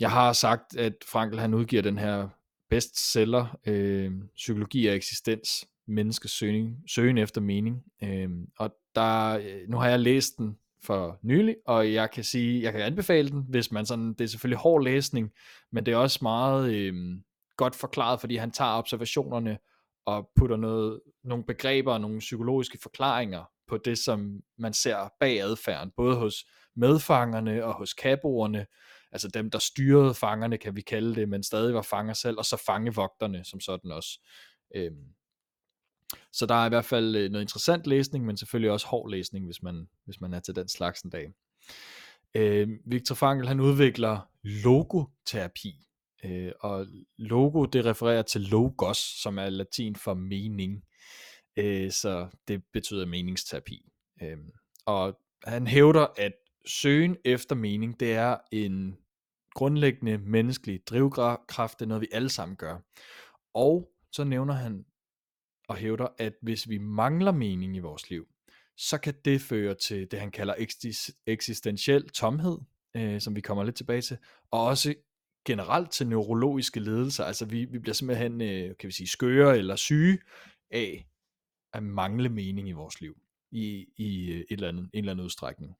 jeg 0.00 0.10
har 0.10 0.32
sagt, 0.32 0.76
at 0.76 0.94
Frankl 1.06 1.38
han 1.38 1.54
udgiver 1.54 1.82
den 1.82 1.98
her 1.98 2.28
bestseller, 2.70 3.58
øh, 3.66 4.12
Psykologi 4.36 4.88
af 4.88 4.94
eksistens, 4.94 5.66
menneskets 5.86 6.38
søgen, 6.38 6.76
søgen 6.88 7.18
efter 7.18 7.40
mening. 7.40 7.82
Øh, 8.02 8.28
og 8.58 8.74
der, 8.94 9.38
øh, 9.38 9.68
nu 9.68 9.76
har 9.76 9.88
jeg 9.88 10.00
læst 10.00 10.38
den 10.38 10.58
for 10.82 11.18
nylig, 11.22 11.56
og 11.66 11.92
jeg 11.92 12.10
kan 12.10 12.24
sige, 12.24 12.62
jeg 12.62 12.72
kan 12.72 12.82
anbefale 12.82 13.30
den, 13.30 13.44
hvis 13.48 13.72
man 13.72 13.86
sådan, 13.86 14.14
det 14.14 14.20
er 14.20 14.28
selvfølgelig 14.28 14.58
hård 14.58 14.84
læsning, 14.84 15.30
men 15.72 15.86
det 15.86 15.94
er 15.94 15.98
også 15.98 16.18
meget 16.22 16.74
øh, 16.74 16.94
godt 17.56 17.74
forklaret, 17.74 18.20
fordi 18.20 18.36
han 18.36 18.50
tager 18.50 18.70
observationerne 18.70 19.58
og 20.06 20.28
putter 20.36 20.56
noget, 20.56 21.00
nogle 21.24 21.44
begreber 21.44 21.92
og 21.92 22.00
nogle 22.00 22.18
psykologiske 22.18 22.78
forklaringer 22.82 23.44
på 23.68 23.78
det, 23.78 23.98
som 23.98 24.40
man 24.58 24.72
ser 24.72 25.12
bag 25.20 25.40
adfærden, 25.40 25.92
både 25.96 26.16
hos 26.16 26.34
medfangerne 26.76 27.64
og 27.64 27.74
hos 27.74 27.94
kaboerne, 27.94 28.66
altså 29.14 29.28
dem, 29.28 29.50
der 29.50 29.58
styrede 29.58 30.14
fangerne, 30.14 30.58
kan 30.58 30.76
vi 30.76 30.80
kalde 30.80 31.14
det, 31.14 31.28
men 31.28 31.42
stadig 31.42 31.74
var 31.74 31.82
fanger 31.82 32.14
selv, 32.14 32.38
og 32.38 32.44
så 32.44 32.56
fangevogterne 32.66 33.44
som 33.44 33.60
sådan 33.60 33.90
også. 33.90 34.20
Øhm, 34.74 35.04
så 36.32 36.46
der 36.46 36.54
er 36.54 36.66
i 36.66 36.68
hvert 36.68 36.84
fald 36.84 37.16
øh, 37.16 37.30
noget 37.30 37.44
interessant 37.44 37.86
læsning, 37.86 38.24
men 38.24 38.36
selvfølgelig 38.36 38.70
også 38.70 38.86
hård 38.86 39.10
læsning, 39.10 39.44
hvis 39.44 39.62
man, 39.62 39.88
hvis 40.04 40.20
man 40.20 40.34
er 40.34 40.40
til 40.40 40.56
den 40.56 40.68
slags 40.68 41.02
en 41.02 41.10
dag. 41.10 41.32
Øh, 42.34 42.68
Victor 42.86 43.14
Frankl, 43.14 43.46
han 43.46 43.60
udvikler 43.60 44.30
logoterapi, 44.42 45.86
øh, 46.24 46.52
og 46.60 46.86
logo, 47.18 47.64
det 47.64 47.84
refererer 47.84 48.22
til 48.22 48.40
logos, 48.40 48.98
som 48.98 49.38
er 49.38 49.48
latin 49.48 49.96
for 49.96 50.14
mening, 50.14 50.84
øh, 51.56 51.90
så 51.90 52.28
det 52.48 52.62
betyder 52.72 53.06
meningsterapi. 53.06 53.88
Øh, 54.22 54.38
og 54.86 55.18
han 55.44 55.66
hævder, 55.66 56.06
at 56.16 56.32
søgen 56.66 57.16
efter 57.24 57.54
mening, 57.54 58.00
det 58.00 58.14
er 58.14 58.36
en 58.52 58.96
grundlæggende 59.54 60.18
menneskelig 60.18 60.86
drivkraft, 60.86 61.78
det 61.78 61.84
er 61.84 61.88
noget, 61.88 62.00
vi 62.00 62.08
alle 62.12 62.28
sammen 62.28 62.56
gør. 62.56 62.78
Og 63.54 63.90
så 64.12 64.24
nævner 64.24 64.54
han 64.54 64.84
og 65.68 65.76
hævder, 65.76 66.08
at 66.18 66.32
hvis 66.42 66.68
vi 66.68 66.78
mangler 66.78 67.32
mening 67.32 67.76
i 67.76 67.78
vores 67.78 68.10
liv, 68.10 68.28
så 68.76 68.98
kan 68.98 69.14
det 69.24 69.40
føre 69.40 69.74
til 69.74 70.10
det, 70.10 70.20
han 70.20 70.30
kalder 70.30 70.54
eksistentiel 71.26 72.08
tomhed, 72.08 72.58
øh, 72.96 73.20
som 73.20 73.36
vi 73.36 73.40
kommer 73.40 73.64
lidt 73.64 73.76
tilbage 73.76 74.00
til, 74.00 74.18
og 74.50 74.64
også 74.64 74.94
generelt 75.44 75.90
til 75.90 76.06
neurologiske 76.06 76.80
ledelser. 76.80 77.24
Altså 77.24 77.44
vi, 77.44 77.64
vi 77.64 77.78
bliver 77.78 77.94
simpelthen, 77.94 78.40
øh, 78.40 78.76
kan 78.76 78.86
vi 78.86 78.92
sige, 78.92 79.08
skøre 79.08 79.58
eller 79.58 79.76
syge 79.76 80.18
af 80.70 81.06
at 81.72 81.82
mangle 81.82 82.28
mening 82.28 82.68
i 82.68 82.72
vores 82.72 83.00
liv 83.00 83.16
i, 83.50 83.86
i 83.96 84.32
øh, 84.32 84.38
et 84.38 84.46
eller 84.50 84.68
andet, 84.68 84.82
en 84.82 84.98
eller 84.98 85.12
anden 85.12 85.24
udstrækning. 85.24 85.76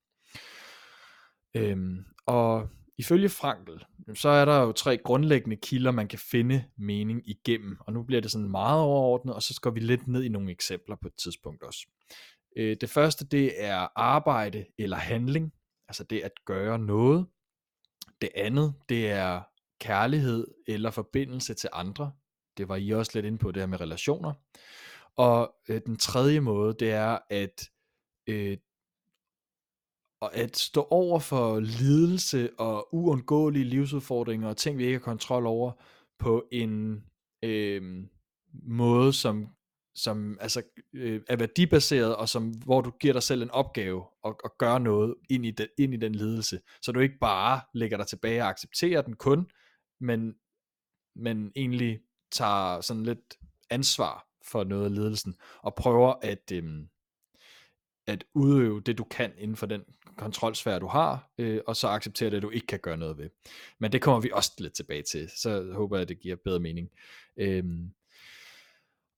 Øhm, 1.57 2.05
og 2.27 2.69
Ifølge 2.99 3.29
Frankl, 3.29 3.77
så 4.15 4.29
er 4.29 4.45
der 4.45 4.61
jo 4.61 4.73
tre 4.73 4.99
grundlæggende 4.99 5.57
kilder, 5.57 5.91
man 5.91 6.09
kan 6.09 6.19
finde 6.19 6.65
mening 6.79 7.29
igennem, 7.29 7.77
og 7.81 7.93
nu 7.93 8.03
bliver 8.03 8.21
det 8.21 8.31
sådan 8.31 8.51
meget 8.51 8.81
overordnet, 8.81 9.35
og 9.35 9.43
så 9.43 9.55
skal 9.55 9.75
vi 9.75 9.81
lidt 9.81 10.09
ned 10.09 10.23
i 10.23 10.29
nogle 10.29 10.51
eksempler 10.51 10.97
på 11.03 11.09
et 11.09 11.15
tidspunkt 11.15 11.63
også. 11.63 11.87
Øh, 12.57 12.77
det 12.81 12.91
første, 12.91 13.27
det 13.27 13.65
er 13.65 13.89
arbejde 13.97 14.67
eller 14.79 14.97
handling, 14.97 15.53
altså 15.89 16.05
det 16.05 16.21
at 16.21 16.33
gøre 16.45 16.79
noget. 16.79 17.27
Det 18.21 18.29
andet, 18.35 18.75
det 18.89 19.11
er 19.11 19.43
kærlighed 19.81 20.47
eller 20.67 20.91
forbindelse 20.91 21.55
til 21.55 21.71
andre. 21.73 22.13
Det 22.57 22.69
var 22.69 22.77
I 22.77 22.91
også 22.91 23.11
lidt 23.15 23.27
inde 23.27 23.39
på, 23.39 23.53
det 23.53 23.63
her 23.63 23.67
med 23.67 23.81
relationer. 23.81 24.33
Og 25.17 25.55
øh, 25.69 25.81
den 25.87 25.97
tredje 25.97 26.41
måde, 26.41 26.75
det 26.81 26.91
er 26.91 27.19
at, 27.31 27.71
øh, 28.27 28.59
at 30.33 30.57
stå 30.57 30.87
over 30.91 31.19
for 31.19 31.61
lidelse 31.61 32.51
og 32.59 32.95
uundgåelige 32.95 33.65
livsudfordringer 33.65 34.49
og 34.49 34.57
ting, 34.57 34.79
vi 34.79 34.85
ikke 34.85 34.99
har 34.99 35.05
kontrol 35.05 35.47
over, 35.47 35.73
på 36.19 36.45
en 36.53 37.05
øh, 37.43 38.05
måde, 38.63 39.13
som 39.13 39.49
som 39.97 40.39
altså, 40.41 40.63
øh, 40.95 41.21
er 41.29 41.37
værdibaseret, 41.37 42.17
og 42.17 42.29
som, 42.29 42.51
hvor 42.51 42.81
du 42.81 42.91
giver 42.91 43.13
dig 43.13 43.23
selv 43.23 43.43
en 43.43 43.51
opgave 43.51 44.05
og, 44.23 44.41
og 44.45 44.55
gør 44.59 44.79
noget 44.79 45.15
ind 45.31 45.47
i, 45.47 45.51
den, 45.51 45.67
ind 45.79 45.95
i 45.95 45.97
den 45.97 46.15
lidelse. 46.15 46.61
Så 46.83 46.93
du 46.93 47.01
ikke 47.01 47.19
bare 47.21 47.61
lægger 47.75 47.97
dig 47.97 48.07
tilbage 48.07 48.43
og 48.43 48.49
accepterer 48.49 49.03
den 49.03 49.17
kun, 49.17 49.51
men, 50.01 50.35
men 51.17 51.53
egentlig 51.57 52.01
tager 52.33 52.81
sådan 52.81 53.03
lidt 53.03 53.37
ansvar 53.71 54.27
for 54.47 54.65
noget 54.65 54.85
af 54.85 54.95
ledelsen, 54.95 55.35
og 55.63 55.75
prøver 55.75 56.15
at, 56.23 56.53
øh, 56.53 56.65
at 58.07 58.25
udøve 58.35 58.81
det 58.81 58.99
du 58.99 59.05
kan 59.05 59.33
inden 59.39 59.57
for 59.57 59.67
den 59.67 59.83
kontrolsfære 60.17 60.79
du 60.79 60.87
har, 60.87 61.31
øh, 61.39 61.61
og 61.67 61.77
så 61.77 61.89
acceptere 61.89 62.31
det 62.31 62.43
du 62.43 62.51
ikke 62.51 62.67
kan 62.67 62.79
gøre 62.79 62.97
noget 62.97 63.19
ved. 63.19 63.31
Men 63.79 63.93
det 63.93 64.03
kommer 64.03 64.21
vi 64.21 64.31
også 64.33 64.53
lidt 64.59 64.73
tilbage 64.73 65.03
til, 65.03 65.31
så 65.37 65.73
håber 65.73 65.97
jeg 65.97 66.03
at 66.03 66.09
det 66.09 66.21
giver 66.21 66.37
bedre 66.45 66.61
mening. 66.61 66.91
Øhm, 67.37 67.91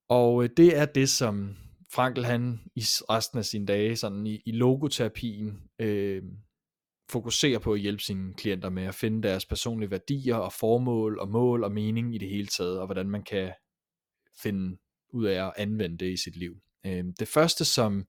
og 0.09 0.43
øh, 0.43 0.49
det 0.57 0.77
er 0.77 0.85
det, 0.85 1.09
som 1.09 1.55
Frankel 1.91 2.25
han 2.25 2.59
i 2.75 2.81
resten 2.81 3.39
af 3.39 3.45
sine 3.45 3.65
dage 3.65 3.95
sådan 3.95 4.27
i, 4.27 4.41
i 4.45 4.51
logoterapien 4.51 5.63
øh, 5.79 6.23
fokuserer 7.09 7.59
på 7.59 7.73
at 7.73 7.79
hjælpe 7.79 8.03
sine 8.03 8.33
klienter 8.33 8.69
med 8.69 8.83
at 8.83 8.95
finde 8.95 9.27
deres 9.27 9.45
personlige 9.45 9.91
værdier 9.91 10.35
og 10.35 10.53
formål 10.53 11.19
og 11.19 11.29
mål 11.29 11.63
og 11.63 11.71
mening 11.71 12.15
i 12.15 12.17
det 12.17 12.29
hele 12.29 12.47
taget, 12.47 12.79
og 12.79 12.85
hvordan 12.85 13.09
man 13.09 13.23
kan 13.23 13.51
finde 14.37 14.77
ud 15.09 15.25
af 15.25 15.45
at 15.45 15.53
anvende 15.57 15.97
det 15.97 16.11
i 16.11 16.17
sit 16.17 16.37
liv. 16.37 16.57
Øh, 16.85 17.05
det 17.19 17.27
første, 17.27 17.65
som 17.65 18.05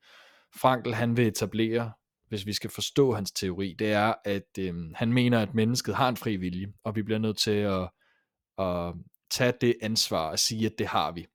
Frankel 0.57 0.95
han 0.95 1.17
vil 1.17 1.27
etablere, 1.27 1.93
hvis 2.29 2.47
vi 2.47 2.53
skal 2.53 2.71
forstå 2.71 3.13
hans 3.13 3.33
teori, 3.33 3.75
det 3.79 3.93
er, 3.93 4.15
at 4.25 4.59
øh, 4.59 4.75
han 4.95 5.13
mener, 5.13 5.41
at 5.43 5.55
mennesket 5.55 5.95
har 5.95 6.09
en 6.09 6.17
fri 6.17 6.37
vilje, 6.37 6.73
og 6.85 6.97
vi 6.97 7.03
bliver 7.03 7.19
nødt 7.19 7.39
til 7.39 7.51
at, 7.51 7.91
at 8.59 8.95
tage 9.31 9.53
det 9.61 9.75
ansvar 9.83 10.31
og 10.31 10.39
sige, 10.39 10.67
at 10.67 10.75
det 10.79 10.87
har 10.87 11.13
vi. 11.13 11.27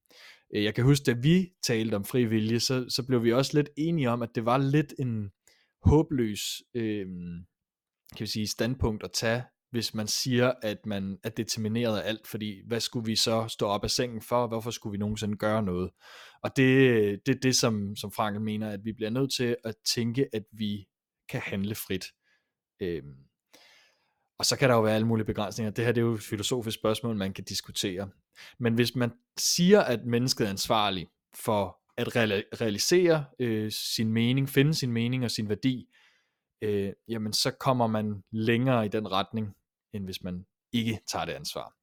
Øh, 0.56 0.64
jeg 0.64 0.76
kan 0.76 0.84
huske, 0.84 1.04
da 1.04 1.12
vi 1.12 1.50
talte 1.64 1.96
om 1.96 2.06
fri 2.06 2.26
vilje, 2.26 2.60
så, 2.60 2.86
så 2.90 3.04
blev 3.08 3.24
vi 3.24 3.34
også 3.34 3.52
lidt 3.58 3.70
enige 3.78 4.10
om, 4.10 4.22
at 4.22 4.30
det 4.36 4.46
var 4.46 4.58
lidt 4.58 4.94
en 5.00 5.30
håbløs 5.84 6.42
øh, 6.74 7.06
kan 8.18 8.26
vi 8.26 8.28
sige, 8.28 8.48
standpunkt 8.48 9.04
at 9.04 9.12
tage, 9.12 9.44
hvis 9.74 9.94
man 9.94 10.08
siger, 10.08 10.54
at 10.62 10.86
man 10.86 11.18
er 11.24 11.30
determineret 11.30 12.00
af 12.00 12.08
alt, 12.10 12.28
fordi 12.28 12.62
hvad 12.68 12.80
skulle 12.80 13.06
vi 13.06 13.16
så 13.16 13.48
stå 13.48 13.68
op 13.68 13.84
af 13.84 13.92
sengen 13.92 14.22
for, 14.22 14.48
hvorfor 14.48 14.72
skulle 14.72 14.92
vi 14.92 14.98
nogensinde 14.98 15.38
gøre 15.38 15.64
noget? 15.64 15.92
Og 16.44 16.58
det, 16.58 17.20
det 17.26 17.36
er 17.36 17.40
det, 17.40 17.56
som, 17.56 17.96
som 17.96 18.12
Frankel 18.12 18.42
mener, 18.42 18.70
at 18.70 18.80
vi 18.86 18.94
bliver 18.94 19.10
nødt 19.10 19.34
til 19.34 19.56
at 19.64 19.76
tænke, 19.86 20.28
at 20.34 20.44
vi 20.52 20.88
kan 21.30 21.42
handle 21.42 21.76
frit. 21.76 22.06
Øhm, 22.82 23.16
og 24.40 24.46
så 24.46 24.58
kan 24.58 24.70
der 24.70 24.76
jo 24.76 24.82
være 24.82 24.96
alle 24.96 25.08
mulige 25.08 25.26
begrænsninger. 25.26 25.72
Det 25.72 25.86
her 25.86 25.92
det 25.92 26.02
er 26.02 26.06
jo 26.06 26.14
et 26.14 26.22
filosofisk 26.22 26.80
spørgsmål, 26.80 27.16
man 27.16 27.34
kan 27.34 27.44
diskutere. 27.44 28.10
Men 28.60 28.74
hvis 28.74 28.96
man 28.96 29.12
siger, 29.40 29.82
at 29.82 30.06
mennesket 30.06 30.46
er 30.46 30.50
ansvarlig 30.50 31.08
for 31.36 31.78
at 31.98 32.16
realisere 32.62 33.26
øh, 33.40 33.72
sin 33.72 34.14
mening, 34.14 34.50
finde 34.50 34.74
sin 34.74 34.92
mening 34.92 35.24
og 35.24 35.32
sin 35.32 35.50
værdi, 35.50 35.86
øh, 36.62 36.94
jamen 37.08 37.34
så 37.34 37.52
kommer 37.52 37.88
man 37.88 38.24
længere 38.32 38.86
i 38.86 38.90
den 38.90 39.12
retning, 39.12 39.56
end 39.94 40.06
hvis 40.06 40.24
man 40.24 40.46
ikke 40.74 41.00
tager 41.12 41.26
det 41.26 41.34
ansvar. 41.34 41.74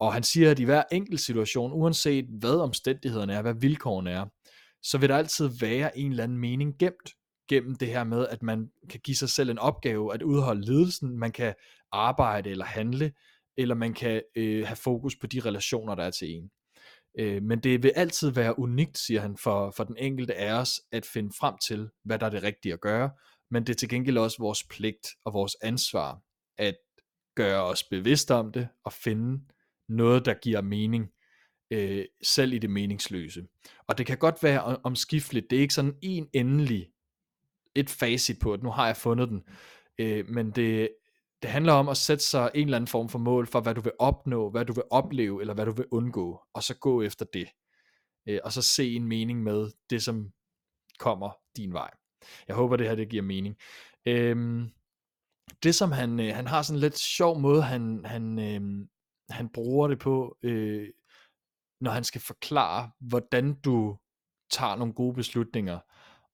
Og 0.00 0.12
han 0.12 0.22
siger, 0.22 0.50
at 0.50 0.58
i 0.58 0.64
hver 0.64 0.82
enkelt 0.92 1.20
situation, 1.20 1.72
uanset 1.72 2.24
hvad 2.24 2.60
omstændighederne 2.60 3.32
er, 3.32 3.42
hvad 3.42 3.54
vilkårene 3.54 4.10
er, 4.10 4.26
så 4.82 4.98
vil 4.98 5.08
der 5.08 5.16
altid 5.16 5.50
være 5.60 5.98
en 5.98 6.10
eller 6.10 6.24
anden 6.24 6.38
mening 6.38 6.78
gemt 6.78 7.14
gennem 7.48 7.76
det 7.76 7.88
her 7.88 8.04
med, 8.04 8.26
at 8.28 8.42
man 8.42 8.70
kan 8.90 9.00
give 9.00 9.16
sig 9.16 9.28
selv 9.28 9.50
en 9.50 9.58
opgave 9.58 10.14
at 10.14 10.22
udholde 10.22 10.66
ledelsen, 10.66 11.18
man 11.18 11.32
kan 11.32 11.54
arbejde 11.92 12.50
eller 12.50 12.64
handle, 12.64 13.12
eller 13.56 13.74
man 13.74 13.94
kan 13.94 14.22
øh, 14.36 14.66
have 14.66 14.76
fokus 14.76 15.16
på 15.16 15.26
de 15.26 15.40
relationer, 15.40 15.94
der 15.94 16.04
er 16.04 16.10
til 16.10 16.30
en. 16.30 16.50
Øh, 17.18 17.42
men 17.42 17.60
det 17.60 17.82
vil 17.82 17.92
altid 17.96 18.30
være 18.30 18.58
unikt, 18.58 18.98
siger 18.98 19.20
han, 19.20 19.36
for, 19.36 19.72
for 19.76 19.84
den 19.84 19.96
enkelte 19.98 20.34
af 20.34 20.52
os, 20.52 20.80
at 20.92 21.06
finde 21.06 21.30
frem 21.38 21.54
til, 21.66 21.88
hvad 22.04 22.18
der 22.18 22.26
er 22.26 22.30
det 22.30 22.42
rigtige 22.42 22.72
at 22.72 22.80
gøre, 22.80 23.10
men 23.50 23.66
det 23.66 23.70
er 23.72 23.76
til 23.76 23.88
gengæld 23.88 24.18
også 24.18 24.36
vores 24.40 24.64
pligt 24.64 25.08
og 25.24 25.32
vores 25.32 25.56
ansvar, 25.62 26.20
at 26.58 26.76
gøre 27.38 27.62
os 27.64 27.84
bevidste 27.84 28.34
om 28.34 28.52
det, 28.52 28.68
og 28.84 28.92
finde 28.92 29.40
noget, 29.88 30.24
der 30.24 30.34
giver 30.34 30.60
mening, 30.60 31.08
øh, 31.70 32.04
selv 32.22 32.52
i 32.52 32.58
det 32.58 32.70
meningsløse. 32.70 33.46
Og 33.86 33.98
det 33.98 34.06
kan 34.06 34.18
godt 34.18 34.42
være 34.42 34.76
omskifteligt, 34.76 35.50
det 35.50 35.56
er 35.56 35.60
ikke 35.60 35.74
sådan 35.74 35.98
en 36.02 36.28
endelig 36.32 36.88
et 37.74 37.90
facit 37.90 38.38
på, 38.38 38.52
at 38.52 38.62
nu 38.62 38.70
har 38.70 38.86
jeg 38.86 38.96
fundet 38.96 39.28
den. 39.28 39.42
Øh, 39.98 40.28
men 40.28 40.50
det, 40.50 40.88
det 41.42 41.50
handler 41.50 41.72
om 41.72 41.88
at 41.88 41.96
sætte 41.96 42.24
sig 42.24 42.50
en 42.54 42.64
eller 42.64 42.76
anden 42.76 42.88
form 42.88 43.08
for 43.08 43.18
mål 43.18 43.46
for, 43.46 43.60
hvad 43.60 43.74
du 43.74 43.80
vil 43.80 43.92
opnå, 43.98 44.50
hvad 44.50 44.64
du 44.64 44.72
vil 44.72 44.84
opleve, 44.90 45.40
eller 45.40 45.54
hvad 45.54 45.66
du 45.66 45.72
vil 45.72 45.86
undgå, 45.90 46.40
og 46.54 46.62
så 46.62 46.74
gå 46.78 47.02
efter 47.02 47.26
det. 47.32 47.48
Øh, 48.28 48.40
og 48.44 48.52
så 48.52 48.62
se 48.62 48.94
en 48.94 49.08
mening 49.08 49.42
med 49.42 49.70
det, 49.90 50.02
som 50.02 50.30
kommer 50.98 51.30
din 51.56 51.72
vej. 51.72 51.90
Jeg 52.48 52.56
håber, 52.56 52.76
det 52.76 52.88
her 52.88 52.94
det 52.94 53.08
giver 53.08 53.22
mening. 53.22 53.56
Øh, 54.06 54.68
det 55.62 55.74
som 55.74 55.92
han, 55.92 56.20
øh, 56.20 56.34
han 56.34 56.46
har 56.46 56.62
sådan 56.62 56.76
en 56.76 56.80
lidt 56.80 56.98
sjov 56.98 57.40
måde, 57.40 57.62
han, 57.62 58.04
han, 58.04 58.38
øh, 58.38 58.86
han 59.30 59.48
bruger 59.48 59.88
det 59.88 59.98
på, 59.98 60.36
øh, 60.42 60.88
når 61.80 61.90
han 61.90 62.04
skal 62.04 62.20
forklare, 62.20 62.90
hvordan 63.00 63.54
du 63.54 63.96
tager 64.50 64.76
nogle 64.76 64.94
gode 64.94 65.14
beslutninger. 65.14 65.78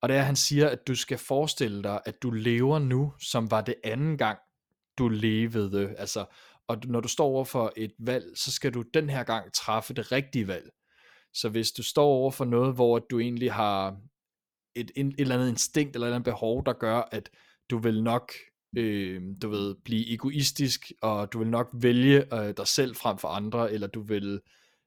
Og 0.03 0.09
det 0.09 0.17
er, 0.17 0.21
at 0.21 0.27
han 0.27 0.37
siger, 0.37 0.69
at 0.69 0.87
du 0.87 0.95
skal 0.95 1.19
forestille 1.19 1.83
dig, 1.83 2.01
at 2.05 2.23
du 2.23 2.31
lever 2.31 2.79
nu, 2.79 3.13
som 3.21 3.51
var 3.51 3.61
det 3.61 3.75
anden 3.85 4.19
gang, 4.19 4.39
du 4.99 5.09
levede. 5.09 5.95
Altså, 5.99 6.27
og 6.69 6.79
når 6.85 7.01
du 7.01 7.09
står 7.09 7.27
over 7.27 7.45
for 7.45 7.73
et 7.77 7.93
valg, 7.99 8.25
så 8.39 8.53
skal 8.53 8.75
du 8.75 8.83
den 8.83 9.11
her 9.11 9.23
gang 9.23 9.53
træffe 9.53 9.95
det 9.95 10.13
rigtige 10.13 10.49
valg. 10.49 10.71
Så 11.35 11.49
hvis 11.49 11.73
du 11.73 11.83
står 11.83 12.07
over 12.07 12.31
for 12.31 12.45
noget, 12.45 12.75
hvor 12.75 12.99
du 12.99 13.19
egentlig 13.21 13.53
har 13.53 14.01
et, 14.75 14.91
et, 14.97 15.15
eller 15.19 15.35
andet 15.35 15.49
instinkt 15.49 15.97
eller 15.97 16.07
et 16.07 16.09
eller 16.09 16.17
andet 16.17 16.33
behov, 16.33 16.67
der 16.67 16.73
gør, 16.73 17.09
at 17.13 17.31
du 17.71 17.79
vil 17.79 18.03
nok 18.03 18.33
øh, 18.79 19.23
du 19.43 19.49
ved, 19.49 19.75
blive 19.85 20.15
egoistisk, 20.15 20.93
og 21.03 21.33
du 21.33 21.39
vil 21.39 21.49
nok 21.49 21.71
vælge 21.73 22.35
øh, 22.35 22.55
dig 22.57 22.69
selv 22.69 22.95
frem 22.95 23.19
for 23.19 23.29
andre, 23.29 23.73
eller 23.73 23.87
du 23.87 24.03
vil 24.03 24.41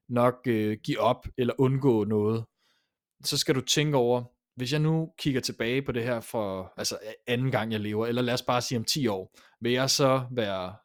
nok 0.10 0.36
øh, 0.47 0.78
give 0.84 1.00
op 1.00 1.28
eller 1.38 1.54
undgå 1.58 2.04
noget, 2.04 2.45
så 3.23 3.38
skal 3.38 3.56
du 3.56 3.62
tænke 3.62 3.97
over, 3.97 4.23
hvis 4.56 4.71
jeg 4.71 4.80
nu 4.80 5.13
kigger 5.17 5.41
tilbage 5.41 5.82
på 5.82 5.91
det 5.91 6.04
her 6.04 6.19
for 6.19 6.73
altså 6.78 6.97
anden 7.28 7.52
gang 7.52 7.71
jeg 7.71 7.80
lever, 7.80 8.08
eller 8.08 8.21
lad 8.21 8.34
os 8.34 8.41
bare 8.41 8.62
sige 8.62 8.78
om 8.78 8.86
10 8.86 9.08
år, 9.08 9.38
vil 9.62 9.71
jeg 9.71 9.89
så 9.89 10.28
være, 10.32 10.76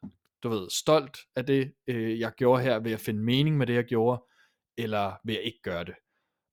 du 0.43 0.49
ved, 0.49 0.69
stolt 0.69 1.17
af 1.35 1.45
det, 1.45 1.73
øh, 1.87 2.19
jeg 2.19 2.31
gjorde 2.37 2.63
her, 2.63 2.79
vil 2.79 2.89
jeg 2.89 2.99
finde 2.99 3.23
mening 3.23 3.57
med 3.57 3.67
det, 3.67 3.73
jeg 3.73 3.85
gjorde, 3.85 4.23
eller 4.77 5.13
vil 5.25 5.33
jeg 5.33 5.43
ikke 5.43 5.61
gøre 5.63 5.83
det? 5.83 5.93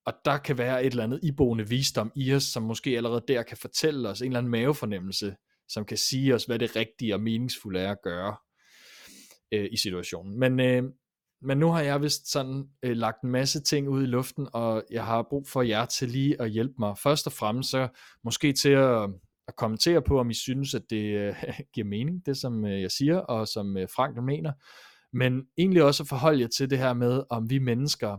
Og 0.07 0.13
der 0.25 0.39
kan 0.39 0.59
være 0.59 0.85
et 0.85 0.91
eller 0.91 1.05
andet 1.05 1.21
iboende 1.23 1.69
visdom 1.69 2.13
i 2.17 2.35
os, 2.35 2.43
som 2.43 2.63
måske 2.63 2.97
allerede 2.97 3.25
der 3.29 3.43
kan 3.43 3.57
fortælle 3.57 4.09
os 4.09 4.21
en 4.21 4.27
eller 4.27 4.39
anden 4.39 4.51
mavefornemmelse, 4.51 5.37
som 5.73 5.85
kan 5.85 5.97
sige 5.97 6.35
os, 6.35 6.45
hvad 6.45 6.59
det 6.59 6.77
rigtige 6.77 7.15
og 7.15 7.21
meningsfulde 7.21 7.81
er 7.81 7.91
at 7.91 8.03
gøre 8.03 8.37
øh, 9.53 9.69
i 9.73 9.77
situationen. 9.77 10.39
Men 10.39 10.61
øh, 10.61 10.83
men 11.43 11.59
nu 11.59 11.69
har 11.69 11.81
jeg 11.81 12.03
vist 12.03 12.33
sådan 12.33 12.69
øh, 12.83 12.97
lagt 12.97 13.23
en 13.23 13.31
masse 13.31 13.63
ting 13.63 13.89
ud 13.89 14.03
i 14.03 14.07
luften, 14.07 14.49
og 14.53 14.85
jeg 14.91 15.05
har 15.05 15.27
brug 15.31 15.49
for 15.49 15.63
jer 15.63 15.85
til 15.85 16.09
lige 16.09 16.43
at 16.43 16.51
hjælpe 16.51 16.75
mig. 16.79 16.99
Først 16.99 17.27
og 17.27 17.33
fremmest 17.33 17.71
så 17.71 17.89
måske 18.25 18.53
til 18.53 18.69
at, 18.69 19.11
at 19.49 19.57
kommentere 19.57 20.03
på, 20.03 20.21
om 20.21 20.31
I 20.31 20.35
synes, 20.35 20.75
at 20.75 20.83
det 20.91 21.17
øh, 21.17 21.45
giver 21.75 21.87
mening, 21.87 22.27
det 22.27 22.37
som 22.37 22.65
øh, 22.65 22.83
jeg 22.83 22.91
siger, 22.91 23.19
og 23.19 23.49
som 23.49 23.77
øh, 23.77 23.89
Frank 23.89 24.17
mener. 24.17 24.53
Men 25.13 25.43
egentlig 25.59 25.83
også 25.83 26.03
at 26.03 26.09
forholde 26.09 26.41
jer 26.41 26.49
til 26.49 26.71
det 26.71 26.79
her 26.79 26.93
med, 26.93 27.23
om 27.31 27.51
vi 27.51 27.59
mennesker 27.59 28.17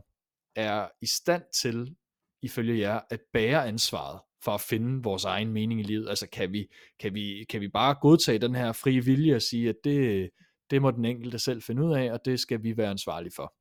er 0.56 0.88
i 1.02 1.06
stand 1.06 1.44
til, 1.62 1.96
ifølge 2.42 2.80
jer, 2.80 3.00
at 3.10 3.20
bære 3.34 3.68
ansvaret 3.68 4.20
for 4.44 4.52
at 4.52 4.62
finde 4.62 5.04
vores 5.04 5.26
egen 5.26 5.54
mening 5.54 5.80
i 5.80 5.84
livet. 5.84 6.10
Altså 6.10 6.28
kan 6.30 6.54
vi, 6.54 6.68
kan 7.00 7.14
vi, 7.14 7.46
kan 7.50 7.62
vi 7.62 7.68
bare 7.68 7.96
godtage 8.02 8.40
den 8.40 8.56
her 8.56 8.72
frie 8.72 9.06
vilje 9.06 9.36
og 9.36 9.42
sige, 9.42 9.70
at 9.70 9.76
det, 9.84 10.30
det 10.70 10.82
må 10.82 10.92
den 10.92 11.06
enkelte 11.06 11.40
selv 11.40 11.62
finde 11.62 11.84
ud 11.84 11.94
af, 11.94 12.12
og 12.12 12.26
det 12.26 12.40
skal 12.40 12.64
vi 12.64 12.78
være 12.78 12.90
ansvarlige 12.90 13.34
for. 13.36 13.54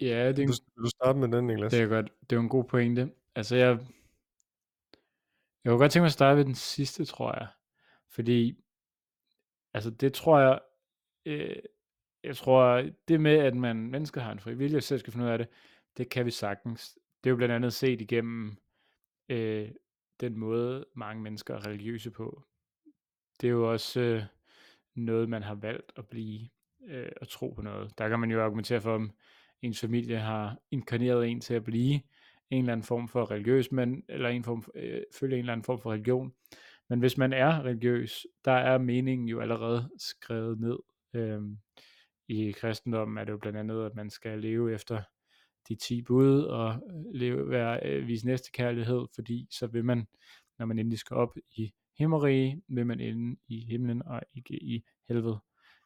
Ja, 0.00 0.28
det 0.32 0.42
er, 0.42 0.46
Du, 0.46 0.52
vil 0.76 0.84
du 0.84 0.90
starte 0.90 1.18
med 1.18 1.28
den, 1.28 1.46
Niklas? 1.46 1.72
det 1.72 1.80
er 1.80 1.86
godt. 1.86 2.12
Det 2.20 2.32
er 2.32 2.36
jo 2.36 2.42
en 2.42 2.48
god 2.48 2.64
pointe. 2.64 3.10
Altså, 3.34 3.56
jeg, 3.56 3.78
jeg 5.64 5.70
kunne 5.70 5.78
godt 5.78 5.92
tænke 5.92 6.02
mig 6.02 6.06
at 6.06 6.12
starte 6.12 6.36
med 6.36 6.44
den 6.44 6.54
sidste, 6.54 7.04
tror 7.04 7.38
jeg. 7.38 7.48
Fordi, 8.10 8.54
altså 9.74 9.90
det 9.90 10.12
tror 10.12 10.40
jeg, 10.40 10.60
øh, 11.26 11.56
jeg 12.24 12.36
tror, 12.36 12.84
det 13.08 13.20
med, 13.20 13.38
at 13.38 13.56
man, 13.56 13.76
mennesket 13.76 14.22
har 14.22 14.32
en 14.32 14.40
fri 14.40 14.54
vilje, 14.54 14.76
og 14.76 14.82
selv 14.82 15.00
skal 15.00 15.12
finde 15.12 15.26
ud 15.26 15.30
af 15.30 15.38
det, 15.38 15.48
det 15.96 16.08
kan 16.08 16.26
vi 16.26 16.30
sagtens 16.30 16.98
det 17.24 17.30
er 17.30 17.30
jo 17.30 17.36
blandt 17.36 17.54
andet 17.54 17.72
set 17.72 18.00
igennem 18.00 18.56
øh, 19.28 19.68
den 20.20 20.38
måde, 20.38 20.84
mange 20.94 21.22
mennesker 21.22 21.54
er 21.54 21.66
religiøse 21.66 22.10
på. 22.10 22.42
Det 23.40 23.46
er 23.46 23.52
jo 23.52 23.72
også 23.72 24.00
øh, 24.00 24.22
noget, 24.94 25.28
man 25.28 25.42
har 25.42 25.54
valgt 25.54 25.92
at 25.96 26.08
blive 26.08 26.48
øh, 26.88 27.12
at 27.20 27.28
tro 27.28 27.50
på 27.50 27.62
noget. 27.62 27.98
Der 27.98 28.08
kan 28.08 28.20
man 28.20 28.30
jo 28.30 28.44
argumentere 28.44 28.80
for, 28.80 28.94
om 28.94 29.10
ens 29.62 29.80
familie 29.80 30.18
har 30.18 30.58
inkarneret 30.70 31.28
en 31.28 31.40
til 31.40 31.54
at 31.54 31.64
blive 31.64 32.00
en 32.50 32.58
eller 32.58 32.72
anden 32.72 32.86
form 32.86 33.08
for 33.08 33.30
religiøs, 33.30 33.72
men, 33.72 34.04
eller 34.08 34.28
en 34.28 34.44
form, 34.44 34.64
øh, 34.74 35.02
følge 35.14 35.34
en 35.34 35.40
eller 35.40 35.52
anden 35.52 35.64
form 35.64 35.80
for 35.80 35.92
religion. 35.92 36.32
Men 36.88 36.98
hvis 36.98 37.18
man 37.18 37.32
er 37.32 37.64
religiøs, 37.64 38.26
der 38.44 38.52
er 38.52 38.78
meningen 38.78 39.28
jo 39.28 39.40
allerede 39.40 39.90
skrevet 39.98 40.60
ned. 40.60 40.78
Øh, 41.14 41.42
I 42.28 42.52
kristendommen 42.52 43.18
er 43.18 43.24
det 43.24 43.32
jo 43.32 43.38
blandt 43.38 43.58
andet, 43.58 43.86
at 43.86 43.94
man 43.94 44.10
skal 44.10 44.40
leve 44.40 44.74
efter 44.74 45.02
de 45.68 45.74
10 45.76 46.02
bud 46.02 46.42
og 46.42 46.68
øh, 46.74 47.04
leve, 47.14 47.50
være, 47.50 47.80
øh, 47.86 48.06
vise 48.06 48.26
næste 48.26 48.50
kærlighed, 48.52 49.06
fordi 49.14 49.46
så 49.50 49.66
vil 49.66 49.84
man, 49.84 50.06
når 50.58 50.66
man 50.66 50.78
endelig 50.78 50.98
skal 50.98 51.16
op 51.16 51.36
i 51.50 51.72
himmerige, 51.98 52.62
vil 52.68 52.86
man 52.86 53.00
ende 53.00 53.36
i 53.48 53.64
himlen 53.64 54.02
og 54.06 54.22
ikke 54.34 54.54
i 54.62 54.84
helvede. 55.08 55.38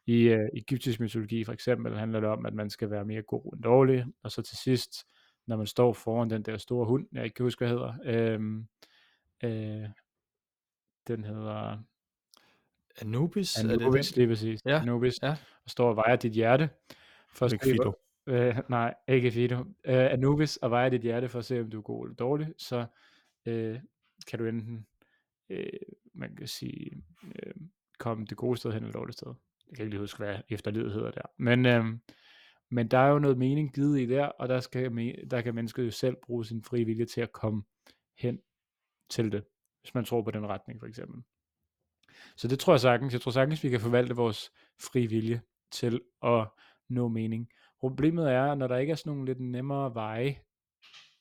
I 0.07 0.23
øh, 0.23 0.49
egyptisk 0.55 1.01
mytologi 1.01 1.45
for 1.45 1.53
eksempel 1.53 1.97
handler 1.99 2.21
det 2.21 2.29
om, 2.29 2.47
at 2.47 2.55
man 2.55 2.71
skal 2.71 2.90
være 2.90 3.05
mere 3.05 3.23
god 3.23 3.53
end 3.55 3.62
dårlig, 3.62 4.05
og 4.23 4.31
så 4.33 4.42
til 4.42 4.57
sidst, 4.57 5.07
når 5.47 5.57
man 5.57 5.66
står 5.66 5.92
foran 5.92 6.31
den 6.31 6.42
der 6.42 6.57
store 6.57 6.87
hund, 6.87 7.07
jeg 7.12 7.25
ikke 7.25 7.35
kan 7.35 7.45
huske, 7.45 7.59
hvad 7.66 7.68
hedder, 7.68 7.95
øhm, 8.05 8.66
øh, 9.45 9.88
den 11.07 11.25
hedder 11.25 11.79
Anubis, 13.01 13.57
er 13.57 13.62
det 13.62 13.81
Anubis, 13.83 14.12
den? 14.12 14.21
lige 14.21 14.29
præcis. 14.29 14.61
Ja, 14.66 14.81
Anubis, 14.81 15.23
ja. 15.23 15.37
og 15.64 15.71
står 15.71 15.88
og 15.88 15.97
vejer 15.97 16.16
dit 16.16 16.33
hjerte. 16.33 16.71
For 17.33 17.47
at 17.47 17.53
hvor- 17.77 17.99
Øh, 18.27 18.59
nej, 18.69 18.95
ikke 19.09 19.31
Fido. 19.31 19.59
Øh, 19.85 20.13
Anubis 20.13 20.57
og 20.57 20.71
vejer 20.71 20.89
dit 20.89 21.03
hjerte 21.03 21.29
for 21.29 21.39
at 21.39 21.45
se, 21.45 21.61
om 21.61 21.71
du 21.71 21.79
er 21.79 21.83
god 21.83 22.07
eller 22.07 22.17
dårlig, 22.17 22.55
så 22.59 22.87
øh, 23.47 23.81
kan 24.27 24.39
du 24.39 24.47
enten, 24.47 24.87
øh, 25.51 25.67
man 26.15 26.37
kan 26.37 26.47
sige, 26.47 27.03
øh, 27.25 27.55
komme 27.99 28.27
det 28.27 28.37
gode 28.37 28.57
sted 28.57 28.73
hen 28.73 28.83
eller 28.83 28.93
dårligt 28.93 29.19
sted. 29.19 29.35
Jeg 29.69 29.77
kan 29.77 29.85
ikke 29.85 29.91
lige 29.91 30.01
huske, 30.01 30.19
hvad 30.19 30.37
efterlivet 30.49 30.93
hedder 30.93 31.11
der. 31.11 31.23
Men, 31.37 31.67
øh, 31.67 31.85
men 32.71 32.89
der 32.89 32.99
er 32.99 33.09
jo 33.09 33.19
noget 33.19 33.39
mening 33.39 33.75
givet 33.75 34.01
i 34.01 34.07
der, 34.07 34.27
og 34.27 34.49
der, 34.49 34.61
skal, 34.61 34.97
der 35.31 35.41
kan 35.41 35.55
mennesket 35.55 35.87
jo 35.87 35.91
selv 35.91 36.17
bruge 36.23 36.45
sin 36.45 36.63
frie 36.63 36.85
vilje 36.85 37.05
til 37.05 37.21
at 37.21 37.33
komme 37.33 37.63
hen 38.19 38.39
til 39.11 39.33
det, 39.33 39.45
hvis 39.81 39.95
man 39.95 40.05
tror 40.05 40.23
på 40.23 40.31
den 40.31 40.47
retning 40.47 40.81
for 40.81 40.87
eksempel. 40.87 41.23
Så 42.37 42.49
det 42.49 42.59
tror 42.59 42.73
jeg 42.73 42.81
sagtens. 42.81 43.13
Jeg 43.13 43.21
tror 43.21 43.31
sagtens, 43.31 43.65
vi 43.65 43.69
kan 43.69 43.81
forvalte 43.81 44.17
vores 44.17 44.53
fri 44.81 45.07
vilje 45.07 45.43
til 45.71 46.01
at 46.23 46.49
nå 46.89 47.09
mening. 47.09 47.49
Problemet 47.83 48.33
er, 48.33 48.55
når 48.55 48.66
der 48.68 48.77
ikke 48.77 48.90
er 48.90 48.95
sådan 48.95 49.11
nogle 49.11 49.27
lidt 49.27 49.40
nemmere 49.40 49.95
veje, 49.95 50.37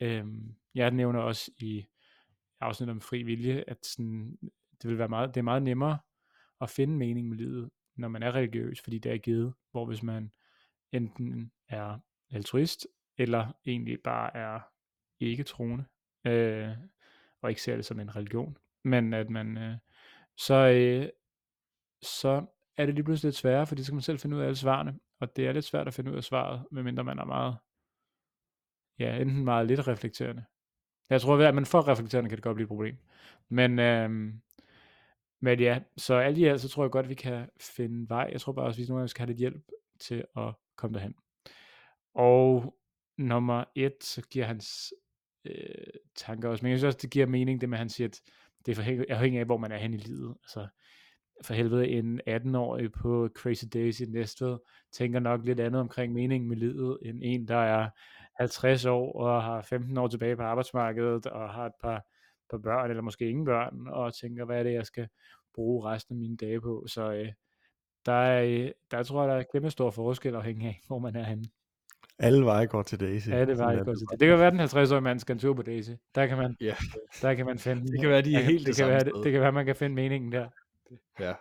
øhm, 0.02 0.56
jeg 0.76 0.92
nævner 0.92 1.20
også 1.20 1.52
i 1.60 1.86
afsnit 2.60 2.90
om 2.90 3.02
fri 3.02 3.24
vilje, 3.24 3.64
at 3.68 3.86
sådan, 3.86 4.38
det 4.82 4.90
vil 4.90 4.98
være 4.98 5.10
meget, 5.10 5.36
det 5.36 5.40
er 5.40 5.44
meget 5.44 5.64
nemmere 5.64 6.00
at 6.62 6.70
finde 6.70 6.98
mening 6.98 7.30
med 7.30 7.38
livet, 7.38 7.70
når 7.96 8.08
man 8.08 8.24
er 8.24 8.36
religiøs, 8.36 8.82
fordi 8.82 9.00
det 9.00 9.12
er 9.12 9.18
givet, 9.18 9.54
hvor 9.72 9.86
hvis 9.86 10.04
man 10.04 10.32
enten 10.92 11.52
er 11.70 12.00
altruist, 12.32 12.88
eller 13.18 13.52
egentlig 13.66 14.00
bare 14.04 14.36
er 14.38 14.60
ikke 15.20 15.44
troende, 15.44 15.86
øh, 16.26 16.70
og 17.42 17.50
ikke 17.50 17.62
ser 17.62 17.76
det 17.76 17.86
som 17.86 18.00
en 18.00 18.16
religion, 18.16 18.58
men 18.84 19.14
at 19.14 19.30
man, 19.30 19.58
øh, 19.58 19.78
så, 20.38 20.56
øh, 20.56 21.10
så 22.02 22.46
er 22.78 22.86
det 22.86 22.96
lige 22.96 23.04
pludselig 23.06 23.28
lidt 23.28 23.36
sværere, 23.36 23.68
fordi 23.68 23.82
så 23.82 23.86
skal 23.86 23.96
man 23.96 24.02
selv 24.02 24.20
finde 24.20 24.36
ud 24.36 24.42
af 24.42 24.46
alle 24.46 24.56
svarene, 24.56 25.00
og 25.22 25.36
det 25.36 25.48
er 25.48 25.52
lidt 25.52 25.66
svært 25.66 25.88
at 25.88 25.94
finde 25.94 26.12
ud 26.12 26.18
af 26.18 26.24
svaret, 26.24 26.66
medmindre 26.72 27.04
man 27.04 27.20
er 27.20 27.26
meget, 27.26 27.56
ja, 29.00 29.22
enten 29.22 29.46
meget 29.46 29.68
lidt 29.68 29.88
reflekterende. 29.88 30.46
Jeg 31.10 31.22
tror, 31.22 31.38
at 31.38 31.56
man 31.56 31.66
for 31.66 31.88
reflekterende 31.88 32.30
kan 32.30 32.38
det 32.38 32.44
godt 32.44 32.56
blive 32.56 32.66
et 32.66 32.70
problem. 32.70 32.98
Men, 33.50 33.80
øhm, 33.80 34.42
men 35.40 35.60
ja, 35.60 35.80
så 35.98 36.14
alt 36.14 36.38
i 36.38 36.46
alt, 36.46 36.62
så 36.62 36.70
tror 36.70 36.84
jeg 36.84 36.92
godt, 36.92 37.06
at 37.06 37.10
vi 37.10 37.16
kan 37.16 37.50
finde 37.60 38.10
vej. 38.10 38.30
Jeg 38.32 38.42
tror 38.42 38.54
bare 38.54 38.66
også, 38.66 38.82
at 38.82 38.84
vi 38.84 38.88
nogle 38.88 39.00
gange 39.00 39.08
skal 39.08 39.22
have 39.22 39.28
lidt 39.28 39.40
hjælp 39.40 39.72
til 40.00 40.26
at 40.38 40.54
komme 40.76 40.94
derhen. 40.94 41.16
Og 42.14 42.78
nummer 43.18 43.64
et, 43.76 44.04
så 44.04 44.22
giver 44.22 44.46
hans 44.46 44.94
øh, 45.46 45.94
tanker 46.16 46.50
også, 46.50 46.66
men 46.66 46.72
jeg 46.72 46.80
synes 46.80 46.96
også, 46.96 47.00
det 47.02 47.12
giver 47.12 47.26
mening, 47.26 47.62
det 47.62 47.70
med, 47.70 47.78
at 47.78 47.80
han 47.80 47.90
siger, 47.90 48.08
at 48.08 48.22
det 48.66 48.78
er 48.78 49.06
afhængigt 49.10 49.40
af, 49.40 49.46
hvor 49.46 49.58
man 49.58 49.72
er 49.72 49.78
hen 49.78 49.94
i 49.94 49.98
livet. 49.98 50.36
Altså, 50.44 50.68
for 51.42 51.54
helvede, 51.54 51.88
en 51.88 52.22
18-årig 52.30 52.92
på 52.92 53.30
Crazy 53.36 53.66
Days 53.74 54.00
i 54.00 54.06
Næstved, 54.06 54.58
tænker 54.92 55.20
nok 55.20 55.46
lidt 55.46 55.60
andet 55.60 55.82
omkring 55.82 56.14
meningen 56.14 56.50
med 56.50 56.58
livet, 56.58 56.98
end 57.02 57.20
en, 57.24 57.48
der 57.48 57.58
er 57.58 57.90
50 58.40 58.86
år 58.86 59.22
og 59.22 59.44
har 59.44 59.62
15 59.62 59.98
år 59.98 60.08
tilbage 60.08 60.36
på 60.36 60.44
arbejdsmarkedet, 60.44 61.26
og 61.26 61.50
har 61.50 61.66
et 61.66 61.74
par, 61.82 62.06
par 62.52 62.58
børn, 62.58 62.90
eller 62.90 63.04
måske 63.04 63.30
ingen 63.30 63.46
børn, 63.46 63.88
og 63.88 64.14
tænker, 64.22 64.46
hvad 64.46 64.60
er 64.60 64.64
det, 64.64 64.74
jeg 64.74 64.86
skal 64.86 65.08
bruge 65.56 65.90
resten 65.90 66.16
af 66.16 66.20
mine 66.20 66.38
dage 66.38 66.62
på. 66.62 66.86
Så 66.88 67.12
øh, 67.12 67.30
der, 68.06 68.12
er, 68.12 68.44
øh, 68.44 68.72
der 68.92 69.04
tror 69.04 69.22
jeg, 69.24 69.30
der 69.32 69.40
er 69.40 69.44
kæmpe 69.54 69.70
stor 69.70 69.90
forskel 69.90 70.36
afhængig 70.36 70.68
af, 70.68 70.82
hvor 70.88 71.00
man 71.00 71.16
er 71.16 71.24
henne. 71.24 71.44
Alle 72.20 72.46
veje 72.46 72.66
går 72.66 72.84
til 72.84 73.00
Daisy. 73.00 73.30
Ja, 73.30 73.46
det 73.46 73.60
er 73.60 73.84
godt 73.84 73.98
til 73.98 74.08
det. 74.12 74.20
Det 74.20 74.28
kan 74.28 74.40
være, 74.40 74.52
den 74.52 74.60
50-årige 74.60 75.02
mand 75.02 75.20
skal 75.20 75.34
en 75.34 75.40
tur 75.40 75.54
på 75.54 75.62
Daisy. 75.62 75.92
Der 76.16 76.28
kan 76.28 76.38
man, 76.38 76.56
Ja, 76.62 76.76
der 77.22 77.34
kan 77.34 77.46
man 77.46 77.60
finde... 77.60 77.88
det 77.88 78.02
kan 78.02 78.10
være, 78.10 78.22
de 78.22 78.36
er 78.36 78.40
helt 78.40 78.60
det, 78.60 78.68
det 78.68 78.76
kan 78.76 78.88
være, 78.88 79.00
det, 79.00 79.12
det 79.24 79.32
kan 79.32 79.42
være, 79.42 79.52
man 79.52 79.66
kan 79.66 79.76
finde 79.76 79.96
meningen 79.96 80.32
der 80.32 80.48
ja. 81.20 81.34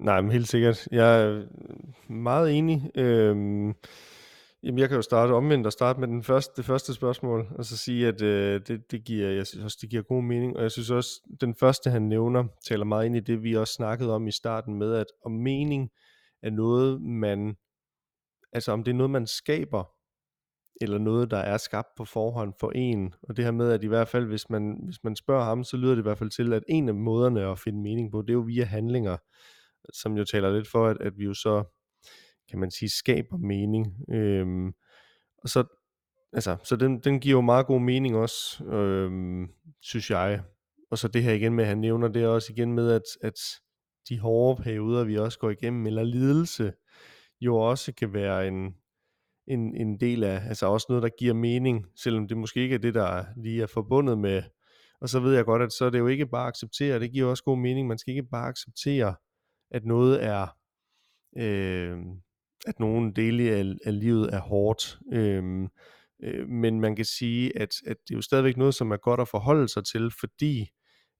Nej, 0.00 0.20
men 0.20 0.30
helt 0.30 0.48
sikkert. 0.48 0.88
Jeg 0.90 1.22
er 1.22 1.28
øh, 1.30 1.46
meget 2.16 2.58
enig. 2.58 2.90
Øhm, 2.94 3.74
jamen, 4.62 4.78
jeg 4.78 4.88
kan 4.88 4.96
jo 4.96 5.02
starte 5.02 5.32
omvendt 5.32 5.66
og 5.66 5.72
starte 5.72 6.00
med 6.00 6.08
den 6.08 6.22
første, 6.22 6.52
det 6.56 6.64
første 6.64 6.94
spørgsmål, 6.94 7.46
og 7.58 7.64
så 7.64 7.76
sige, 7.76 8.08
at 8.08 8.22
øh, 8.22 8.60
det, 8.66 8.90
det 8.90 9.04
giver, 9.04 9.28
jeg 9.28 9.46
synes 9.46 9.64
også, 9.64 9.78
det 9.80 9.90
giver 9.90 10.02
god 10.02 10.22
mening, 10.22 10.56
og 10.56 10.62
jeg 10.62 10.70
synes 10.70 10.90
også, 10.90 11.10
den 11.40 11.54
første, 11.54 11.90
han 11.90 12.02
nævner, 12.02 12.44
taler 12.68 12.84
meget 12.84 13.06
ind 13.06 13.16
i 13.16 13.20
det, 13.20 13.42
vi 13.42 13.56
også 13.56 13.74
snakkede 13.74 14.14
om 14.14 14.26
i 14.26 14.32
starten 14.32 14.74
med, 14.74 14.94
at 14.94 15.06
om 15.24 15.32
mening 15.32 15.90
er 16.42 16.50
noget, 16.50 17.02
man, 17.02 17.56
altså 18.52 18.72
om 18.72 18.84
det 18.84 18.90
er 18.90 18.96
noget, 18.96 19.10
man 19.10 19.26
skaber, 19.26 19.93
eller 20.80 20.98
noget, 20.98 21.30
der 21.30 21.36
er 21.36 21.56
skabt 21.56 21.88
på 21.96 22.04
forhånd 22.04 22.52
for 22.60 22.70
en. 22.74 23.14
Og 23.22 23.36
det 23.36 23.44
her 23.44 23.52
med, 23.52 23.72
at 23.72 23.84
i 23.84 23.86
hvert 23.86 24.08
fald, 24.08 24.26
hvis 24.26 24.50
man, 24.50 24.80
hvis 24.84 25.04
man 25.04 25.16
spørger 25.16 25.44
ham, 25.44 25.64
så 25.64 25.76
lyder 25.76 25.94
det 25.94 26.02
i 26.02 26.02
hvert 26.02 26.18
fald 26.18 26.30
til, 26.30 26.52
at 26.52 26.62
en 26.68 26.88
af 26.88 26.94
måderne 26.94 27.50
at 27.50 27.58
finde 27.58 27.82
mening 27.82 28.10
på, 28.10 28.22
det 28.22 28.30
er 28.30 28.34
jo 28.34 28.40
via 28.40 28.64
handlinger, 28.64 29.16
som 29.92 30.16
jo 30.16 30.24
taler 30.24 30.52
lidt 30.52 30.68
for, 30.68 30.86
at, 30.86 30.96
at 31.00 31.18
vi 31.18 31.24
jo 31.24 31.34
så, 31.34 31.64
kan 32.50 32.58
man 32.58 32.70
sige, 32.70 32.88
skaber 32.88 33.36
mening. 33.36 33.96
Øhm, 34.10 34.72
og 35.38 35.48
så, 35.48 35.64
altså, 36.32 36.56
så 36.64 36.76
den, 36.76 37.00
den 37.00 37.20
giver 37.20 37.36
jo 37.36 37.40
meget 37.40 37.66
god 37.66 37.80
mening 37.80 38.16
også, 38.16 38.64
øhm, 38.64 39.48
synes 39.82 40.10
jeg. 40.10 40.42
Og 40.90 40.98
så 40.98 41.08
det 41.08 41.22
her 41.22 41.32
igen 41.32 41.54
med, 41.54 41.64
at 41.64 41.68
han 41.68 41.78
nævner 41.78 42.08
det 42.08 42.26
også 42.26 42.52
igen 42.52 42.72
med, 42.72 42.90
at, 42.90 43.02
at 43.22 43.40
de 44.08 44.18
hårde 44.18 44.62
perioder, 44.62 45.04
vi 45.04 45.18
også 45.18 45.38
går 45.38 45.50
igennem, 45.50 45.86
eller 45.86 46.02
lidelse, 46.02 46.72
jo 47.40 47.56
også 47.56 47.92
kan 47.92 48.12
være 48.12 48.48
en, 48.48 48.74
en, 49.48 49.76
en 49.76 50.00
del 50.00 50.24
af, 50.24 50.42
altså 50.48 50.66
også 50.66 50.86
noget, 50.88 51.02
der 51.02 51.08
giver 51.18 51.34
mening, 51.34 51.86
selvom 51.96 52.28
det 52.28 52.36
måske 52.36 52.60
ikke 52.60 52.74
er 52.74 52.78
det, 52.78 52.94
der 52.94 53.24
lige 53.36 53.62
er 53.62 53.66
forbundet 53.66 54.18
med, 54.18 54.42
og 55.00 55.08
så 55.08 55.20
ved 55.20 55.34
jeg 55.34 55.44
godt, 55.44 55.62
at 55.62 55.72
så 55.72 55.84
er 55.84 55.90
det 55.90 55.98
jo 55.98 56.06
ikke 56.06 56.26
bare 56.26 56.46
at 56.46 56.48
acceptere, 56.48 57.00
det 57.00 57.12
giver 57.12 57.30
også 57.30 57.44
god 57.44 57.58
mening, 57.58 57.88
man 57.88 57.98
skal 57.98 58.10
ikke 58.10 58.28
bare 58.30 58.48
acceptere, 58.48 59.14
at 59.70 59.84
noget 59.84 60.24
er, 60.24 60.46
øh, 61.38 61.98
at 62.66 62.80
nogle 62.80 63.12
dele 63.16 63.50
af, 63.50 63.64
af 63.84 64.00
livet 64.00 64.34
er 64.34 64.40
hårdt, 64.40 64.98
øh, 65.12 65.68
øh, 66.22 66.48
men 66.48 66.80
man 66.80 66.96
kan 66.96 67.04
sige, 67.04 67.58
at, 67.58 67.70
at 67.86 67.96
det 68.08 68.14
er 68.14 68.18
jo 68.18 68.22
stadigvæk 68.22 68.56
noget, 68.56 68.74
som 68.74 68.90
er 68.90 68.96
godt 68.96 69.20
at 69.20 69.28
forholde 69.28 69.68
sig 69.68 69.84
til, 69.84 70.10
fordi 70.20 70.70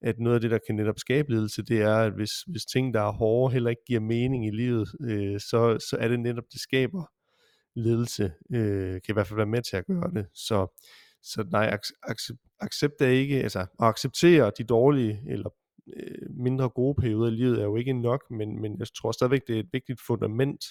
at 0.02 0.18
noget 0.18 0.34
af 0.34 0.40
det, 0.40 0.50
der 0.50 0.58
kan 0.66 0.76
netop 0.76 0.98
skabe 0.98 1.30
ledelse, 1.30 1.62
det 1.62 1.82
er, 1.82 1.96
at 1.96 2.12
hvis, 2.12 2.30
hvis 2.46 2.64
ting, 2.64 2.94
der 2.94 3.00
er 3.00 3.12
hårde, 3.12 3.52
heller 3.52 3.70
ikke 3.70 3.82
giver 3.87 4.00
mening 4.00 4.46
i 4.46 4.50
livet, 4.50 4.88
øh, 5.00 5.40
så, 5.40 5.87
så 5.90 5.96
er 6.00 6.08
det 6.08 6.20
netop, 6.20 6.44
det 6.52 6.60
skaber 6.60 7.04
ledelse, 7.74 8.32
øh, 8.52 8.92
kan 8.92 9.02
i 9.08 9.12
hvert 9.12 9.26
fald 9.26 9.37
være 9.37 9.46
med 9.46 9.62
til 9.62 9.76
at 9.76 9.87
gøre 9.87 10.10
det. 10.14 10.26
Så, 10.34 10.80
så 11.22 11.44
nej, 11.50 11.78
accept, 12.02 12.40
accept 12.60 13.00
er 13.00 13.08
ikke, 13.08 13.42
altså 13.42 13.60
at 13.60 13.68
acceptere 13.78 14.52
de 14.58 14.64
dårlige 14.64 15.22
eller 15.26 15.50
øh, 15.96 16.28
mindre 16.30 16.68
gode 16.68 16.94
perioder 16.94 17.30
i 17.30 17.34
livet 17.34 17.60
er 17.60 17.64
jo 17.64 17.76
ikke 17.76 17.92
nok, 17.92 18.30
men, 18.30 18.60
men 18.60 18.78
jeg 18.78 18.87
tror 18.96 19.12
stadigvæk, 19.12 19.46
det 19.46 19.56
er 19.56 19.60
et 19.60 19.72
vigtigt 19.72 20.00
fundament 20.06 20.64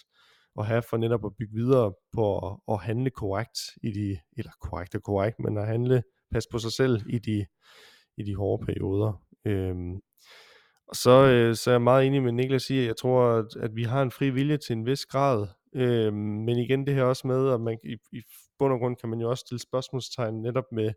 at 0.60 0.66
have 0.66 0.82
for 0.82 0.98
netop 0.98 1.26
at 1.26 1.36
bygge 1.40 1.54
videre 1.54 1.94
på 2.14 2.38
at, 2.38 2.58
at 2.68 2.80
handle 2.80 3.10
korrekt 3.10 3.60
i 3.84 3.92
de, 3.92 4.18
eller 4.38 4.52
korrekt 4.62 4.96
og 4.96 5.04
korrekt, 5.04 5.40
men 5.40 5.58
at 5.58 5.68
handle, 5.68 6.04
passe 6.32 6.50
på 6.52 6.60
sig 6.60 6.72
selv 6.72 7.02
i 7.10 7.20
de, 7.20 7.46
i 8.18 8.24
de 8.24 8.36
hårde 8.36 8.66
perioder. 8.66 9.22
Øhm, 9.46 9.96
og 10.88 10.96
så, 10.96 11.26
øh, 11.26 11.56
så 11.56 11.70
er 11.70 11.74
jeg 11.74 11.82
meget 11.82 12.08
enig 12.08 12.24
med 12.24 12.32
Niklas 12.32 12.70
i, 12.70 12.80
at 12.80 12.86
jeg 12.86 12.98
tror, 12.98 13.30
at, 13.30 13.56
at 13.56 13.76
vi 13.76 13.84
har 13.84 14.02
en 14.02 14.12
fri 14.12 14.30
vilje 14.30 14.58
til 14.58 14.74
en 14.74 14.86
vis 14.86 15.06
grad, 15.06 15.48
Øh, 15.76 16.14
men 16.14 16.58
igen 16.58 16.88
det 16.88 16.96
her 16.96 17.04
også 17.04 17.28
med, 17.28 17.50
at 17.50 17.62
man 17.62 17.78
i, 17.84 17.98
i 18.12 18.22
bund 18.60 18.74
og 18.74 18.80
grund 18.80 18.96
kan 18.96 19.10
man 19.10 19.22
jo 19.22 19.30
også 19.30 19.42
stille 19.42 19.60
spørgsmålstegn 19.60 20.42
netop 20.42 20.72
med, 20.72 20.92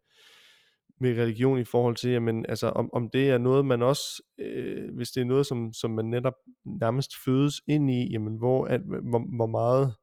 med 1.00 1.18
religion 1.18 1.58
i 1.58 1.64
forhold 1.64 1.96
til, 1.96 2.10
jamen, 2.10 2.46
altså, 2.48 2.68
om, 2.68 2.90
om 2.92 3.10
det 3.10 3.30
er 3.30 3.38
noget, 3.38 3.66
man 3.66 3.82
også, 3.82 4.22
øh, 4.38 4.94
hvis 4.94 5.10
det 5.10 5.20
er 5.20 5.24
noget, 5.24 5.46
som, 5.46 5.72
som 5.72 5.90
man 5.90 6.04
netop 6.04 6.34
nærmest 6.64 7.10
fødes 7.24 7.60
ind 7.68 7.90
i, 7.90 8.12
jamen, 8.12 8.36
hvor, 8.36 8.64
at, 8.64 8.80
hvor, 8.80 9.36
hvor 9.36 9.46
meget 9.46 9.94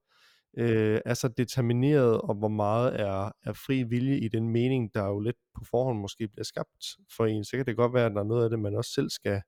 øh, 0.58 1.02
er 1.06 1.14
så 1.14 1.28
determineret, 1.28 2.22
og 2.22 2.36
hvor 2.36 2.48
meget 2.48 3.00
er, 3.00 3.32
er 3.46 3.54
fri 3.54 3.84
vilje 3.84 4.18
i 4.18 4.28
den 4.28 4.50
mening, 4.50 4.94
der 4.94 5.06
jo 5.06 5.20
lidt 5.20 5.38
på 5.56 5.64
forhånd 5.70 6.00
måske 6.00 6.28
bliver 6.28 6.44
skabt 6.44 6.86
for 7.18 7.26
en. 7.26 7.44
Så 7.44 7.58
kan 7.58 7.66
det 7.66 7.76
godt 7.76 7.94
være, 7.94 8.06
at 8.06 8.12
der 8.12 8.20
er 8.20 8.24
noget 8.24 8.44
af 8.44 8.50
det, 8.50 8.60
man 8.60 8.76
også 8.76 8.92
selv 8.92 9.10
skal, 9.10 9.42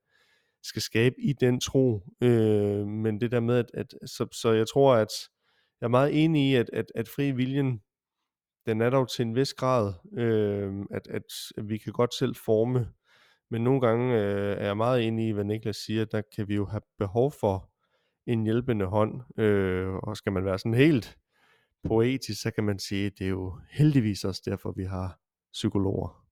skal 0.66 0.82
skabe 0.82 1.16
i 1.20 1.34
den 1.34 1.60
tro. 1.60 2.02
Øh, 2.22 2.88
men 2.88 3.22
det 3.22 3.32
der 3.32 3.40
med, 3.40 3.58
at, 3.58 3.72
at 3.74 4.10
så, 4.10 4.28
så 4.32 4.52
jeg 4.52 4.68
tror, 4.68 4.96
at 4.96 5.10
jeg 5.82 5.88
er 5.88 5.90
meget 5.90 6.24
enig 6.24 6.52
i, 6.52 6.56
at, 6.56 6.70
at, 6.74 6.86
at 6.96 7.08
fri 7.08 7.32
viljen, 7.32 7.82
den 8.66 8.82
er 8.82 8.90
dog 8.90 9.10
til 9.10 9.26
en 9.26 9.36
vis 9.36 9.54
grad, 9.54 9.94
øh, 10.18 10.74
at, 10.92 11.08
at, 11.08 11.24
at 11.58 11.70
vi 11.70 11.78
kan 11.78 11.94
godt 11.94 12.14
selv 12.14 12.36
forme, 12.36 12.88
men 13.52 13.64
nogle 13.64 13.82
gange 13.82 14.16
øh, 14.16 14.58
er 14.58 14.66
jeg 14.66 14.78
meget 14.78 15.08
enig 15.08 15.28
i, 15.28 15.32
hvad 15.32 15.44
Niklas 15.44 15.76
siger, 15.76 16.06
der 16.06 16.22
kan 16.36 16.48
vi 16.48 16.56
jo 16.56 16.66
have 16.66 16.82
behov 16.98 17.32
for 17.32 17.72
en 18.28 18.44
hjælpende 18.44 18.86
hånd, 18.86 19.40
øh, 19.40 19.94
og 19.94 20.18
skal 20.18 20.32
man 20.32 20.46
være 20.46 20.60
sådan 20.60 20.74
helt 20.74 21.18
poetisk, 21.84 22.42
så 22.42 22.52
kan 22.52 22.64
man 22.64 22.80
sige, 22.80 23.06
at 23.06 23.14
det 23.20 23.26
er 23.26 23.30
jo 23.30 23.60
heldigvis 23.70 24.24
også 24.24 24.42
derfor, 24.46 24.72
vi 24.72 24.84
har 24.84 25.20
psykologer. 25.54 26.26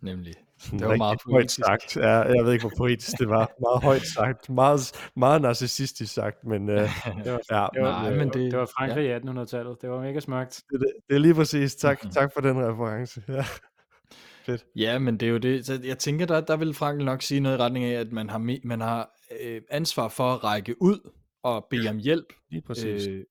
Nemlig. 0.00 0.34
Sådan 0.64 0.78
Det 0.78 0.88
var 0.88 0.96
meget 0.96 1.18
højt 1.30 1.50
sagt. 1.50 1.96
Ja, 1.96 2.08
jeg 2.08 2.44
ved 2.44 2.52
ikke, 2.52 2.62
hvor 2.62 2.72
poetisk 2.76 3.18
det 3.18 3.28
var. 3.28 3.50
Meget 3.60 3.82
højt 3.82 4.02
sagt. 4.06 4.50
Meget, 4.50 4.80
meget 5.16 5.42
narcissistisk 5.42 6.14
sagt, 6.14 6.44
men 6.44 6.68
øh, 6.68 6.76
Det 6.78 7.32
var, 7.32 7.40
ja, 7.50 7.66
det 7.74 7.82
var, 7.82 8.02
Nej, 8.02 8.10
men 8.10 8.18
var, 8.26 8.32
det- 8.32 8.50
det 8.52 8.58
var 8.58 8.66
Frankrig 8.78 9.06
i 9.06 9.14
1800-tallet. 9.14 9.76
Det 9.82 9.90
var 9.90 10.00
mega 10.00 10.20
smukt. 10.20 10.62
det, 10.70 10.80
det, 10.80 10.88
det 11.08 11.14
er 11.14 11.18
lige 11.20 11.34
præcis. 11.34 11.74
Tak, 11.74 12.04
Mhm. 12.04 12.12
tak 12.18 12.32
for 12.34 12.40
den 12.40 12.56
reference. 12.68 13.22
Ja. 13.28 13.44
Ja, 14.76 14.98
men 14.98 15.16
det 15.20 15.26
er 15.26 15.30
jo 15.30 15.38
det. 15.38 15.66
Så 15.66 15.80
jeg 15.84 15.98
tænker, 15.98 16.26
der, 16.26 16.40
der 16.40 16.56
vil 16.56 16.74
Frank 16.74 17.00
nok 17.02 17.22
sige 17.22 17.40
noget 17.40 17.58
i 17.58 17.60
retning 17.62 17.84
af, 17.84 18.00
at 18.00 18.12
man 18.12 18.30
har, 18.30 18.38
man 18.64 18.80
har 18.80 19.10
øh, 19.44 19.60
ansvar 19.70 20.08
for 20.08 20.32
at 20.32 20.44
række 20.44 20.82
ud 20.82 21.10
og 21.42 21.66
bede 21.70 21.88
om 21.88 21.98
hjælp. 21.98 22.26
Lige 22.50 22.62
præcis. 22.66 23.06
Øh, 23.06 23.24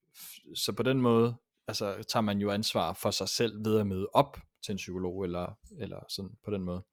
så 0.55 0.71
på 0.73 0.83
den 0.83 1.01
måde 1.01 1.35
altså, 1.67 1.93
tager 2.09 2.21
man 2.21 2.37
jo 2.37 2.51
ansvar 2.51 2.93
for 2.93 3.11
sig 3.11 3.29
selv 3.29 3.65
ved 3.65 3.79
at 3.79 3.87
møde 3.87 4.07
op 4.13 4.37
til 4.63 4.71
en 4.71 4.77
psykolog, 4.77 5.23
eller, 5.23 5.57
eller 5.79 5.99
sådan 6.09 6.31
på 6.45 6.51
den 6.51 6.61
måde. 6.61 6.83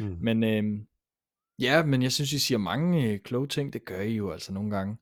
Mm. 0.00 0.16
Men 0.20 0.44
øh, 0.44 0.86
ja, 1.58 1.84
men 1.84 2.02
jeg 2.02 2.12
synes, 2.12 2.32
I 2.32 2.38
siger 2.38 2.58
mange 2.58 3.12
øh, 3.12 3.20
kloge 3.20 3.46
ting, 3.46 3.72
det 3.72 3.84
gør 3.84 4.00
I 4.00 4.14
jo 4.14 4.30
altså 4.30 4.52
nogle 4.52 4.70
gange. 4.70 4.96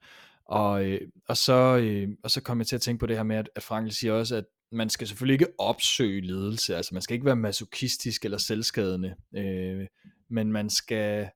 Og, 0.45 0.85
øh, 0.85 1.01
og, 1.29 1.37
så, 1.37 1.79
øh, 1.83 2.09
og 2.23 2.31
så 2.31 2.43
kom 2.43 2.59
jeg 2.59 2.67
til 2.67 2.77
at 2.77 2.83
tænke 2.83 3.01
på 3.01 3.07
det 3.07 3.17
her 3.17 3.23
med, 3.23 3.37
at, 3.37 3.51
at 3.55 3.63
Frankl 3.63 3.91
siger 3.91 4.13
også, 4.13 4.37
at 4.37 4.45
man 4.73 4.91
skal 4.91 5.07
selvfølgelig 5.07 5.35
ikke 5.35 5.53
opsøge 5.59 6.21
lidelse, 6.21 6.77
altså 6.77 6.95
man 6.95 7.03
skal 7.03 7.15
ikke 7.15 7.27
være 7.27 7.37
masochistisk 7.37 8.25
eller 8.25 8.39
selvskadende, 8.39 9.15
øh, 9.37 9.87
men 10.29 10.53
man 10.53 10.71
skal 10.71 11.29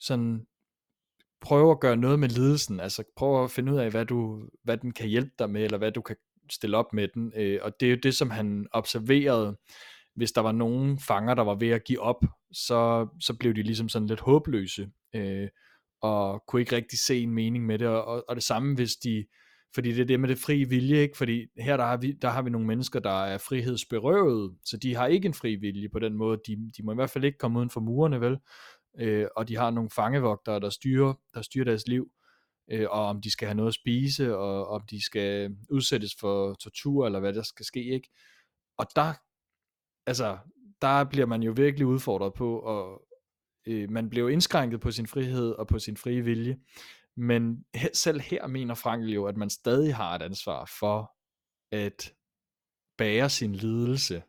sådan 0.00 0.46
prøve 1.40 1.70
at 1.70 1.80
gøre 1.80 1.96
noget 1.96 2.18
med 2.18 2.28
lidelsen, 2.28 2.80
altså 2.80 3.04
prøve 3.16 3.44
at 3.44 3.50
finde 3.50 3.72
ud 3.72 3.78
af, 3.78 3.90
hvad, 3.90 4.06
du, 4.06 4.48
hvad 4.62 4.76
den 4.76 4.92
kan 4.92 5.08
hjælpe 5.08 5.32
dig 5.38 5.50
med, 5.50 5.64
eller 5.64 5.78
hvad 5.78 5.92
du 5.92 6.02
kan 6.02 6.16
stille 6.50 6.76
op 6.76 6.92
med 6.92 7.08
den, 7.14 7.32
øh, 7.36 7.58
og 7.62 7.72
det 7.80 7.86
er 7.86 7.90
jo 7.90 7.98
det, 8.02 8.14
som 8.14 8.30
han 8.30 8.66
observerede, 8.72 9.56
hvis 10.16 10.32
der 10.32 10.40
var 10.40 10.52
nogen 10.52 10.98
fanger, 10.98 11.34
der 11.34 11.42
var 11.42 11.54
ved 11.54 11.68
at 11.68 11.84
give 11.84 12.00
op, 12.00 12.24
så, 12.52 13.08
så 13.20 13.34
blev 13.34 13.54
de 13.54 13.62
ligesom 13.62 13.88
sådan 13.88 14.08
lidt 14.08 14.20
håbløse, 14.20 14.90
øh, 15.14 15.48
og 16.02 16.42
kunne 16.48 16.62
ikke 16.62 16.76
rigtig 16.76 16.98
se 16.98 17.20
en 17.20 17.34
mening 17.34 17.66
med 17.66 17.78
det, 17.78 17.88
og, 17.88 18.04
og, 18.04 18.24
og 18.28 18.36
det 18.36 18.44
samme 18.44 18.74
hvis 18.74 18.96
de, 18.96 19.24
fordi 19.74 19.92
det 19.92 20.00
er 20.00 20.04
det 20.04 20.20
med 20.20 20.28
det 20.28 20.38
frie 20.38 20.68
vilje, 20.68 20.96
ikke? 20.96 21.16
fordi 21.16 21.46
her 21.58 21.76
der 21.76 21.84
har, 21.84 21.96
vi, 21.96 22.12
der 22.12 22.28
har 22.28 22.42
vi 22.42 22.50
nogle 22.50 22.66
mennesker, 22.66 23.00
der 23.00 23.24
er 23.24 23.38
frihedsberøvet, 23.38 24.56
så 24.64 24.76
de 24.76 24.94
har 24.94 25.06
ikke 25.06 25.26
en 25.26 25.34
fri 25.34 25.56
vilje 25.56 25.88
på 25.88 25.98
den 25.98 26.14
måde, 26.14 26.38
de, 26.46 26.70
de 26.76 26.82
må 26.82 26.92
i 26.92 26.94
hvert 26.94 27.10
fald 27.10 27.24
ikke 27.24 27.38
komme 27.38 27.58
uden 27.58 27.70
for 27.70 27.80
murene, 27.80 28.20
vel, 28.20 28.36
øh, 29.00 29.26
og 29.36 29.48
de 29.48 29.56
har 29.56 29.70
nogle 29.70 29.90
fangevogtere, 29.90 30.60
der 30.60 30.70
styrer, 30.70 31.14
der 31.34 31.42
styrer 31.42 31.64
deres 31.64 31.88
liv, 31.88 32.06
øh, 32.70 32.86
og 32.90 33.06
om 33.06 33.20
de 33.20 33.30
skal 33.30 33.48
have 33.48 33.56
noget 33.56 33.68
at 33.68 33.74
spise, 33.74 34.36
og 34.36 34.68
om 34.68 34.82
de 34.90 35.04
skal 35.04 35.56
udsættes 35.70 36.14
for 36.20 36.54
tortur, 36.54 37.06
eller 37.06 37.20
hvad 37.20 37.32
der 37.32 37.42
skal 37.42 37.66
ske, 37.66 37.84
ikke? 37.84 38.10
Og 38.78 38.86
der, 38.96 39.14
altså, 40.06 40.38
der 40.82 41.04
bliver 41.04 41.26
man 41.26 41.42
jo 41.42 41.52
virkelig 41.56 41.86
udfordret 41.86 42.34
på, 42.34 42.58
og 42.58 43.02
øh, 43.66 43.90
man 43.90 44.10
bliver 44.10 44.22
jo 44.22 44.28
indskrænket 44.28 44.80
på 44.80 44.90
sin 44.90 45.06
frihed 45.06 45.50
og 45.52 45.66
på 45.66 45.78
sin 45.78 45.96
frie 45.96 46.20
vilje, 46.20 46.56
men 47.16 47.64
he, 47.74 47.88
selv 47.94 48.20
her 48.20 48.46
mener 48.46 48.74
Frankl 48.74 49.08
jo, 49.08 49.24
at 49.24 49.36
man 49.36 49.50
stadig 49.50 49.94
har 49.94 50.14
et 50.14 50.22
ansvar 50.22 50.72
for 50.78 51.12
at 51.72 52.14
bære 52.98 53.30
sin 53.30 53.54
lidelse 53.54 54.22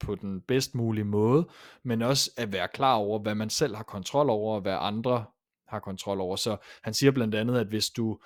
på 0.00 0.14
den 0.14 0.40
bedst 0.40 0.74
mulige 0.74 1.04
måde, 1.04 1.48
men 1.82 2.02
også 2.02 2.30
at 2.36 2.52
være 2.52 2.68
klar 2.68 2.94
over, 2.94 3.18
hvad 3.18 3.34
man 3.34 3.50
selv 3.50 3.76
har 3.76 3.82
kontrol 3.82 4.30
over, 4.30 4.54
og 4.54 4.60
hvad 4.60 4.76
andre 4.80 5.24
har 5.68 5.78
kontrol 5.80 6.20
over. 6.20 6.36
Så 6.36 6.56
han 6.82 6.94
siger 6.94 7.12
blandt 7.12 7.34
andet, 7.34 7.58
at 7.58 7.66
hvis 7.66 7.90
du 7.90 8.18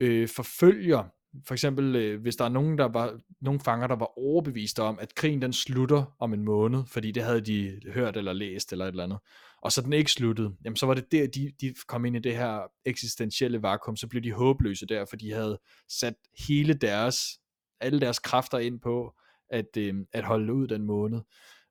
øh, 0.00 0.28
forfølger, 0.28 1.04
for 1.46 1.54
eksempel 1.54 1.96
øh, 1.96 2.20
hvis 2.20 2.36
der 2.36 2.44
er 2.44 2.48
nogen, 2.48 2.78
der 2.78 2.84
var, 2.84 3.20
nogen 3.40 3.60
fanger, 3.60 3.86
der 3.86 3.96
var 3.96 4.18
overbeviste 4.18 4.82
om, 4.82 4.98
at 4.98 5.14
krigen 5.14 5.42
den 5.42 5.52
slutter 5.52 6.16
om 6.18 6.34
en 6.34 6.44
måned, 6.44 6.82
fordi 6.86 7.10
det 7.10 7.22
havde 7.22 7.40
de 7.40 7.80
hørt 7.92 8.16
eller 8.16 8.32
læst 8.32 8.72
eller 8.72 8.84
et 8.84 8.90
eller 8.90 9.04
andet, 9.04 9.18
og 9.62 9.72
så 9.72 9.82
den 9.82 9.92
ikke 9.92 10.12
sluttede, 10.12 10.56
jamen 10.64 10.76
så 10.76 10.86
var 10.86 10.94
det 10.94 11.12
der, 11.12 11.26
de, 11.26 11.52
de 11.60 11.74
kom 11.86 12.04
ind 12.04 12.16
i 12.16 12.18
det 12.18 12.36
her 12.36 12.60
eksistentielle 12.84 13.62
vakuum, 13.62 13.96
så 13.96 14.08
blev 14.08 14.22
de 14.22 14.32
håbløse 14.32 14.86
der, 14.86 15.04
for 15.04 15.16
de 15.16 15.32
havde 15.32 15.60
sat 15.88 16.14
hele 16.48 16.74
deres, 16.74 17.40
alle 17.80 18.00
deres 18.00 18.18
kræfter 18.18 18.58
ind 18.58 18.80
på, 18.80 19.14
at, 19.50 19.76
øh, 19.78 19.94
at 20.12 20.24
holde 20.24 20.52
ud 20.52 20.66
den 20.66 20.82
måned. 20.82 21.20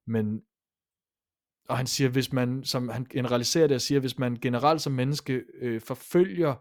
Men 0.08 0.42
og 1.70 1.78
han 1.78 1.88
siger, 1.88 2.10
hvis 2.10 2.34
man, 2.34 2.64
som 2.64 2.90
han 2.90 3.06
generaliserer 3.06 3.68
det 3.68 3.76
og 3.76 3.82
siger, 3.82 4.00
hvis 4.00 4.18
man 4.18 4.36
generelt 4.36 4.82
som 4.82 4.94
menneske 4.94 5.44
øh, 5.62 5.82
forfølger 5.82 6.56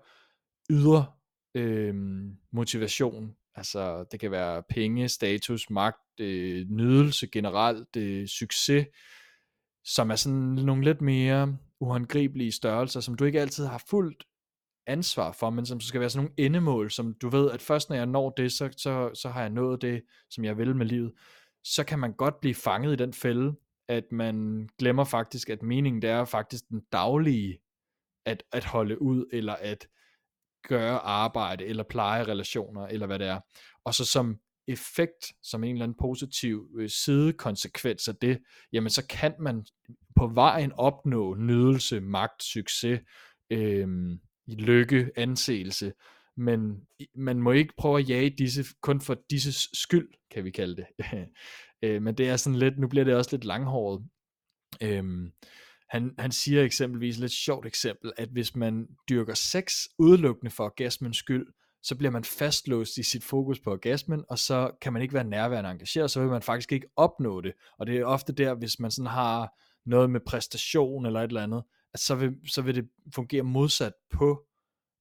ydre 0.71 1.07
øh, 1.55 1.95
motivation, 2.53 3.35
altså 3.55 4.05
det 4.12 4.21
kan 4.21 4.31
være 4.31 4.62
penge, 4.69 5.09
status, 5.09 5.71
magt, 5.71 6.21
øh, 6.21 6.67
nydelse 6.71 7.27
generelt, 7.27 7.97
øh, 7.97 8.27
succes, 8.27 8.87
som 9.85 10.11
er 10.11 10.17
sådan 10.17 10.38
nogle 10.38 10.85
lidt 10.85 11.01
mere 11.01 11.59
uhåndgribelige 11.81 12.53
størrelser, 12.53 13.01
som 13.01 13.15
du 13.15 13.25
ikke 13.25 13.41
altid 13.41 13.67
har 13.67 13.85
fuldt 13.91 14.25
ansvar 14.87 15.33
for, 15.33 15.51
men 15.51 15.67
som 15.67 15.81
skal 15.81 16.01
være 16.01 16.11
sådan 16.11 16.25
nogle 16.25 16.47
endemål, 16.47 16.91
som 16.91 17.15
du 17.15 17.29
ved, 17.29 17.51
at 17.51 17.62
først 17.62 17.88
når 17.88 17.97
jeg 17.97 18.07
når 18.07 18.31
det, 18.31 18.53
så, 18.53 18.71
så, 18.77 19.11
så 19.15 19.29
har 19.29 19.41
jeg 19.41 19.51
nået 19.51 19.83
det, 19.83 20.03
som 20.31 20.45
jeg 20.45 20.59
vil 20.59 20.77
med 20.77 20.87
livet, 20.87 21.12
så 21.65 21.85
kan 21.85 21.99
man 21.99 22.12
godt 22.12 22.41
blive 22.41 22.55
fanget 22.55 22.93
i 22.93 22.97
den 22.97 23.12
fælde, 23.12 23.55
at 23.92 24.12
man 24.12 24.68
glemmer 24.78 25.05
faktisk, 25.05 25.50
at 25.50 25.62
meningen 25.62 26.02
det 26.02 26.11
er 26.11 26.24
faktisk 26.24 26.68
den 26.68 26.81
daglige, 26.92 27.59
at, 28.26 28.42
at 28.52 28.64
holde 28.64 29.02
ud, 29.02 29.26
eller 29.33 29.55
at 29.55 29.88
gøre 30.68 30.98
arbejde, 30.98 31.64
eller 31.64 31.85
pleje 31.85 32.24
relationer, 32.24 32.87
eller 32.87 33.07
hvad 33.07 33.18
det 33.18 33.26
er. 33.26 33.40
Og 33.85 33.94
så 33.94 34.05
som 34.05 34.38
effekt, 34.68 35.33
som 35.42 35.64
en 35.64 35.72
eller 35.72 35.85
anden 35.85 35.98
positiv 36.00 36.70
øh, 36.78 36.90
sidekonsekvens 36.90 38.09
af 38.09 38.16
det, 38.16 38.38
jamen 38.72 38.90
så 38.90 39.07
kan 39.07 39.35
man 39.40 39.66
på 40.16 40.26
vejen 40.26 40.72
opnå 40.72 41.35
nydelse, 41.35 42.00
magt, 42.00 42.42
succes, 42.42 43.00
øh, 43.50 43.88
lykke, 44.48 45.11
anseelse, 45.16 45.92
men 46.37 46.87
man 47.14 47.38
må 47.38 47.52
ikke 47.52 47.74
prøve 47.76 47.98
at 47.98 48.09
jage 48.09 48.31
disse 48.31 48.64
kun 48.81 49.00
for 49.00 49.16
disse 49.31 49.52
skyld, 49.72 50.09
kan 50.31 50.44
vi 50.44 50.50
kalde 50.50 50.76
det. 50.76 50.87
øh, 51.83 52.03
men 52.03 52.14
det 52.14 52.29
er 52.29 52.37
sådan 52.37 52.59
lidt, 52.59 52.79
nu 52.79 52.88
bliver 52.88 53.05
det 53.05 53.14
også 53.14 53.31
lidt 53.33 53.45
langhåret. 53.45 54.05
Øhm, 54.83 55.33
han, 55.88 56.14
han 56.18 56.33
siger 56.33 56.62
eksempelvis, 56.62 57.18
lidt 57.18 57.33
sjovt 57.33 57.66
eksempel, 57.66 58.12
at 58.16 58.29
hvis 58.29 58.57
man 58.57 58.87
dyrker 59.09 59.35
sex 59.35 59.75
udelukkende 59.99 60.51
for 60.51 60.64
orgasmens 60.64 61.16
skyld, 61.16 61.47
så 61.83 61.97
bliver 61.97 62.11
man 62.11 62.25
fastlåst 62.25 62.99
i 62.99 63.03
sit 63.03 63.25
fokus 63.25 63.61
på 63.61 63.71
orgasmen, 63.71 64.25
og 64.29 64.38
så 64.38 64.71
kan 64.83 64.92
man 64.92 65.03
ikke 65.03 65.14
være 65.14 65.25
nærværende 65.25 65.71
engageret, 65.71 66.11
så 66.11 66.21
vil 66.21 66.29
man 66.29 66.42
faktisk 66.42 66.73
ikke 66.73 66.87
opnå 66.97 67.40
det. 67.40 67.53
Og 67.79 67.87
det 67.87 67.99
er 67.99 68.05
ofte 68.05 68.33
der, 68.33 68.55
hvis 68.55 68.81
man 68.81 68.90
sådan 68.90 69.11
har 69.11 69.53
noget 69.87 70.11
med 70.11 70.21
præstation 70.27 71.07
eller 71.07 71.21
et 71.21 71.29
eller 71.29 71.42
andet, 71.42 71.62
at 71.95 72.01
så 72.01 72.14
vil, 72.14 72.35
så 72.49 72.62
vil 72.62 72.74
det 72.74 72.89
fungere 73.14 73.43
modsat 73.43 73.93
på, 74.11 74.47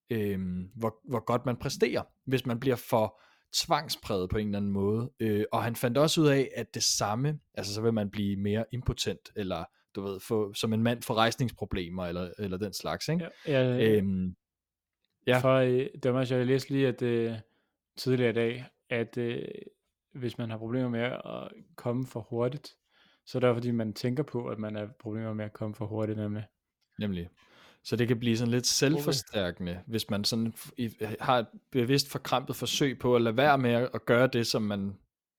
øhm, 0.09 0.71
hvor, 0.75 0.95
hvor 1.09 1.25
godt 1.25 1.45
man 1.45 1.57
præsterer, 1.57 2.03
hvis 2.25 2.45
man 2.45 2.59
bliver 2.59 2.75
for 2.75 3.21
tvangspræget 3.53 4.29
på 4.29 4.37
en 4.37 4.47
eller 4.47 4.57
anden 4.57 4.71
måde. 4.71 5.11
Øh, 5.19 5.45
og 5.51 5.63
han 5.63 5.75
fandt 5.75 5.97
også 5.97 6.21
ud 6.21 6.27
af, 6.27 6.51
at 6.55 6.73
det 6.73 6.83
samme, 6.83 7.39
altså 7.53 7.73
så 7.73 7.81
vil 7.81 7.93
man 7.93 8.09
blive 8.09 8.37
mere 8.37 8.65
impotent, 8.71 9.31
eller 9.35 9.65
du 9.95 10.01
ved, 10.01 10.19
få, 10.19 10.53
som 10.53 10.73
en 10.73 10.83
mand 10.83 11.01
får 11.01 11.13
rejsningsproblemer, 11.13 12.05
eller, 12.05 12.31
eller 12.39 12.57
den 12.57 12.73
slags, 12.73 13.09
ikke? 13.09 13.29
Ja, 13.47 13.61
ja, 13.63 13.97
Øhm, 13.97 14.35
ja. 15.27 15.37
For, 15.37 15.55
øh, 15.55 15.71
det 15.71 16.05
var 16.05 16.11
meget, 16.11 16.31
jeg 16.31 16.45
læste 16.45 16.69
lige, 16.69 16.87
at 16.87 17.01
øh, 17.01 17.33
tidligere 17.97 18.29
i 18.29 18.33
dag, 18.33 18.65
at 18.89 19.17
øh, 19.17 19.47
hvis 20.13 20.37
man 20.37 20.49
har 20.49 20.57
problemer 20.57 20.89
med 20.89 21.01
at 21.01 21.51
komme 21.75 22.07
for 22.07 22.27
hurtigt, 22.29 22.75
så 23.25 23.37
er 23.37 23.39
det 23.39 23.55
fordi, 23.55 23.71
man 23.71 23.93
tænker 23.93 24.23
på, 24.23 24.47
at 24.47 24.59
man 24.59 24.75
har 24.75 24.89
problemer 24.99 25.33
med 25.33 25.45
at 25.45 25.53
komme 25.53 25.75
for 25.75 25.85
hurtigt, 25.85 26.17
nemlig. 26.17 26.43
Nemlig. 26.99 27.29
Så 27.83 27.95
det 27.95 28.07
kan 28.07 28.19
blive 28.19 28.37
sådan 28.37 28.51
lidt 28.51 28.67
selvforstærkende, 28.67 29.79
hvis 29.87 30.09
man 30.09 30.23
sådan 30.23 30.53
har 31.19 31.39
et 31.39 31.47
bevidst 31.71 32.09
forkrampet 32.09 32.55
forsøg 32.55 32.99
på 32.99 33.15
at 33.15 33.21
lade 33.21 33.37
være 33.37 33.57
med 33.57 33.87
at 33.93 34.05
gøre 34.05 34.27
det, 34.27 34.47
som 34.47 34.61
man 34.61 34.93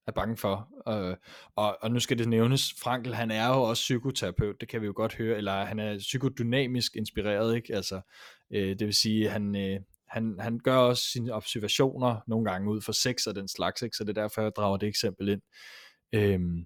er 0.07 0.11
bange 0.11 0.37
for. 0.37 0.67
Og, 0.85 1.17
og, 1.55 1.77
og 1.81 1.91
nu 1.91 1.99
skal 1.99 2.17
det 2.17 2.29
nævnes, 2.29 2.73
Frankel, 2.81 3.15
han 3.15 3.31
er 3.31 3.47
jo 3.47 3.61
også 3.61 3.81
psykoterapeut, 3.81 4.61
det 4.61 4.69
kan 4.69 4.81
vi 4.81 4.85
jo 4.85 4.93
godt 4.95 5.15
høre, 5.15 5.37
eller 5.37 5.65
han 5.65 5.79
er 5.79 5.97
psykodynamisk 5.97 6.95
inspireret, 6.95 7.55
ikke? 7.55 7.75
Altså, 7.75 8.01
øh, 8.51 8.69
det 8.69 8.85
vil 8.85 8.93
sige, 8.93 9.29
han, 9.29 9.55
øh, 9.55 9.79
han, 10.07 10.35
han 10.39 10.59
gør 10.59 10.75
også 10.75 11.03
sine 11.03 11.33
observationer 11.33 12.17
nogle 12.27 12.51
gange 12.51 12.71
ud 12.71 12.81
for 12.81 12.91
sex 12.91 13.27
og 13.27 13.35
den 13.35 13.47
slags, 13.47 13.81
ikke? 13.81 13.97
så 13.97 14.03
det 14.03 14.17
er 14.17 14.21
derfor, 14.21 14.41
jeg 14.41 14.51
drager 14.55 14.77
det 14.77 14.89
eksempel 14.89 15.29
ind. 15.29 15.41
Øhm, 16.13 16.65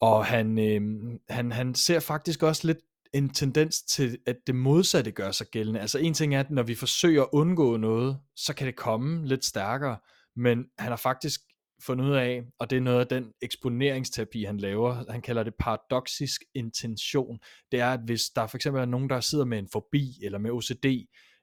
og 0.00 0.26
han, 0.26 0.58
øhm, 0.58 1.18
han, 1.28 1.52
han 1.52 1.74
ser 1.74 2.00
faktisk 2.00 2.42
også 2.42 2.66
lidt 2.66 2.78
en 3.14 3.30
tendens 3.30 3.82
til, 3.82 4.18
at 4.26 4.36
det 4.46 4.54
modsatte 4.54 5.10
gør 5.10 5.30
sig 5.30 5.46
gældende. 5.46 5.80
Altså 5.80 5.98
en 5.98 6.14
ting 6.14 6.34
er, 6.34 6.40
at 6.40 6.50
når 6.50 6.62
vi 6.62 6.74
forsøger 6.74 7.22
at 7.22 7.28
undgå 7.32 7.76
noget, 7.76 8.18
så 8.36 8.54
kan 8.54 8.66
det 8.66 8.76
komme 8.76 9.26
lidt 9.26 9.44
stærkere, 9.44 9.96
men 10.36 10.64
han 10.78 10.88
har 10.88 10.96
faktisk 10.96 11.40
fundet 11.82 12.04
ud 12.04 12.14
af, 12.14 12.42
og 12.58 12.70
det 12.70 12.76
er 12.76 12.80
noget 12.80 13.00
af 13.00 13.06
den 13.06 13.32
eksponeringsterapi, 13.42 14.44
han 14.44 14.58
laver, 14.58 15.12
han 15.12 15.22
kalder 15.22 15.42
det 15.42 15.54
paradoxisk 15.58 16.42
intention, 16.54 17.38
det 17.72 17.80
er, 17.80 17.92
at 17.92 18.00
hvis 18.04 18.22
der 18.36 18.46
for 18.46 18.56
eksempel 18.56 18.82
er 18.82 18.86
nogen, 18.86 19.10
der 19.10 19.20
sidder 19.20 19.44
med 19.44 19.58
en 19.58 19.68
fobi, 19.72 20.18
eller 20.22 20.38
med 20.38 20.50
OCD, 20.50 20.86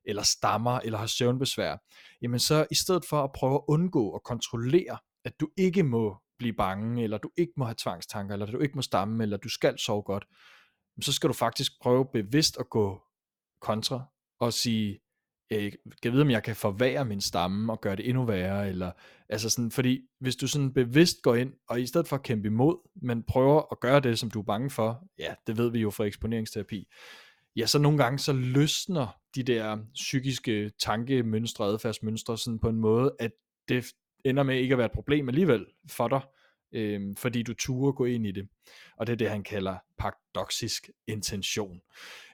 eller 0.05 0.23
stammer, 0.23 0.79
eller 0.79 0.99
har 0.99 1.05
søvnbesvær, 1.05 1.77
jamen 2.21 2.39
så 2.39 2.65
i 2.71 2.75
stedet 2.75 3.05
for 3.05 3.23
at 3.23 3.31
prøve 3.31 3.55
at 3.55 3.61
undgå 3.67 4.09
og 4.09 4.23
kontrollere, 4.23 4.97
at 5.25 5.33
du 5.39 5.49
ikke 5.57 5.83
må 5.83 6.17
blive 6.39 6.53
bange, 6.53 7.03
eller 7.03 7.17
du 7.17 7.31
ikke 7.37 7.53
må 7.57 7.65
have 7.65 7.75
tvangstanker, 7.77 8.33
eller 8.33 8.45
du 8.45 8.59
ikke 8.59 8.75
må 8.75 8.81
stamme, 8.81 9.23
eller 9.23 9.37
du 9.37 9.49
skal 9.49 9.79
sove 9.79 10.01
godt, 10.01 10.25
så 11.01 11.13
skal 11.13 11.27
du 11.27 11.33
faktisk 11.33 11.71
prøve 11.81 12.05
bevidst 12.13 12.57
at 12.59 12.69
gå 12.69 13.01
kontra, 13.61 14.03
og 14.39 14.53
sige, 14.53 14.99
øh, 15.51 15.71
kan 16.03 16.11
vide, 16.11 16.21
om 16.21 16.29
jeg 16.29 16.43
kan 16.43 16.55
forvære 16.55 17.05
min 17.05 17.21
stamme 17.21 17.73
og 17.73 17.81
gøre 17.81 17.95
det 17.95 18.09
endnu 18.09 18.25
værre, 18.25 18.69
eller, 18.69 18.91
altså 19.29 19.49
sådan, 19.49 19.71
fordi 19.71 20.01
hvis 20.19 20.35
du 20.35 20.47
sådan 20.47 20.73
bevidst 20.73 21.21
går 21.21 21.35
ind, 21.35 21.53
og 21.69 21.81
i 21.81 21.85
stedet 21.85 22.07
for 22.07 22.15
at 22.15 22.23
kæmpe 22.23 22.47
imod, 22.47 22.89
men 23.01 23.23
prøver 23.23 23.63
at 23.71 23.79
gøre 23.79 23.99
det, 23.99 24.19
som 24.19 24.31
du 24.31 24.39
er 24.39 24.43
bange 24.43 24.69
for, 24.69 25.07
ja, 25.19 25.33
det 25.47 25.57
ved 25.57 25.71
vi 25.71 25.79
jo 25.79 25.89
fra 25.89 26.03
eksponeringsterapi, 26.03 26.87
ja, 27.55 27.65
så 27.65 27.79
nogle 27.79 27.97
gange 27.97 28.19
så 28.19 28.33
løsner 28.33 29.17
de 29.35 29.43
der 29.43 29.77
psykiske 29.93 30.71
tankemønstre, 30.79 31.65
adfærdsmønstre 31.65 32.37
sådan 32.37 32.59
på 32.59 32.69
en 32.69 32.79
måde, 32.79 33.15
at 33.19 33.31
det 33.69 33.85
ender 34.25 34.43
med 34.43 34.55
ikke 34.55 34.73
at 34.73 34.77
være 34.77 34.85
et 34.85 34.91
problem 34.91 35.29
alligevel 35.29 35.65
for 35.89 36.07
dig, 36.07 36.21
øh, 36.73 37.01
fordi 37.17 37.43
du 37.43 37.53
turer 37.53 37.91
gå 37.91 38.05
ind 38.05 38.27
i 38.27 38.31
det. 38.31 38.47
Og 38.97 39.07
det 39.07 39.13
er 39.13 39.17
det, 39.17 39.29
han 39.29 39.43
kalder 39.43 39.77
paradoxisk 39.97 40.89
intention. 41.07 41.81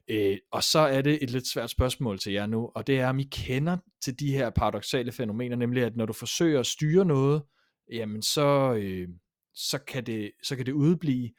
Øh, 0.08 0.38
og 0.52 0.64
så 0.64 0.80
er 0.80 1.02
det 1.02 1.24
et 1.24 1.30
lidt 1.30 1.48
svært 1.48 1.70
spørgsmål 1.70 2.20
til 2.20 2.34
jer 2.34 2.46
nu, 2.46 2.72
og 2.76 2.88
det 2.88 3.00
er, 3.00 3.10
om 3.10 3.20
I 3.20 3.24
kender 3.24 3.78
til 4.02 4.20
de 4.20 4.32
her 4.32 4.50
paradoxale 4.50 5.12
fænomener, 5.12 5.56
nemlig 5.56 5.84
at 5.84 5.96
når 5.96 6.06
du 6.06 6.14
forsøger 6.14 6.60
at 6.60 6.66
styre 6.66 7.06
noget, 7.06 7.44
jamen 7.92 8.22
så, 8.22 8.74
øh, 8.74 9.10
så, 9.54 9.78
kan, 9.78 10.06
det, 10.06 10.32
så 10.44 10.56
kan 10.56 10.66
det 10.66 10.72
udblive, 10.72 11.30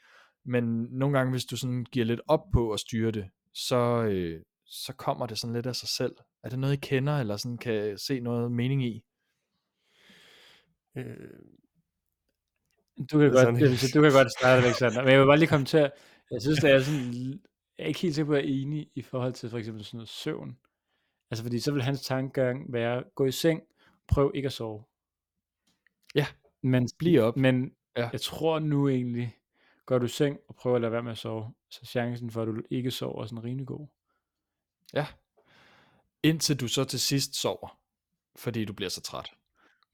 men 0.45 0.65
nogle 0.91 1.19
gange, 1.19 1.31
hvis 1.31 1.45
du 1.45 1.57
sådan 1.57 1.85
giver 1.85 2.07
lidt 2.07 2.21
op 2.29 2.51
på 2.53 2.73
at 2.73 2.81
styre 2.81 3.11
det, 3.11 3.29
så, 3.55 4.03
øh, 4.03 4.43
så 4.65 4.93
kommer 4.93 5.27
det 5.27 5.39
sådan 5.39 5.55
lidt 5.55 5.67
af 5.67 5.77
sig 5.77 5.89
selv. 5.89 6.17
Er 6.45 6.49
det 6.49 6.59
noget, 6.59 6.75
I 6.75 6.81
kender, 6.83 7.19
eller 7.19 7.37
sådan 7.37 7.59
kan 7.59 7.99
se 7.99 8.21
noget 8.21 8.53
mening 8.53 8.85
i? 8.85 9.03
Øh, 10.97 11.31
Du 13.13 13.19
kan, 13.19 13.31
godt, 13.31 13.39
sådan 13.39 13.55
det, 13.55 13.95
du 13.95 14.03
kan 14.03 14.13
godt 14.13 14.33
starte, 14.39 14.67
Alexander. 14.67 15.03
Men 15.03 15.13
jeg 15.13 15.21
vil 15.21 15.27
bare 15.27 15.39
lige 15.39 15.49
kommentere. 15.49 15.91
Jeg 16.31 16.43
synes, 16.43 16.59
det 16.59 16.71
er 16.71 16.81
sådan, 16.81 17.15
jeg 17.79 17.85
er 17.85 17.89
ikke 17.89 18.01
helt 18.01 18.15
sikker 18.15 18.27
på, 18.27 18.33
at 18.33 18.39
jeg 18.45 18.49
er 18.51 18.63
enig 18.63 18.89
i 18.95 19.03
forhold 19.03 19.33
til 19.33 19.51
for 19.51 19.59
eksempel 19.59 19.85
sådan 19.85 19.97
noget 19.99 20.09
søvn. 20.09 20.59
Altså 21.31 21.45
fordi 21.45 21.61
så 21.61 21.73
vil 21.73 21.83
hans 21.83 22.01
tankegang 22.01 22.73
være, 22.73 23.03
gå 23.15 23.25
i 23.27 23.33
seng, 23.33 23.63
prøv 24.09 24.33
ikke 24.35 24.47
at 24.47 24.53
sove. 24.53 24.85
Ja, 26.15 26.27
Men, 26.63 26.89
bliv 26.99 27.21
op. 27.23 27.37
Men 27.37 27.73
Ja. 27.97 28.09
jeg 28.13 28.21
tror 28.21 28.59
nu 28.59 28.89
egentlig, 28.89 29.37
går 29.87 29.99
du 29.99 30.05
i 30.05 30.09
seng 30.09 30.39
og 30.49 30.55
prøver 30.55 30.77
at 30.77 30.81
lade 30.81 30.93
være 30.93 31.03
med 31.03 31.13
at 31.13 31.19
sove, 31.19 31.55
så 31.71 31.87
chancen 31.87 32.31
for, 32.31 32.43
at 32.43 32.49
du 32.49 32.63
ikke 32.71 32.91
sover 32.91 33.23
er 33.23 33.27
sådan 33.27 33.45
rimelig 33.45 33.67
god. 33.67 33.87
Ja. 34.95 35.07
Indtil 36.23 36.57
du 36.61 36.69
så 36.69 36.85
til 36.85 37.01
sidst 37.01 37.35
sover, 37.35 37.79
fordi 38.37 38.65
du 38.65 38.73
bliver 38.73 38.89
så 38.89 39.01
træt. 39.01 39.31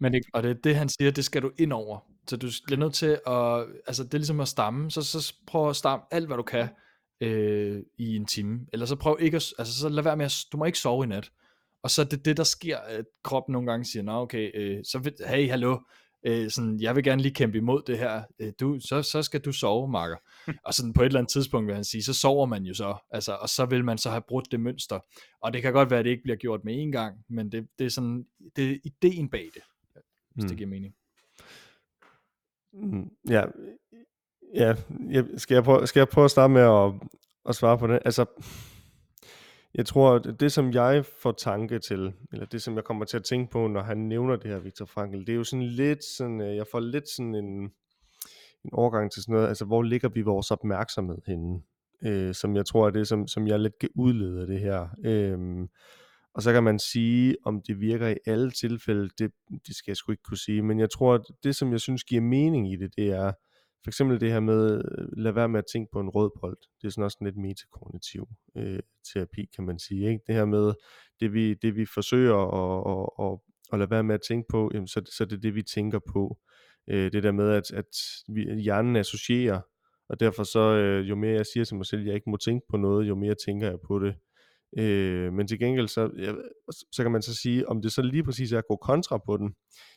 Men 0.05 0.13
det, 0.13 0.23
Og 0.33 0.43
det 0.43 0.51
er 0.51 0.55
det, 0.55 0.77
han 0.77 0.89
siger, 0.89 1.11
det 1.11 1.25
skal 1.25 1.43
du 1.43 1.51
ind 1.59 1.73
over. 1.73 1.99
Så 2.27 2.37
du 2.37 2.49
bliver 2.67 2.79
nødt 2.79 2.95
til 2.95 3.19
at, 3.27 3.67
altså 3.87 4.05
det 4.05 4.15
er 4.15 4.19
ligesom 4.19 4.41
at 4.41 4.49
stamme, 4.49 4.91
så, 4.91 5.03
så 5.03 5.35
prøv 5.47 5.69
at 5.69 5.77
stamme 5.77 6.05
alt, 6.11 6.27
hvad 6.27 6.37
du 6.37 6.43
kan 6.43 6.69
øh, 7.21 7.83
i 7.99 8.17
en 8.17 8.27
time. 8.27 8.61
Eller 8.73 8.87
så 8.87 8.97
prøv 8.97 9.17
ikke 9.21 9.37
at, 9.37 9.53
altså 9.59 9.79
så 9.79 9.89
lad 9.89 10.03
være 10.03 10.17
med 10.17 10.25
at, 10.25 10.35
du 10.53 10.57
må 10.57 10.65
ikke 10.65 10.79
sove 10.79 11.05
i 11.05 11.07
nat. 11.07 11.31
Og 11.83 11.91
så 11.91 12.03
er 12.03 12.07
det 12.07 12.25
det, 12.25 12.37
der 12.37 12.45
sker, 12.45 12.79
at 12.79 13.05
kroppen 13.23 13.53
nogle 13.53 13.71
gange 13.71 13.85
siger, 13.85 14.03
nå 14.03 14.13
okay, 14.13 14.51
øh, 14.55 14.85
så 14.85 14.99
vil, 14.99 15.15
hey, 15.27 15.51
hallo, 15.51 15.79
øh, 16.27 16.51
sådan, 16.51 16.81
jeg 16.81 16.97
vil 16.97 17.05
gerne 17.05 17.23
lige 17.23 17.35
kæmpe 17.35 17.59
imod 17.59 17.83
det 17.87 17.99
her, 17.99 18.23
øh, 18.39 18.53
du, 18.61 18.81
så, 18.81 19.03
så 19.03 19.23
skal 19.23 19.41
du 19.41 19.53
sove, 19.53 19.89
Marker. 19.89 20.17
og 20.67 20.75
sådan 20.75 20.93
på 20.93 21.03
et 21.03 21.07
eller 21.07 21.19
andet 21.19 21.33
tidspunkt 21.33 21.67
vil 21.67 21.75
han 21.75 21.85
sige, 21.85 22.03
så 22.03 22.15
sover 22.15 22.47
man 22.47 22.63
jo 22.63 22.75
så, 22.75 22.97
altså, 23.11 23.33
og 23.33 23.49
så 23.49 23.67
vil 23.67 23.85
man 23.85 23.99
så 23.99 24.11
have 24.11 24.23
brudt 24.29 24.53
det 24.53 24.61
mønster. 24.61 24.99
Og 25.43 25.53
det 25.53 25.63
kan 25.63 25.73
godt 25.73 25.91
være, 25.91 25.99
at 25.99 26.05
det 26.05 26.11
ikke 26.11 26.23
bliver 26.23 26.37
gjort 26.37 26.65
med 26.65 26.75
en 26.83 26.93
gang, 26.93 27.17
men 27.29 27.53
det, 27.53 27.67
det 27.79 27.85
er 27.85 27.91
sådan, 27.91 28.25
det 28.57 28.71
er 28.71 28.77
ideen 28.85 29.31
bag 29.31 29.49
det, 29.55 29.63
hvis 30.35 30.45
mm. 30.45 30.49
det 30.49 30.57
giver 30.57 30.71
mening. 30.71 30.95
Mm, 32.73 33.11
Ja, 33.29 33.45
ja 34.55 34.75
jeg, 35.11 35.25
skal, 35.37 35.55
jeg 35.55 35.65
prøve, 35.65 35.87
skal 35.87 36.01
jeg 36.01 36.09
prøve 36.09 36.25
at 36.25 36.31
starte 36.31 36.53
med 36.53 36.63
at, 36.63 36.93
at 37.49 37.55
svare 37.55 37.79
på 37.79 37.87
det? 37.87 37.99
Altså, 38.05 38.27
jeg 39.75 39.87
tror, 39.87 40.15
at 40.15 40.41
det 40.41 40.53
som 40.53 40.73
jeg 40.73 41.05
får 41.05 41.33
tanke 41.33 41.79
til, 41.79 42.13
eller 42.33 42.47
det 42.47 42.63
som 42.63 42.75
jeg 42.77 42.85
kommer 42.85 43.05
til 43.05 43.17
at 43.17 43.25
tænke 43.25 43.51
på, 43.51 43.67
når 43.67 43.83
han 43.83 43.99
nævner 43.99 44.37
det 44.37 44.51
her, 44.51 44.59
Viktor 44.59 44.85
Frankl, 44.85 45.19
det 45.19 45.29
er 45.29 45.35
jo 45.35 45.45
sådan 45.45 45.67
lidt 45.67 46.05
sådan, 46.05 46.41
øh, 46.41 46.57
jeg 46.57 46.67
får 46.71 46.81
lidt 46.81 47.09
sådan 47.09 47.35
en, 47.35 47.63
en 48.65 48.71
overgang 48.73 49.13
til 49.13 49.23
sådan 49.23 49.33
noget, 49.33 49.49
altså 49.49 49.65
hvor 49.65 49.83
ligger 49.83 50.09
vi 50.09 50.23
vores 50.23 50.51
opmærksomhed 50.51 51.19
henne? 51.27 51.63
Øh, 52.05 52.35
som 52.35 52.57
jeg 52.57 52.67
tror 52.67 52.87
er 52.87 52.91
det, 52.91 53.09
som, 53.09 53.29
som 53.29 53.47
jeg 53.47 53.61
lidt 53.61 53.79
kan 53.79 53.89
udlede 53.95 54.41
af 54.41 54.47
det 54.47 54.61
her. 54.61 54.89
Øhm, 55.05 55.69
og 56.35 56.43
så 56.43 56.53
kan 56.53 56.63
man 56.65 56.79
sige, 56.79 57.37
om 57.45 57.63
det 57.67 57.81
virker 57.81 58.09
i 58.09 58.17
alle 58.27 58.51
tilfælde, 58.51 59.09
det, 59.19 59.33
det 59.67 59.77
skal 59.77 59.91
jeg 59.91 59.97
sgu 59.97 60.13
ikke 60.13 60.23
kunne 60.23 60.39
sige, 60.39 60.63
men 60.63 60.81
jeg 60.81 60.91
tror, 60.91 61.15
at 61.15 61.21
det 61.43 61.57
som 61.57 61.73
jeg 61.73 61.81
synes 61.81 62.05
giver 62.05 62.23
mening 62.23 62.73
i 62.73 62.77
det, 62.77 62.97
det 62.97 63.07
er 63.11 63.33
for 63.85 63.91
eksempel 63.91 64.21
det 64.21 64.33
her 64.33 64.41
med, 64.41 64.75
øh, 64.75 65.09
lad 65.17 65.33
være 65.33 65.49
med 65.49 65.59
at 65.59 65.65
tænke 65.73 65.91
på 65.93 66.01
en 66.01 66.09
rød 66.09 66.31
bold. 66.41 66.57
Det 66.83 66.87
er 66.87 66.91
sådan 66.91 67.05
også 67.05 67.19
en 67.21 67.27
lidt 67.27 67.37
metakognitiv 67.37 68.29
øh, 68.57 68.81
terapi, 69.13 69.49
kan 69.57 69.65
man 69.65 69.79
sige. 69.79 70.09
Ikke? 70.09 70.21
Det 70.27 70.35
her 70.35 70.45
med, 70.45 70.73
det 71.21 71.33
vi, 71.33 71.55
det 71.55 71.77
vi 71.77 71.87
forsøger 71.95 72.37
at, 72.37 72.79
at, 72.93 73.27
at, 73.27 73.39
at 73.73 73.79
lade 73.79 73.91
være 73.91 74.05
med 74.05 74.15
at 74.15 74.21
tænke 74.29 74.47
på, 74.51 74.71
jamen, 74.75 74.87
så, 74.87 75.03
så 75.17 75.25
det 75.25 75.37
er 75.37 75.41
det, 75.41 75.55
vi 75.55 75.63
tænker 75.63 75.99
på. 76.13 76.39
Øh, 76.89 77.13
det 77.13 77.23
der 77.23 77.33
med, 77.33 77.51
at, 77.51 77.71
at 77.71 77.87
vi, 78.29 78.61
hjernen 78.63 78.97
associerer, 78.97 79.61
og 80.09 80.21
derfor 80.21 80.45
så, 80.45 80.61
øh, 80.61 81.09
jo 81.09 81.17
mere 81.17 81.37
jeg 81.37 81.47
siger 81.47 81.65
til 81.65 81.77
mig 81.77 81.87
selv, 81.87 82.01
at 82.01 82.07
jeg 82.07 82.15
ikke 82.15 82.31
må 82.31 82.37
tænke 82.37 82.67
på 82.71 82.77
noget, 82.77 83.09
jo 83.09 83.15
mere 83.15 83.35
tænker 83.47 83.69
jeg 83.69 83.79
på 83.87 83.99
det. 83.99 84.15
Øh, 84.79 85.33
men 85.33 85.47
til 85.49 85.59
gengæld, 85.59 85.89
så, 85.89 86.11
ja, 86.19 86.33
så 86.93 87.03
kan 87.03 87.13
man 87.13 87.23
så 87.23 87.35
sige, 87.35 87.69
om 87.69 87.83
det 87.83 87.93
så 87.93 88.03
lige 88.03 88.25
præcis 88.25 88.53
er 88.53 88.59
at 88.59 88.65
gå 88.69 88.77
kontra 88.77 89.19
på 89.27 89.37
den. 89.37 89.55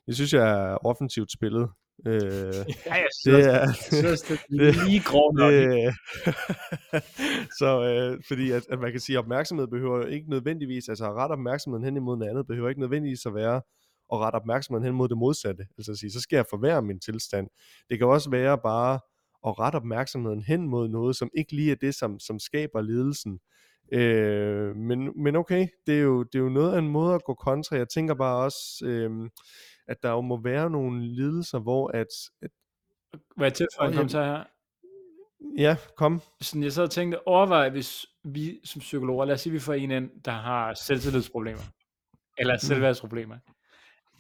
Det 0.07 0.15
synes 0.15 0.33
jeg 0.33 0.49
er 0.71 0.85
offensivt 0.85 1.31
spillet. 1.31 1.69
Øh, 2.07 2.13
ja, 2.21 2.93
jeg 2.93 3.07
det 3.07 3.17
synes, 3.21 3.45
er, 3.45 3.51
jeg 3.51 3.75
synes, 3.91 4.21
det 4.21 4.39
er 4.59 4.63
det- 4.71 4.87
lige 4.87 4.99
grov 5.03 5.33
nok. 5.33 5.51
det, 5.53 5.93
så 7.59 7.83
øh, 7.83 8.21
fordi 8.27 8.51
at, 8.51 8.63
at 8.69 8.79
man 8.79 8.91
kan 8.91 8.99
sige, 9.01 9.17
at 9.17 9.19
opmærksomhed 9.23 9.67
behøver 9.67 10.05
ikke 10.05 10.29
nødvendigvis, 10.29 10.89
altså 10.89 11.05
at 11.05 11.13
rette 11.13 11.33
opmærksomheden 11.33 11.83
hen 11.85 11.97
imod 11.97 12.17
noget 12.17 12.29
andet, 12.31 12.47
behøver 12.47 12.69
ikke 12.69 12.81
nødvendigvis 12.81 13.25
at 13.25 13.35
være 13.35 13.61
at 14.13 14.19
rette 14.19 14.35
opmærksomheden 14.35 14.85
hen 14.85 14.95
mod 14.95 15.09
det 15.09 15.17
modsatte. 15.17 15.63
Altså 15.77 15.91
at 15.91 15.97
sige, 15.97 16.11
så 16.11 16.21
skal 16.21 16.35
jeg 16.37 16.45
forværre 16.49 16.81
min 16.81 16.99
tilstand. 16.99 17.47
Det 17.89 17.97
kan 17.97 18.07
også 18.07 18.29
være 18.29 18.57
bare 18.57 18.99
at 19.47 19.59
rette 19.59 19.75
opmærksomheden 19.75 20.41
hen 20.41 20.67
mod 20.67 20.87
noget, 20.89 21.15
som 21.15 21.29
ikke 21.37 21.55
lige 21.55 21.71
er 21.71 21.75
det, 21.75 21.95
som, 21.95 22.19
som 22.19 22.39
skaber 22.39 22.81
ledelsen. 22.81 23.39
Øh, 23.91 24.75
men, 24.75 25.23
men 25.23 25.35
okay, 25.35 25.67
det 25.87 25.97
er, 25.97 26.01
jo, 26.01 26.23
det 26.23 26.35
er 26.39 26.43
jo 26.43 26.49
noget 26.49 26.73
af 26.73 26.79
en 26.79 26.87
måde 26.87 27.15
at 27.15 27.23
gå 27.23 27.33
kontra. 27.33 27.75
Jeg 27.75 27.89
tænker 27.89 28.13
bare 28.13 28.43
også, 28.43 28.85
øh, 28.85 29.29
at 29.87 29.97
der 30.03 30.09
jo 30.11 30.21
må 30.21 30.41
være 30.43 30.69
nogle 30.69 31.07
lidelser, 31.15 31.59
hvor 31.59 31.87
at, 31.93 32.07
at 32.41 32.49
Hvad 33.35 33.61
en 33.61 33.67
Og 33.79 33.85
jeg- 33.85 33.93
kommentar 33.95 34.25
her? 34.25 34.43
ja, 35.57 35.75
kom. 35.97 36.21
Sådan, 36.41 36.63
jeg 36.63 36.73
sad 36.73 36.83
og 36.83 36.91
tænkte, 36.91 37.27
overvej, 37.27 37.69
hvis 37.69 38.05
vi 38.23 38.59
som 38.63 38.79
psykologer, 38.79 39.25
lad 39.25 39.33
os 39.33 39.41
sige, 39.41 39.53
vi 39.53 39.59
får 39.59 39.73
en 39.73 39.91
ind, 39.91 40.09
der 40.25 40.31
har 40.31 40.73
selvtillidsproblemer, 40.73 41.61
eller 42.37 42.57
selvværdsproblemer. 42.57 43.37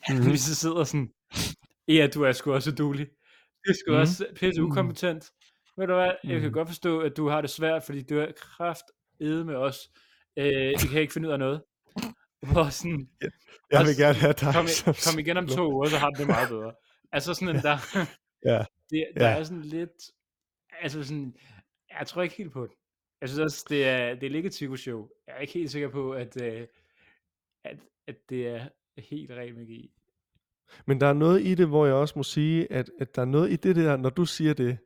Mhm. 0.09 0.31
vi 0.33 0.37
så 0.37 0.55
sidder 0.55 0.83
sådan, 0.83 1.09
ja, 1.87 2.07
du 2.13 2.23
er 2.23 2.31
sgu 2.31 2.53
også 2.53 2.71
udulig. 2.71 3.07
Du 3.65 3.69
er 3.71 3.73
sgu 3.73 3.91
Mhm. 3.91 4.01
også 4.01 4.25
pisse 4.35 4.63
ukompetent. 4.63 5.31
Ved 5.77 5.87
du 5.87 5.93
hvad, 5.93 6.11
jeg 6.23 6.39
kan 6.39 6.41
Mhm. 6.41 6.53
godt 6.53 6.67
forstå, 6.67 6.99
at 6.99 7.17
du 7.17 7.27
har 7.29 7.41
det 7.41 7.49
svært, 7.49 7.83
fordi 7.83 8.01
du 8.01 8.17
er 8.19 8.31
kraft 8.35 8.83
med 9.19 9.55
os. 9.55 9.91
Øh, 10.37 10.71
I 10.71 10.87
kan 10.91 11.01
ikke 11.01 11.13
finde 11.13 11.27
ud 11.27 11.33
af 11.33 11.39
noget. 11.39 11.61
Hvor 12.41 12.69
sådan, 12.69 13.09
Jeg 13.71 13.85
vil 13.85 13.97
gerne 13.97 14.17
have 14.17 14.33
dig. 14.33 14.53
kom, 14.53 14.65
i, 14.65 14.93
kom 15.05 15.19
igen 15.19 15.37
om 15.37 15.47
to 15.47 15.73
uger, 15.73 15.89
så 15.89 15.97
har 15.97 16.09
du 16.09 16.19
det 16.19 16.27
meget 16.27 16.49
bedre. 16.49 16.73
Altså 17.11 17.33
sådan 17.33 17.55
en, 17.55 17.61
der, 17.61 17.77
Ja, 18.45 18.65
det, 18.89 19.07
der 19.15 19.29
ja. 19.29 19.37
er 19.37 19.43
sådan 19.43 19.61
lidt, 19.61 20.11
altså 20.81 21.03
sådan, 21.03 21.35
jeg 21.99 22.07
tror 22.07 22.21
ikke 22.21 22.35
helt 22.35 22.51
på 22.51 22.63
det. 22.63 22.75
Jeg 23.21 23.29
synes 23.29 23.39
også, 23.39 23.65
det 23.69 23.87
er, 23.87 24.15
det 24.15 24.35
er 24.35 24.43
et 24.43 24.49
psykoshow. 24.49 25.09
Jeg 25.27 25.35
er 25.35 25.39
ikke 25.39 25.53
helt 25.53 25.71
sikker 25.71 25.89
på, 25.89 26.11
at, 26.11 26.41
øh, 26.41 26.67
at, 27.63 27.77
at 28.07 28.15
det 28.29 28.47
er 28.47 28.67
helt 28.97 29.31
ren 29.31 29.57
magi. 29.57 29.91
Men 30.85 31.01
der 31.01 31.07
er 31.07 31.13
noget 31.13 31.41
i 31.41 31.55
det, 31.55 31.67
hvor 31.67 31.85
jeg 31.85 31.95
også 31.95 32.13
må 32.19 32.23
sige, 32.23 32.71
at, 32.71 32.89
at 32.99 33.15
der 33.15 33.21
er 33.21 33.25
noget 33.25 33.51
i 33.51 33.55
det 33.55 33.75
der, 33.75 33.97
når 33.97 34.09
du 34.09 34.25
siger 34.25 34.53
det, 34.53 34.77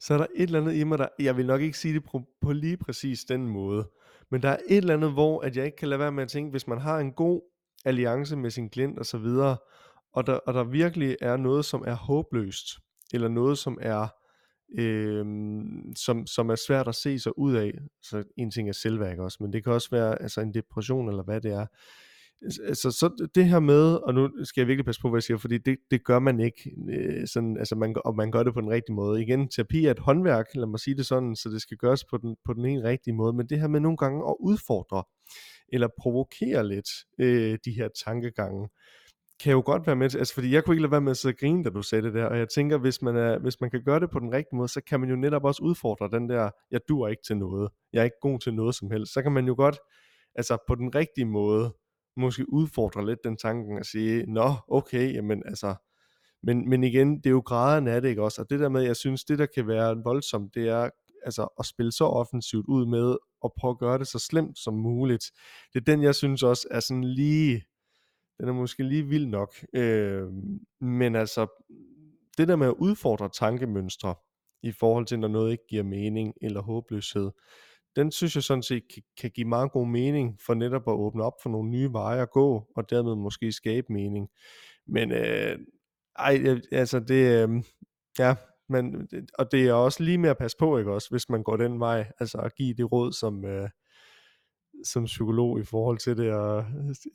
så 0.00 0.14
er 0.14 0.18
der 0.18 0.26
et 0.34 0.42
eller 0.42 0.60
andet 0.60 0.74
i 0.74 0.84
mig, 0.84 0.98
der, 0.98 1.08
jeg 1.18 1.36
vil 1.36 1.46
nok 1.46 1.60
ikke 1.60 1.78
sige 1.78 1.94
det 1.94 2.04
på, 2.04 2.22
på 2.40 2.52
lige 2.52 2.76
præcis 2.76 3.24
den 3.24 3.48
måde, 3.48 3.88
men 4.30 4.42
der 4.42 4.48
er 4.48 4.58
et 4.68 4.76
eller 4.76 4.94
andet, 4.94 5.12
hvor 5.12 5.40
at 5.40 5.56
jeg 5.56 5.64
ikke 5.64 5.76
kan 5.76 5.88
lade 5.88 5.98
være 5.98 6.12
med 6.12 6.22
at 6.22 6.28
tænke, 6.28 6.50
hvis 6.50 6.66
man 6.66 6.78
har 6.78 6.98
en 6.98 7.12
god 7.12 7.40
alliance 7.84 8.36
med 8.36 8.50
sin 8.50 8.70
klient 8.70 8.98
og 8.98 9.06
så 9.06 9.18
videre, 9.18 9.56
og 10.12 10.26
der, 10.26 10.32
og 10.32 10.54
der 10.54 10.64
virkelig 10.64 11.16
er 11.20 11.36
noget, 11.36 11.64
som 11.64 11.84
er 11.86 11.94
håbløst, 11.94 12.66
eller 13.12 13.28
noget, 13.28 13.58
som 13.58 13.78
er 13.80 14.08
øh, 14.78 15.24
som, 15.96 16.26
som 16.26 16.50
er 16.50 16.54
svært 16.54 16.88
at 16.88 16.94
se 16.94 17.18
sig 17.18 17.38
ud 17.38 17.54
af. 17.54 17.72
Så 18.02 18.24
en 18.36 18.50
ting 18.50 18.68
er 18.68 18.72
selvværk 18.72 19.18
også, 19.18 19.38
men 19.40 19.52
det 19.52 19.64
kan 19.64 19.72
også 19.72 19.90
være 19.90 20.22
altså 20.22 20.40
en 20.40 20.54
depression, 20.54 21.08
eller 21.08 21.22
hvad 21.22 21.40
det 21.40 21.52
er. 21.52 21.66
Altså, 22.42 22.90
så 22.90 23.28
det 23.34 23.44
her 23.44 23.60
med, 23.60 23.94
og 23.94 24.14
nu 24.14 24.44
skal 24.44 24.60
jeg 24.60 24.68
virkelig 24.68 24.84
passe 24.84 25.00
på, 25.00 25.08
hvad 25.08 25.16
jeg 25.16 25.22
siger, 25.22 25.38
fordi 25.38 25.58
det, 25.58 25.76
det 25.90 26.04
gør 26.04 26.18
man 26.18 26.40
ikke, 26.40 26.70
øh, 26.90 27.26
sådan, 27.26 27.56
altså 27.58 27.76
man, 27.76 27.96
og 28.04 28.16
man 28.16 28.30
gør 28.30 28.42
det 28.42 28.54
på 28.54 28.60
den 28.60 28.70
rigtige 28.70 28.94
måde. 28.94 29.22
Igen, 29.22 29.48
terapi 29.48 29.84
er 29.84 29.90
et 29.90 29.98
håndværk, 29.98 30.46
lad 30.54 30.66
mig 30.66 30.80
sige 30.80 30.96
det 30.96 31.06
sådan, 31.06 31.36
så 31.36 31.48
det 31.48 31.62
skal 31.62 31.76
gøres 31.76 32.04
på 32.04 32.16
den, 32.16 32.36
på 32.44 32.52
den 32.52 32.66
ene 32.66 32.84
rigtige 32.84 33.14
måde, 33.14 33.32
men 33.32 33.46
det 33.46 33.60
her 33.60 33.68
med 33.68 33.80
nogle 33.80 33.96
gange 33.96 34.28
at 34.28 34.36
udfordre, 34.40 35.04
eller 35.72 35.88
provokere 35.98 36.68
lidt 36.68 36.88
øh, 37.18 37.58
de 37.64 37.72
her 37.72 37.88
tankegange, 38.04 38.68
kan 39.42 39.52
jo 39.52 39.62
godt 39.66 39.86
være 39.86 39.96
med 39.96 40.10
til, 40.10 40.18
altså 40.18 40.34
fordi 40.34 40.54
jeg 40.54 40.64
kunne 40.64 40.74
ikke 40.74 40.82
lade 40.82 40.90
være 40.90 41.00
med 41.00 41.10
at 41.10 41.16
sidde 41.16 41.32
og 41.32 41.38
grine, 41.38 41.64
da 41.64 41.70
du 41.70 41.82
sagde 41.82 42.04
det 42.04 42.14
der, 42.14 42.24
og 42.24 42.38
jeg 42.38 42.48
tænker, 42.48 42.78
hvis 42.78 43.02
man, 43.02 43.16
er, 43.16 43.38
hvis 43.38 43.60
man 43.60 43.70
kan 43.70 43.84
gøre 43.84 44.00
det 44.00 44.10
på 44.10 44.18
den 44.18 44.32
rigtige 44.32 44.56
måde, 44.56 44.68
så 44.68 44.80
kan 44.80 45.00
man 45.00 45.08
jo 45.08 45.16
netop 45.16 45.44
også 45.44 45.62
udfordre 45.62 46.18
den 46.18 46.28
der, 46.28 46.50
jeg 46.70 46.80
dur 46.88 47.08
ikke 47.08 47.22
til 47.26 47.36
noget, 47.36 47.70
jeg 47.92 48.00
er 48.00 48.04
ikke 48.04 48.20
god 48.20 48.38
til 48.38 48.54
noget 48.54 48.74
som 48.74 48.90
helst, 48.90 49.12
så 49.12 49.22
kan 49.22 49.32
man 49.32 49.46
jo 49.46 49.54
godt, 49.56 49.78
altså 50.34 50.58
på 50.68 50.74
den 50.74 50.94
rigtige 50.94 51.24
måde, 51.24 51.74
måske 52.20 52.52
udfordre 52.52 53.06
lidt 53.06 53.24
den 53.24 53.36
tanken 53.36 53.78
og 53.78 53.84
sige, 53.84 54.32
nå, 54.32 54.54
okay, 54.68 55.14
jamen 55.14 55.42
altså, 55.46 55.74
men, 56.42 56.68
men 56.68 56.84
igen, 56.84 57.16
det 57.16 57.26
er 57.26 57.30
jo 57.30 57.40
graderne 57.40 57.90
af 57.90 58.02
det, 58.02 58.08
ikke 58.08 58.22
også? 58.22 58.42
Og 58.42 58.50
det 58.50 58.60
der 58.60 58.68
med, 58.68 58.82
jeg 58.82 58.96
synes, 58.96 59.24
det 59.24 59.38
der 59.38 59.46
kan 59.46 59.66
være 59.66 60.02
voldsomt, 60.04 60.54
det 60.54 60.68
er 60.68 60.90
altså 61.24 61.48
at 61.58 61.66
spille 61.66 61.92
så 61.92 62.04
offensivt 62.04 62.66
ud 62.68 62.86
med, 62.86 63.16
og 63.40 63.52
prøve 63.56 63.70
at 63.70 63.78
gøre 63.78 63.98
det 63.98 64.06
så 64.06 64.18
slemt 64.18 64.58
som 64.58 64.74
muligt. 64.74 65.24
Det 65.72 65.80
er 65.80 65.84
den, 65.84 66.02
jeg 66.02 66.14
synes 66.14 66.42
også 66.42 66.68
er 66.70 66.80
sådan 66.80 67.04
lige, 67.04 67.64
den 68.38 68.48
er 68.48 68.52
måske 68.52 68.82
lige 68.82 69.06
vild 69.06 69.26
nok. 69.26 69.54
Øh, 69.74 70.22
men 70.80 71.16
altså, 71.16 71.46
det 72.38 72.48
der 72.48 72.56
med 72.56 72.66
at 72.66 72.74
udfordre 72.78 73.28
tankemønstre, 73.28 74.14
i 74.62 74.72
forhold 74.72 75.06
til, 75.06 75.18
når 75.18 75.28
noget 75.28 75.52
ikke 75.52 75.66
giver 75.68 75.82
mening 75.82 76.34
eller 76.42 76.62
håbløshed, 76.62 77.30
den 77.96 78.12
synes 78.12 78.34
jeg 78.34 78.42
sådan 78.42 78.62
set 78.62 78.82
kan, 78.94 79.02
kan 79.20 79.30
give 79.30 79.48
meget 79.48 79.72
god 79.72 79.86
mening 79.86 80.38
for 80.46 80.54
netop 80.54 80.88
at 80.88 80.92
åbne 80.92 81.24
op 81.24 81.32
for 81.42 81.50
nogle 81.50 81.70
nye 81.70 81.92
veje 81.92 82.22
at 82.22 82.30
gå, 82.30 82.66
og 82.76 82.90
dermed 82.90 83.14
måske 83.14 83.52
skabe 83.52 83.92
mening. 83.92 84.28
Men 84.86 85.12
øh, 85.12 85.58
ej, 86.18 86.60
altså 86.72 87.00
det, 87.00 87.48
øh, 87.48 87.62
ja, 88.18 88.34
men, 88.68 89.08
og 89.38 89.52
det 89.52 89.68
er 89.68 89.72
også 89.72 90.02
lige 90.02 90.18
med 90.18 90.30
at 90.30 90.38
passe 90.38 90.56
på, 90.58 90.78
ikke 90.78 90.92
også, 90.92 91.10
hvis 91.10 91.28
man 91.28 91.42
går 91.42 91.56
den 91.56 91.80
vej, 91.80 92.12
altså 92.20 92.38
at 92.38 92.54
give 92.54 92.74
det 92.74 92.92
råd 92.92 93.12
som, 93.12 93.44
øh, 93.44 93.68
som 94.84 95.04
psykolog 95.04 95.60
i 95.60 95.64
forhold 95.64 95.98
til 95.98 96.16
det, 96.16 96.32
og 96.32 96.64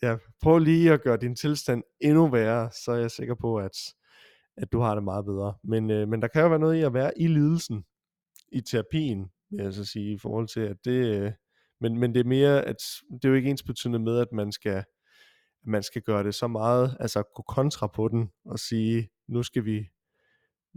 ja, 0.04 0.18
prøv 0.42 0.60
lige 0.60 0.94
at 0.94 1.02
gøre 1.02 1.18
din 1.18 1.36
tilstand 1.36 1.84
endnu 2.02 2.28
værre, 2.28 2.72
så 2.72 2.92
er 2.92 2.96
jeg 3.00 3.12
sikker 3.12 3.36
på, 3.36 3.58
at, 3.58 3.78
at 4.58 4.72
du 4.72 4.80
har 4.80 4.96
det 4.96 5.04
meget 5.04 5.26
bedre. 5.26 5.54
Men, 5.64 5.92
øh, 5.92 6.08
men 6.08 6.22
der 6.22 6.28
kan 6.28 6.42
jo 6.42 6.50
være 6.50 6.60
noget 6.60 6.76
i 6.76 6.82
at 6.82 6.94
være 6.94 7.12
i 7.20 7.28
lidelsen, 7.28 7.86
i 8.52 8.62
terapien, 8.62 9.30
vil 9.50 9.64
jeg 9.64 9.74
så 9.74 9.86
sige, 9.86 10.14
i 10.14 10.18
forhold 10.18 10.48
til, 10.48 10.60
at 10.60 10.78
det, 10.86 11.22
øh, 11.22 11.32
men, 11.82 12.00
men 12.00 12.14
det 12.14 12.20
er 12.20 12.24
mere, 12.24 12.66
at 12.66 12.78
det 13.12 13.26
er 13.26 13.30
jo 13.30 13.36
ikke 13.36 13.50
ens 13.50 13.64
betydende 13.64 14.00
med, 14.00 14.20
at 14.20 14.32
man 14.32 14.52
skal, 14.52 14.72
at 14.72 14.86
man 15.68 15.84
skal 15.84 16.02
gøre 16.02 16.24
det 16.24 16.36
så 16.36 16.48
meget, 16.48 16.98
altså 17.00 17.24
gå 17.36 17.44
kontra 17.48 17.88
på 17.88 18.08
den, 18.08 18.30
og 18.46 18.60
sige, 18.60 19.10
nu 19.28 19.44
skal 19.44 19.66
vi, 19.66 19.90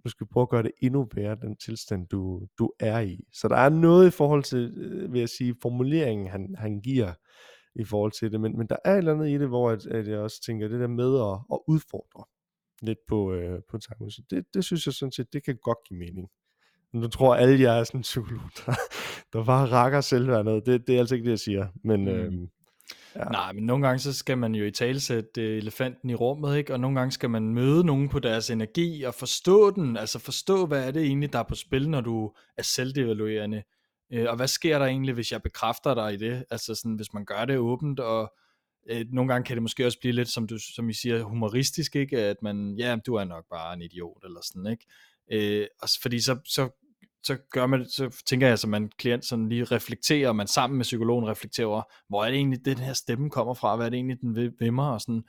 nu 0.04 0.10
skal 0.10 0.26
vi 0.26 0.28
prøve 0.32 0.42
at 0.42 0.48
gøre 0.48 0.62
det 0.62 0.72
endnu 0.82 1.08
værre, 1.14 1.36
den 1.36 1.56
tilstand, 1.56 2.06
du, 2.08 2.46
du 2.58 2.72
er 2.80 3.00
i. 3.00 3.20
Så 3.32 3.48
der 3.48 3.56
er 3.56 3.68
noget 3.68 4.06
i 4.06 4.10
forhold 4.10 4.42
til, 4.42 4.74
øh, 4.76 5.12
vil 5.12 5.18
jeg 5.18 5.28
sige, 5.28 5.54
formuleringen, 5.62 6.28
han, 6.28 6.54
han 6.58 6.80
giver 6.80 7.12
i 7.74 7.84
forhold 7.84 8.12
til 8.12 8.32
det, 8.32 8.40
men, 8.40 8.58
men 8.58 8.66
der 8.66 8.76
er 8.84 8.92
et 8.92 8.98
eller 8.98 9.14
andet 9.14 9.28
i 9.28 9.38
det, 9.38 9.48
hvor 9.48 9.70
at, 9.70 9.86
at 9.86 10.08
jeg 10.08 10.18
også 10.18 10.42
tænker, 10.42 10.68
det 10.68 10.80
der 10.80 10.86
med 10.86 11.20
at, 11.20 11.38
at 11.52 11.58
udfordre 11.68 12.24
lidt 12.82 12.98
på, 13.08 13.32
øh, 13.32 13.60
på 13.70 13.78
tanken, 13.78 14.10
så 14.10 14.22
det, 14.30 14.44
det 14.54 14.64
synes 14.64 14.86
jeg 14.86 14.94
sådan 14.94 15.12
set, 15.12 15.32
det 15.32 15.44
kan 15.44 15.58
godt 15.62 15.78
give 15.88 15.98
mening. 15.98 16.28
Nu 16.92 17.08
tror 17.08 17.34
alle, 17.34 17.60
jeg 17.60 17.78
er 17.78 17.84
sådan 17.84 17.98
en 17.98 18.02
psykolog, 18.02 18.50
der, 18.66 18.74
der 19.32 19.44
bare 19.44 19.66
rakker 19.66 20.00
selvværnet. 20.00 20.66
Det, 20.66 20.86
det 20.86 20.94
er 20.94 20.98
altså 20.98 21.14
ikke 21.14 21.24
det, 21.24 21.30
jeg 21.30 21.38
siger. 21.38 21.66
Men, 21.84 22.04
mm. 22.04 22.08
øhm, 22.08 22.48
ja. 23.16 23.24
Nej, 23.24 23.52
men 23.52 23.66
nogle 23.66 23.86
gange 23.86 23.98
så 23.98 24.12
skal 24.12 24.38
man 24.38 24.54
jo 24.54 24.64
i 24.64 24.70
tale 24.70 25.00
sætte 25.00 25.56
elefanten 25.56 26.10
i 26.10 26.14
rummet, 26.14 26.56
ikke? 26.56 26.72
og 26.72 26.80
nogle 26.80 26.98
gange 26.98 27.12
skal 27.12 27.30
man 27.30 27.42
møde 27.42 27.84
nogen 27.84 28.08
på 28.08 28.18
deres 28.18 28.50
energi 28.50 29.02
og 29.02 29.14
forstå 29.14 29.70
den, 29.70 29.96
altså 29.96 30.18
forstå, 30.18 30.66
hvad 30.66 30.86
er 30.86 30.90
det 30.90 31.02
egentlig, 31.02 31.32
der 31.32 31.38
er 31.38 31.48
på 31.48 31.54
spil, 31.54 31.90
når 31.90 32.00
du 32.00 32.32
er 32.58 32.62
selvdevaluerende. 32.62 33.62
Øh, 34.12 34.26
og 34.28 34.36
hvad 34.36 34.48
sker 34.48 34.78
der 34.78 34.86
egentlig, 34.86 35.14
hvis 35.14 35.32
jeg 35.32 35.42
bekræfter 35.42 35.94
dig 35.94 36.14
i 36.14 36.16
det? 36.16 36.44
Altså 36.50 36.74
sådan, 36.74 36.94
hvis 36.94 37.12
man 37.12 37.24
gør 37.24 37.44
det 37.44 37.58
åbent, 37.58 38.00
og 38.00 38.34
øh, 38.90 39.04
nogle 39.12 39.32
gange 39.32 39.44
kan 39.44 39.56
det 39.56 39.62
måske 39.62 39.86
også 39.86 39.98
blive 40.00 40.14
lidt, 40.14 40.28
som, 40.28 40.46
du, 40.46 40.58
som 40.58 40.88
I 40.88 40.92
siger, 40.92 41.22
humoristisk, 41.22 41.96
ikke? 41.96 42.18
at 42.18 42.36
man, 42.42 42.74
ja, 42.78 42.96
du 43.06 43.14
er 43.14 43.24
nok 43.24 43.44
bare 43.50 43.74
en 43.74 43.82
idiot, 43.82 44.24
eller 44.24 44.40
sådan, 44.42 44.66
ikke? 44.70 44.86
Øh, 45.32 45.66
og 45.82 45.88
fordi 46.02 46.20
så, 46.20 46.38
så, 46.44 46.68
så 47.22 47.36
gør 47.50 47.66
man, 47.66 47.88
så 47.88 48.22
tænker 48.26 48.46
jeg, 48.46 48.52
at 48.52 48.68
man 48.68 48.90
klient 48.98 49.24
sådan 49.24 49.48
lige 49.48 49.64
reflekterer, 49.64 50.28
og 50.28 50.36
man 50.36 50.46
sammen 50.46 50.76
med 50.76 50.84
psykologen 50.84 51.28
reflekterer 51.28 51.66
over, 51.66 51.82
hvor 52.08 52.24
er 52.24 52.30
det 52.30 52.36
egentlig, 52.36 52.64
den 52.64 52.78
her 52.78 52.92
stemme 52.92 53.30
kommer 53.30 53.54
fra, 53.54 53.76
hvad 53.76 53.86
er 53.86 53.90
det 53.90 53.96
egentlig, 53.96 54.20
den 54.20 54.36
vil, 54.36 54.52
vil 54.58 54.72
mig, 54.72 54.92
og 54.92 55.00
sådan. 55.00 55.22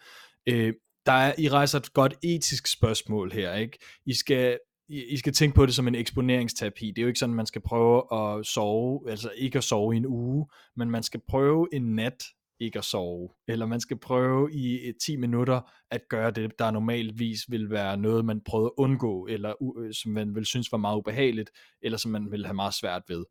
Øh, 0.47 0.73
der 1.05 1.11
er, 1.11 1.33
I 1.37 1.49
rejser 1.49 1.79
et 1.79 1.93
godt 1.93 2.13
etisk 2.23 2.67
spørgsmål 2.67 3.31
her, 3.31 3.53
ikke? 3.53 3.77
I 4.05 4.13
skal, 4.13 4.59
I, 4.89 5.03
I 5.03 5.17
skal 5.17 5.33
tænke 5.33 5.55
på 5.55 5.65
det 5.65 5.75
som 5.75 5.87
en 5.87 5.95
eksponeringsterapi. 5.95 6.87
Det 6.87 6.97
er 6.97 7.01
jo 7.01 7.07
ikke 7.07 7.19
sådan, 7.19 7.35
man 7.35 7.45
skal 7.45 7.61
prøve 7.61 8.03
at 8.13 8.45
sove, 8.45 9.09
altså 9.09 9.31
ikke 9.37 9.57
at 9.57 9.63
sove 9.63 9.93
i 9.93 9.97
en 9.97 10.05
uge, 10.05 10.47
men 10.75 10.91
man 10.91 11.03
skal 11.03 11.21
prøve 11.27 11.67
en 11.73 11.95
nat 11.95 12.23
ikke 12.59 12.79
at 12.79 12.85
sove, 12.85 13.29
eller 13.47 13.65
man 13.65 13.79
skal 13.79 13.99
prøve 13.99 14.53
i 14.53 14.87
øh, 14.87 14.93
10 15.05 15.15
minutter 15.15 15.61
at 15.91 16.01
gøre 16.09 16.31
det, 16.31 16.59
der 16.59 16.71
normalvis 16.71 17.39
vil 17.49 17.69
være 17.69 17.97
noget, 17.97 18.25
man 18.25 18.41
prøvede 18.41 18.67
at 18.67 18.81
undgå, 18.83 19.27
eller 19.27 19.53
uh, 19.61 19.91
som 19.91 20.11
man 20.11 20.35
vil 20.35 20.45
synes 20.45 20.71
var 20.71 20.77
meget 20.77 20.97
ubehageligt, 20.97 21.49
eller 21.81 21.97
som 21.97 22.11
man 22.11 22.31
vil 22.31 22.45
have 22.45 22.55
meget 22.55 22.73
svært 22.73 23.01
ved. 23.07 23.25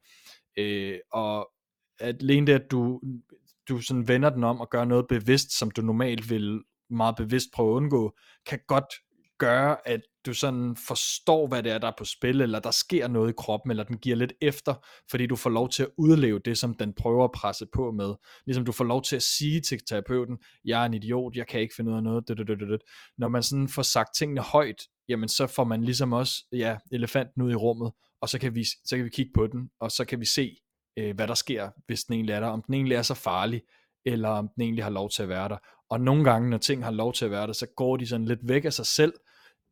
Øh, 0.57 0.99
og 1.13 1.51
alene 2.01 2.47
det, 2.47 2.53
at 2.53 2.71
du, 2.71 3.01
du 3.69 3.81
sådan 3.81 4.09
vender 4.09 4.31
den 4.31 4.45
om 4.45 4.61
og 4.61 4.71
gør 4.71 4.85
noget 4.85 5.07
bevidst, 5.09 5.59
som 5.59 5.71
du 5.71 5.83
normalt 5.83 6.31
vil 6.31 6.63
meget 6.91 7.17
bevidst 7.17 7.49
prøve 7.55 7.71
at 7.71 7.77
undgå, 7.77 8.17
kan 8.47 8.59
godt 8.67 8.95
gøre, 9.39 9.89
at 9.89 10.01
du 10.27 10.35
sådan 10.35 10.77
forstår, 10.77 11.47
hvad 11.47 11.63
det 11.63 11.73
er, 11.73 11.79
der 11.79 11.89
er 11.89 11.93
på 11.99 12.05
spil, 12.05 12.41
eller 12.41 12.61
der 12.61 12.71
sker 12.71 13.09
noget 13.09 13.31
i 13.31 13.35
kroppen, 13.39 13.71
eller 13.71 13.85
den 13.85 13.99
giver 13.99 14.17
lidt 14.17 14.33
efter, 14.41 14.75
fordi 15.11 15.27
du 15.27 15.37
får 15.37 15.51
lov 15.51 15.69
til 15.69 15.83
at 15.83 15.89
udleve 15.99 16.39
det, 16.39 16.59
som 16.59 16.75
den 16.75 16.93
prøver 16.93 17.25
at 17.25 17.33
presse 17.33 17.67
på 17.75 17.91
med. 17.91 18.15
Ligesom 18.47 18.65
du 18.65 18.73
får 18.73 18.85
lov 18.85 19.03
til 19.03 19.17
at 19.17 19.23
sige 19.23 19.61
til 19.61 19.81
terapeuten, 19.89 20.39
jeg 20.65 20.83
er 20.83 20.87
en 20.87 20.95
idiot, 20.95 21.37
jeg 21.37 21.47
kan 21.47 21.61
ikke 21.61 21.75
finde 21.77 21.91
ud 21.91 21.97
af 21.97 22.03
noget. 22.03 22.83
Når 23.19 23.29
man 23.29 23.43
sådan 23.43 23.69
får 23.69 23.83
sagt 23.83 24.17
tingene 24.17 24.41
højt, 24.41 24.83
jamen 25.09 25.29
så 25.29 25.47
får 25.47 25.65
man 25.65 25.85
ligesom 25.85 26.13
også, 26.13 26.35
ja, 26.53 26.77
elefanten 26.93 27.43
ud 27.43 27.53
i 27.53 27.55
rummet, 27.55 27.93
og 28.23 28.29
så 28.29 28.39
kan 28.39 28.55
vi, 28.55 28.65
så 28.65 28.97
kan 28.97 29.05
vi 29.05 29.11
kigge 29.11 29.33
på 29.35 29.47
den, 29.47 29.71
og 29.81 29.91
så 29.91 30.05
kan 30.05 30.21
vi 30.21 30.27
se, 30.27 30.57
øh, 30.99 31.15
hvad 31.15 31.29
der 31.29 31.35
sker, 31.35 31.71
hvis 31.87 32.05
den 32.05 32.15
egentlig 32.15 32.33
er 32.33 32.41
der, 32.41 32.49
om 32.49 32.63
den 32.63 32.75
egentlig 32.75 32.95
er 32.95 33.03
så 33.03 33.15
farlig, 33.15 33.63
eller 34.07 34.29
om 34.29 34.49
den 34.55 34.63
egentlig 34.63 34.85
har 34.85 34.91
lov 34.91 35.11
til 35.11 35.23
at 35.23 35.29
være 35.29 35.49
der. 35.49 35.57
Og 35.91 36.01
nogle 36.01 36.25
gange, 36.25 36.51
når 36.51 36.59
ting 36.59 36.85
har 36.85 36.91
lov 36.91 37.13
til 37.13 37.25
at 37.25 37.31
være 37.31 37.47
der, 37.47 37.53
så 37.53 37.67
går 37.77 37.97
de 37.97 38.07
sådan 38.07 38.27
lidt 38.27 38.41
væk 38.43 38.65
af 38.65 38.73
sig 38.73 38.87
selv, 38.87 39.13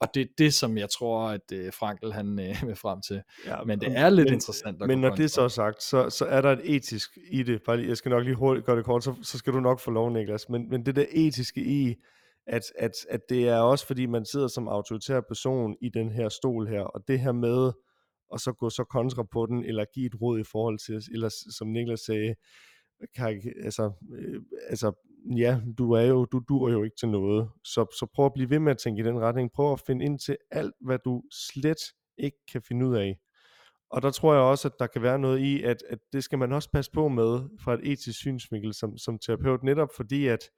og 0.01 0.09
det 0.15 0.21
er 0.21 0.27
det, 0.39 0.55
som 0.55 0.79
jeg 0.79 0.91
tror, 0.91 1.29
at 1.29 1.53
uh, 1.53 1.73
Frankel 1.73 2.13
han 2.13 2.27
uh, 2.27 2.67
vil 2.69 2.77
frem 2.77 3.01
til. 3.01 3.23
Ja, 3.47 3.65
men 3.65 3.81
det 3.81 3.99
er 3.99 4.11
lidt 4.11 4.27
men, 4.27 4.35
interessant. 4.35 4.83
At 4.83 4.89
men 4.89 4.99
når 4.99 5.15
det 5.15 5.31
så 5.31 5.43
er 5.43 5.49
sagt, 5.49 5.83
så, 5.83 6.11
så 6.11 6.25
er 6.25 6.41
der 6.41 6.53
et 6.53 6.61
etisk 6.65 7.19
i 7.31 7.43
det. 7.43 7.63
Bare 7.63 7.77
lige, 7.77 7.89
jeg 7.89 7.97
skal 7.97 8.11
nok 8.11 8.25
lige 8.25 8.35
hurtigt 8.35 8.67
gøre 8.67 8.77
det 8.77 8.85
kort, 8.85 9.05
så, 9.05 9.15
så 9.23 9.39
skal 9.39 9.53
du 9.53 9.61
nok 9.61 9.81
få 9.81 9.91
lov, 9.91 10.11
Niklas. 10.11 10.49
Men, 10.49 10.71
men 10.71 10.87
det 10.87 10.97
der 10.97 11.05
etiske 11.11 11.61
i, 11.61 11.95
at, 12.47 12.63
at, 12.79 12.93
at 13.11 13.21
det 13.29 13.49
er 13.49 13.59
også 13.59 13.87
fordi, 13.87 14.07
man 14.07 14.25
sidder 14.25 14.49
som 14.49 14.69
autoritær 14.69 15.21
person 15.21 15.77
i 15.81 15.89
den 15.89 16.11
her 16.11 16.29
stol 16.29 16.69
her, 16.69 16.81
og 16.81 17.09
det 17.09 17.21
her 17.21 17.33
med, 17.33 17.73
og 18.31 18.41
så 18.41 18.53
gå 18.53 18.71
så 18.71 18.85
kontra 18.85 19.23
på 19.33 19.47
den, 19.47 19.65
eller 19.65 19.85
give 19.95 20.07
et 20.07 20.21
råd 20.21 20.41
i 20.41 20.45
forhold 20.53 20.79
til, 20.79 21.13
eller 21.15 21.29
som 21.59 21.69
Niklas 21.69 22.01
sagde, 22.01 22.35
kan, 23.17 23.43
altså, 23.65 23.93
øh, 24.13 24.43
altså 24.69 24.93
ja, 25.37 25.61
du 25.79 25.93
er 25.93 26.03
jo, 26.03 26.25
du 26.25 26.43
dur 26.49 26.71
jo 26.71 26.83
ikke 26.83 26.97
til 26.97 27.09
noget. 27.09 27.49
Så, 27.65 27.97
så 27.99 28.07
prøv 28.15 28.27
at 28.27 28.33
blive 28.35 28.51
ved 28.51 28.59
med 28.59 28.71
at 28.71 28.79
tænke 28.79 29.01
i 29.01 29.05
den 29.05 29.21
retning. 29.21 29.53
Prøv 29.53 29.73
at 29.73 29.83
finde 29.87 30.05
ind 30.05 30.19
til 30.19 30.37
alt, 30.51 30.75
hvad 30.81 30.99
du 31.05 31.23
slet 31.33 31.79
ikke 32.19 32.39
kan 32.53 32.63
finde 32.63 32.87
ud 32.87 32.97
af. 32.97 33.19
Og 33.91 34.03
der 34.03 34.11
tror 34.11 34.33
jeg 34.35 34.43
også, 34.43 34.69
at 34.69 34.75
der 34.79 34.87
kan 34.87 35.03
være 35.03 35.19
noget 35.19 35.39
i, 35.39 35.63
at, 35.63 35.83
at 35.89 35.99
det 36.13 36.25
skal 36.25 36.39
man 36.39 36.53
også 36.53 36.71
passe 36.71 36.91
på 36.91 37.09
med 37.09 37.41
fra 37.61 37.75
et 37.75 37.81
etisk 37.83 38.19
synsvinkel 38.19 38.75
som, 38.75 38.99
som 38.99 39.19
terapeut, 39.19 39.63
netop 39.63 39.89
fordi, 39.97 40.27
at, 40.27 40.51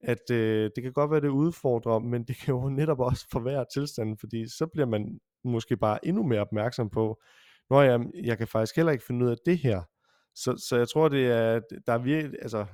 at 0.00 0.30
øh, 0.30 0.70
det 0.76 0.82
kan 0.82 0.92
godt 0.92 1.10
være, 1.10 1.20
det 1.20 1.28
udfordrer, 1.28 1.98
men 1.98 2.24
det 2.24 2.36
kan 2.36 2.54
jo 2.54 2.68
netop 2.68 3.00
også 3.00 3.26
forværre 3.32 3.64
tilstanden, 3.74 4.18
fordi 4.18 4.48
så 4.48 4.66
bliver 4.66 4.86
man 4.86 5.20
måske 5.44 5.76
bare 5.76 6.06
endnu 6.06 6.22
mere 6.22 6.40
opmærksom 6.40 6.90
på, 6.90 7.22
når 7.70 7.82
jeg, 7.82 8.00
jeg 8.24 8.38
kan 8.38 8.48
faktisk 8.48 8.76
heller 8.76 8.92
ikke 8.92 9.04
finde 9.04 9.24
ud 9.24 9.30
af 9.30 9.36
det 9.46 9.58
her. 9.58 9.82
Så, 10.34 10.64
så 10.68 10.76
jeg 10.76 10.88
tror, 10.88 11.08
det 11.08 11.26
er, 11.26 11.60
der 11.86 11.92
er 11.92 11.98
virkelig, 11.98 12.38
altså, 12.42 12.66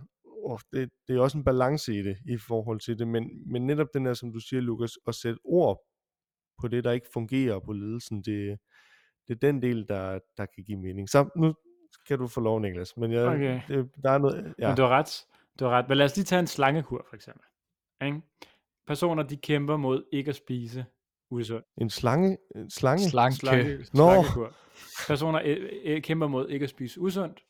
oh, 0.53 0.59
det, 0.73 0.91
det 1.09 1.17
er 1.17 1.21
også 1.21 1.39
en 1.39 1.45
balance 1.45 1.95
i 1.95 2.03
det, 2.03 2.17
i 2.29 2.37
forhold 2.37 2.81
til 2.81 2.99
det, 2.99 3.09
men, 3.09 3.53
men 3.53 3.67
netop 3.67 3.89
den 3.95 4.07
her, 4.07 4.15
som 4.15 4.33
du 4.33 4.41
siger, 4.41 4.61
Lukas, 4.61 4.99
at 5.07 5.15
sætte 5.15 5.39
ord 5.45 5.83
på 6.61 6.69
det, 6.69 6.85
der 6.85 6.93
ikke 6.93 7.07
fungerer 7.13 7.61
på 7.61 7.73
ledelsen, 7.73 8.23
det, 8.23 8.59
det 9.29 9.35
er 9.35 9.39
den 9.39 9.63
del, 9.63 9.89
der, 9.89 10.19
der 10.37 10.47
kan 10.47 10.65
give 10.65 10.79
mening. 10.79 11.09
Så 11.09 11.29
nu 11.37 11.55
kan 12.09 12.19
du 12.19 12.27
få 12.27 12.41
lov, 12.41 12.61
Niklas, 12.61 12.97
men 12.97 13.13
jeg, 13.13 13.27
okay. 13.27 13.61
det, 13.69 13.91
der 14.03 14.11
er 14.11 14.19
noget, 14.19 14.55
ja. 14.59 14.69
Men 14.69 14.77
du 14.77 14.83
har 14.83 14.89
ret, 14.89 15.27
du 15.61 15.65
har 15.65 15.71
ret, 15.71 15.89
men 15.89 15.99
lad 15.99 16.07
os 16.07 16.17
lige 16.17 16.25
tage 16.25 16.41
en 16.41 16.47
slangekur, 16.47 17.07
for 17.09 17.17
eksempel. 17.17 17.45
Ikke? 18.05 18.21
Personer, 18.87 19.23
de 19.23 19.37
kæmper 19.37 19.77
mod 19.77 20.05
ikke 20.13 20.29
at 20.29 20.37
spise 20.37 20.85
usundt. 21.31 21.67
En 21.81 21.91
slange? 21.91 22.39
En 22.55 22.71
slange? 22.71 23.11
Slanke. 23.11 23.37
Slanke, 23.37 23.79
Nå. 23.79 23.85
slankekur. 23.85 24.55
Personer 25.07 25.41
øh, 25.45 25.71
øh, 25.85 26.03
kæmper 26.03 26.27
mod 26.27 26.49
ikke 26.49 26.65
at 26.65 26.71
spise 26.71 27.01
usundt. 27.01 27.41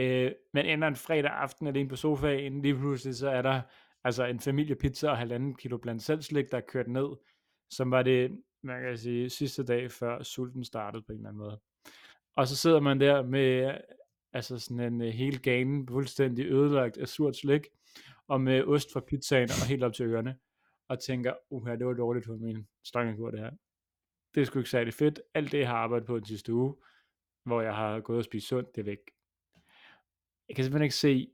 Øh, 0.00 0.32
men 0.54 0.66
ender 0.66 0.88
en 0.88 0.96
fredag 0.96 1.30
aften 1.30 1.66
alene 1.66 1.88
på 1.88 1.96
sofaen, 1.96 2.62
lige 2.62 2.74
pludselig 2.74 3.14
så 3.14 3.30
er 3.30 3.42
der 3.42 3.62
altså 4.04 4.24
en 4.24 4.40
familiepizza 4.40 5.10
og 5.10 5.18
halvanden 5.18 5.54
kilo 5.54 5.78
blandt 5.78 6.02
selv 6.02 6.22
slik, 6.22 6.50
der 6.50 6.56
er 6.56 6.66
kørt 6.68 6.88
ned, 6.88 7.08
som 7.70 7.90
var 7.90 8.02
det, 8.02 8.42
man 8.62 8.82
kan 8.82 8.98
sige, 8.98 9.30
sidste 9.30 9.64
dag 9.64 9.90
før 9.90 10.22
sulten 10.22 10.64
startede 10.64 11.02
på 11.02 11.12
en 11.12 11.18
eller 11.18 11.28
anden 11.28 11.42
måde. 11.42 11.60
Og 12.36 12.48
så 12.48 12.56
sidder 12.56 12.80
man 12.80 13.00
der 13.00 13.22
med 13.22 13.78
altså 14.32 14.58
sådan 14.58 14.92
en 14.92 15.00
uh, 15.00 15.06
hel 15.06 15.42
gane, 15.42 15.86
fuldstændig 15.88 16.46
ødelagt 16.46 16.98
af 16.98 17.08
surt 17.08 17.36
slik, 17.36 17.66
og 18.28 18.40
med 18.40 18.64
ost 18.64 18.92
fra 18.92 19.00
pizzaen 19.00 19.48
og 19.50 19.68
helt 19.68 19.84
op 19.84 19.92
til 19.92 20.06
ørerne, 20.06 20.36
og 20.88 21.00
tænker, 21.00 21.34
uha, 21.50 21.76
det 21.76 21.86
var 21.86 21.92
dårligt 21.92 22.26
for 22.26 22.36
min 22.36 22.66
slangekur 22.84 23.30
det 23.30 23.40
her. 23.40 23.50
Det 24.34 24.40
er 24.40 24.44
sgu 24.44 24.58
ikke 24.58 24.70
særlig 24.70 24.94
fedt. 24.94 25.20
Alt 25.34 25.52
det, 25.52 25.58
jeg 25.58 25.68
har 25.68 25.76
arbejdet 25.76 26.06
på 26.06 26.16
den 26.16 26.24
sidste 26.24 26.52
uge, 26.52 26.74
hvor 27.44 27.60
jeg 27.60 27.74
har 27.74 28.00
gået 28.00 28.18
og 28.18 28.24
spist 28.24 28.48
sundt, 28.48 28.74
det 28.74 28.80
er 28.80 28.84
væk. 28.84 28.98
Jeg 30.50 30.56
kan 30.56 30.64
simpelthen 30.64 30.84
ikke 30.84 30.96
se, 30.96 31.28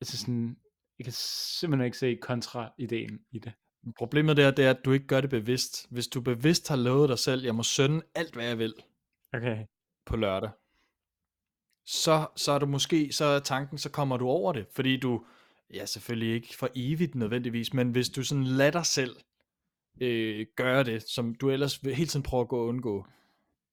altså 0.00 0.18
sådan, 0.18 0.56
jeg 0.98 1.04
kan 1.04 1.12
simpelthen 1.58 1.84
ikke 1.84 1.98
se 1.98 2.18
kontra-ideen 2.22 3.20
i 3.30 3.38
det. 3.38 3.52
Problemet 3.98 4.36
der, 4.36 4.50
det 4.50 4.64
er, 4.64 4.70
at 4.70 4.84
du 4.84 4.92
ikke 4.92 5.06
gør 5.06 5.20
det 5.20 5.30
bevidst. 5.30 5.86
Hvis 5.90 6.08
du 6.08 6.20
bevidst 6.20 6.68
har 6.68 6.76
lovet 6.76 7.08
dig 7.08 7.18
selv, 7.18 7.44
jeg 7.44 7.54
må 7.54 7.62
sønde 7.62 8.02
alt, 8.14 8.34
hvad 8.34 8.46
jeg 8.46 8.58
vil 8.58 8.74
Okay. 9.34 9.66
på 10.06 10.16
lørdag, 10.16 10.50
så, 11.86 12.26
så 12.36 12.52
er 12.52 12.58
du 12.58 12.66
måske, 12.66 13.12
så 13.12 13.24
er 13.24 13.38
tanken, 13.38 13.78
så 13.78 13.90
kommer 13.90 14.16
du 14.16 14.28
over 14.28 14.52
det, 14.52 14.66
fordi 14.70 14.96
du, 14.96 15.24
ja 15.74 15.86
selvfølgelig 15.86 16.34
ikke 16.34 16.56
for 16.56 16.68
evigt 16.74 17.14
nødvendigvis, 17.14 17.74
men 17.74 17.90
hvis 17.90 18.08
du 18.08 18.22
sådan 18.22 18.44
lader 18.44 18.70
dig 18.70 18.86
selv 18.86 19.16
øh, 20.00 20.46
gøre 20.56 20.84
det, 20.84 21.02
som 21.02 21.34
du 21.34 21.50
ellers 21.50 21.76
hele 21.76 22.06
tiden 22.06 22.22
prøve 22.22 22.40
at 22.40 22.48
gå 22.48 22.60
og 22.60 22.66
undgå, 22.66 23.06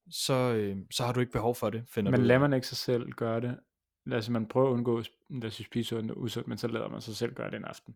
så, 0.10 0.34
øh, 0.34 0.78
så 0.92 1.04
har 1.06 1.14
du 1.14 1.20
ikke 1.20 1.32
behov 1.32 1.56
for 1.56 1.70
det, 1.70 1.84
finder 1.88 2.12
Men 2.12 2.20
du 2.20 2.26
lader 2.26 2.40
man 2.40 2.54
ikke 2.54 2.68
sig 2.68 2.78
selv 2.78 3.12
gøre 3.12 3.42
det? 3.42 3.60
Lad 4.06 4.18
os 4.18 4.30
man 4.30 4.48
prøve 4.48 4.68
at 4.68 4.74
undgå 4.74 5.04
lad 5.30 5.46
os 5.46 5.62
spise 5.66 6.18
usundt, 6.18 6.48
men 6.48 6.58
så 6.58 6.68
lader 6.68 6.90
man 6.90 7.02
sig 7.02 7.16
selv 7.16 7.34
gøre 7.34 7.52
det 7.52 7.58
en 7.58 7.66
aften. 7.66 7.96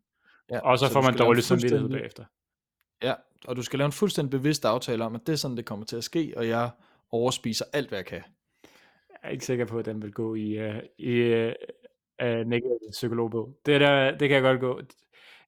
Ja, 0.49 0.60
Og 0.60 0.80
så, 0.80 0.86
du 0.86 0.93
får 0.93 1.01
man 1.01 1.18
dårlig 1.18 1.43
samvittighed 1.43 1.89
bagefter. 1.89 2.26
Ja, 3.01 3.14
og 3.45 3.55
du 3.55 3.62
skal 3.62 3.80
lave 3.80 3.86
en 3.86 3.91
fuldstændig 3.91 4.32
bevidst 4.32 4.66
aftale 4.66 5.03
om, 5.03 5.16
at 5.16 5.28
det 5.28 5.34
er 5.34 5.38
sådan, 5.38 5.57
det 5.57 5.66
kommer 5.66 5.86
til 5.86 5.97
at 5.97 6.03
ske, 6.03 6.34
og 6.38 6.47
jeg 6.47 6.72
overspiser 7.12 7.66
alt, 7.74 7.89
hvad 7.89 7.97
jeg 7.97 8.05
kan. 8.05 8.24
Jeg 9.10 9.20
er 9.24 9.30
ikke 9.30 9.45
sikker 9.45 9.66
på, 9.66 9.80
at 9.80 9.86
den 9.86 10.01
vil 10.01 10.12
gå 10.12 10.36
i, 10.36 10.70
uh, 10.70 10.76
i 10.97 11.34
uh, 11.34 11.53
uh, 12.24 12.47
negativ 12.47 12.91
psykologbog. 12.91 13.60
Det, 13.66 13.82
der, 13.82 14.12
det 14.12 14.30
kan 14.30 14.36
jeg 14.36 14.41
godt 14.41 14.60
gå. 14.60 14.82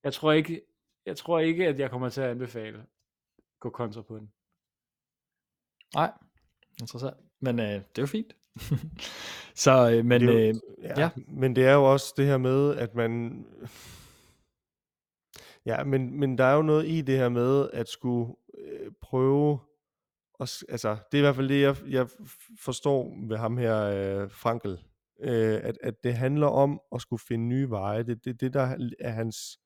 Jeg 0.03 0.13
tror 0.13 0.31
ikke, 0.31 0.61
jeg 1.05 1.17
tror 1.17 1.39
ikke, 1.39 1.67
at 1.67 1.79
jeg 1.79 1.89
kommer 1.89 2.09
til 2.09 2.21
at 2.21 2.29
anbefale 2.29 2.85
gå 3.59 3.69
kontra 3.69 4.01
på 4.01 4.17
den. 4.17 4.31
Nej, 5.95 6.11
interessant. 6.81 7.17
Men 7.39 7.59
øh, 7.59 7.65
det 7.65 7.97
er 7.97 8.01
jo 8.01 8.05
fint. 8.05 8.35
så, 9.55 9.91
øh, 9.91 10.05
men 10.05 10.21
Det 10.21 10.27
jo- 10.27 10.37
øh, 10.39 10.53
ja, 10.83 10.99
ja. 11.01 11.09
Men 11.27 11.55
det 11.55 11.65
er 11.67 11.73
jo 11.73 11.91
også 11.91 12.13
det 12.17 12.25
her 12.25 12.37
med, 12.37 12.75
at 12.75 12.95
man... 12.95 13.45
Ja, 15.65 15.83
men, 15.83 16.19
men 16.19 16.37
der 16.37 16.43
er 16.43 16.55
jo 16.55 16.61
noget 16.61 16.87
i 16.87 17.01
det 17.01 17.17
her 17.17 17.29
med, 17.29 17.69
at 17.73 17.89
skulle 17.89 18.33
øh, 18.57 18.91
prøve... 19.01 19.59
S- 20.45 20.63
altså, 20.69 20.89
det 21.11 21.17
er 21.17 21.21
i 21.21 21.25
hvert 21.25 21.35
fald 21.35 21.49
det, 21.49 21.61
jeg, 21.61 21.75
jeg 21.87 22.07
forstår 22.59 23.27
ved 23.27 23.37
ham 23.37 23.57
her, 23.57 23.77
øh, 23.83 24.31
Frankel. 24.31 24.71
Øh, 25.19 25.59
at, 25.63 25.77
at 25.83 26.03
det 26.03 26.13
handler 26.13 26.47
om 26.47 26.81
at 26.95 27.01
skulle 27.01 27.21
finde 27.27 27.45
nye 27.45 27.69
veje. 27.69 28.03
Det 28.03 28.11
er 28.11 28.15
det, 28.23 28.41
det, 28.41 28.53
der 28.53 28.75
er 28.99 29.09
hans... 29.09 29.57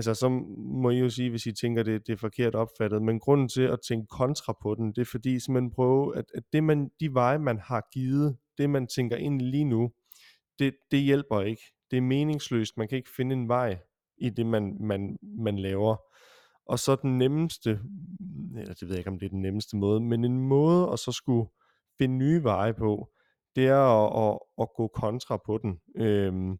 Altså, 0.00 0.14
så 0.14 0.28
må 0.58 0.90
I 0.90 0.98
jo 0.98 1.10
sige, 1.10 1.30
hvis 1.30 1.46
I 1.46 1.52
tænker, 1.52 1.82
det, 1.82 2.06
det 2.06 2.12
er 2.12 2.16
forkert 2.16 2.54
opfattet, 2.54 3.02
men 3.02 3.20
grunden 3.20 3.48
til 3.48 3.62
at 3.62 3.78
tænke 3.88 4.06
kontra 4.06 4.56
på 4.62 4.74
den, 4.74 4.92
det 4.92 5.00
er 5.00 5.04
fordi, 5.04 5.38
man 5.48 5.70
prøver, 5.70 6.12
at, 6.12 6.24
at 6.34 6.42
det 6.52 6.64
man, 6.64 6.90
de 7.00 7.14
veje, 7.14 7.38
man 7.38 7.58
har 7.58 7.88
givet, 7.92 8.36
det 8.58 8.70
man 8.70 8.86
tænker 8.86 9.16
ind 9.16 9.40
lige 9.40 9.64
nu, 9.64 9.90
det, 10.58 10.74
det 10.90 11.00
hjælper 11.00 11.40
ikke. 11.40 11.62
Det 11.90 11.96
er 11.96 12.00
meningsløst. 12.00 12.76
Man 12.76 12.88
kan 12.88 12.98
ikke 12.98 13.10
finde 13.16 13.32
en 13.32 13.48
vej 13.48 13.78
i 14.18 14.30
det, 14.30 14.46
man, 14.46 14.76
man, 14.80 15.18
man 15.22 15.58
laver. 15.58 15.96
Og 16.66 16.78
så 16.78 16.96
den 17.02 17.18
nemmeste, 17.18 17.80
eller 18.56 18.74
det 18.74 18.82
ved 18.82 18.90
jeg 18.90 18.98
ikke, 18.98 19.10
om 19.10 19.18
det 19.18 19.26
er 19.26 19.30
den 19.30 19.42
nemmeste 19.42 19.76
måde, 19.76 20.00
men 20.00 20.24
en 20.24 20.40
måde 20.40 20.90
at 20.92 20.98
så 20.98 21.12
skulle 21.12 21.48
finde 21.98 22.16
nye 22.16 22.42
veje 22.42 22.74
på, 22.74 23.10
det 23.56 23.66
er 23.66 24.04
at, 24.04 24.30
at, 24.30 24.38
at 24.60 24.68
gå 24.76 24.88
kontra 24.88 25.36
på 25.46 25.58
den. 25.58 25.80
Øhm, 25.96 26.58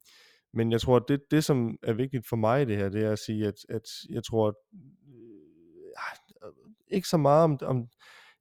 men 0.54 0.72
jeg 0.72 0.80
tror, 0.80 0.96
at 0.96 1.02
det, 1.08 1.20
det, 1.30 1.44
som 1.44 1.76
er 1.82 1.92
vigtigt 1.92 2.28
for 2.28 2.36
mig 2.36 2.62
i 2.62 2.64
det 2.64 2.76
her, 2.76 2.88
det 2.88 3.04
er 3.04 3.12
at 3.12 3.18
sige, 3.18 3.46
at, 3.46 3.54
at 3.68 3.82
jeg 4.10 4.24
tror, 4.24 4.48
at, 4.48 4.54
øh, 6.44 6.52
ikke 6.88 7.08
så 7.08 7.16
meget 7.16 7.44
om, 7.44 7.58
om, 7.62 7.88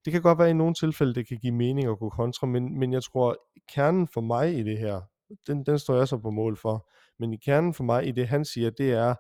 det 0.06 0.14
kan 0.14 0.22
godt 0.22 0.40
være 0.40 0.50
i 0.50 0.54
nogle 0.54 0.74
tilfælde, 0.74 1.16
det 1.16 1.28
kan 1.28 1.38
give 1.38 1.54
mening 1.54 1.88
at 1.88 2.00
gå 2.00 2.10
kontra, 2.10 2.48
men, 2.48 2.80
men 2.80 2.94
jeg 2.94 3.04
tror, 3.04 3.38
kernen 3.74 4.08
for 4.08 4.22
mig 4.22 4.58
i 4.58 4.64
det 4.64 4.78
her, 4.78 5.02
den, 5.48 5.66
den 5.66 5.80
står 5.80 5.96
jeg 5.96 6.08
så 6.08 6.18
på 6.18 6.30
mål 6.30 6.58
for, 6.58 6.90
men 7.20 7.34
i 7.34 7.38
kernen 7.38 7.74
for 7.74 7.84
mig 7.84 8.08
i 8.08 8.12
det, 8.12 8.28
han 8.28 8.46
siger, 8.46 8.70
det 8.70 8.92
er, 8.92 9.16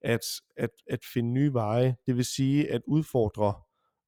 at, 0.00 0.20
at, 0.56 0.70
at 0.90 1.00
finde 1.12 1.32
nye 1.32 1.52
veje, 1.52 1.96
det 2.06 2.16
vil 2.16 2.24
sige 2.24 2.72
at 2.72 2.82
udfordre, 2.86 3.54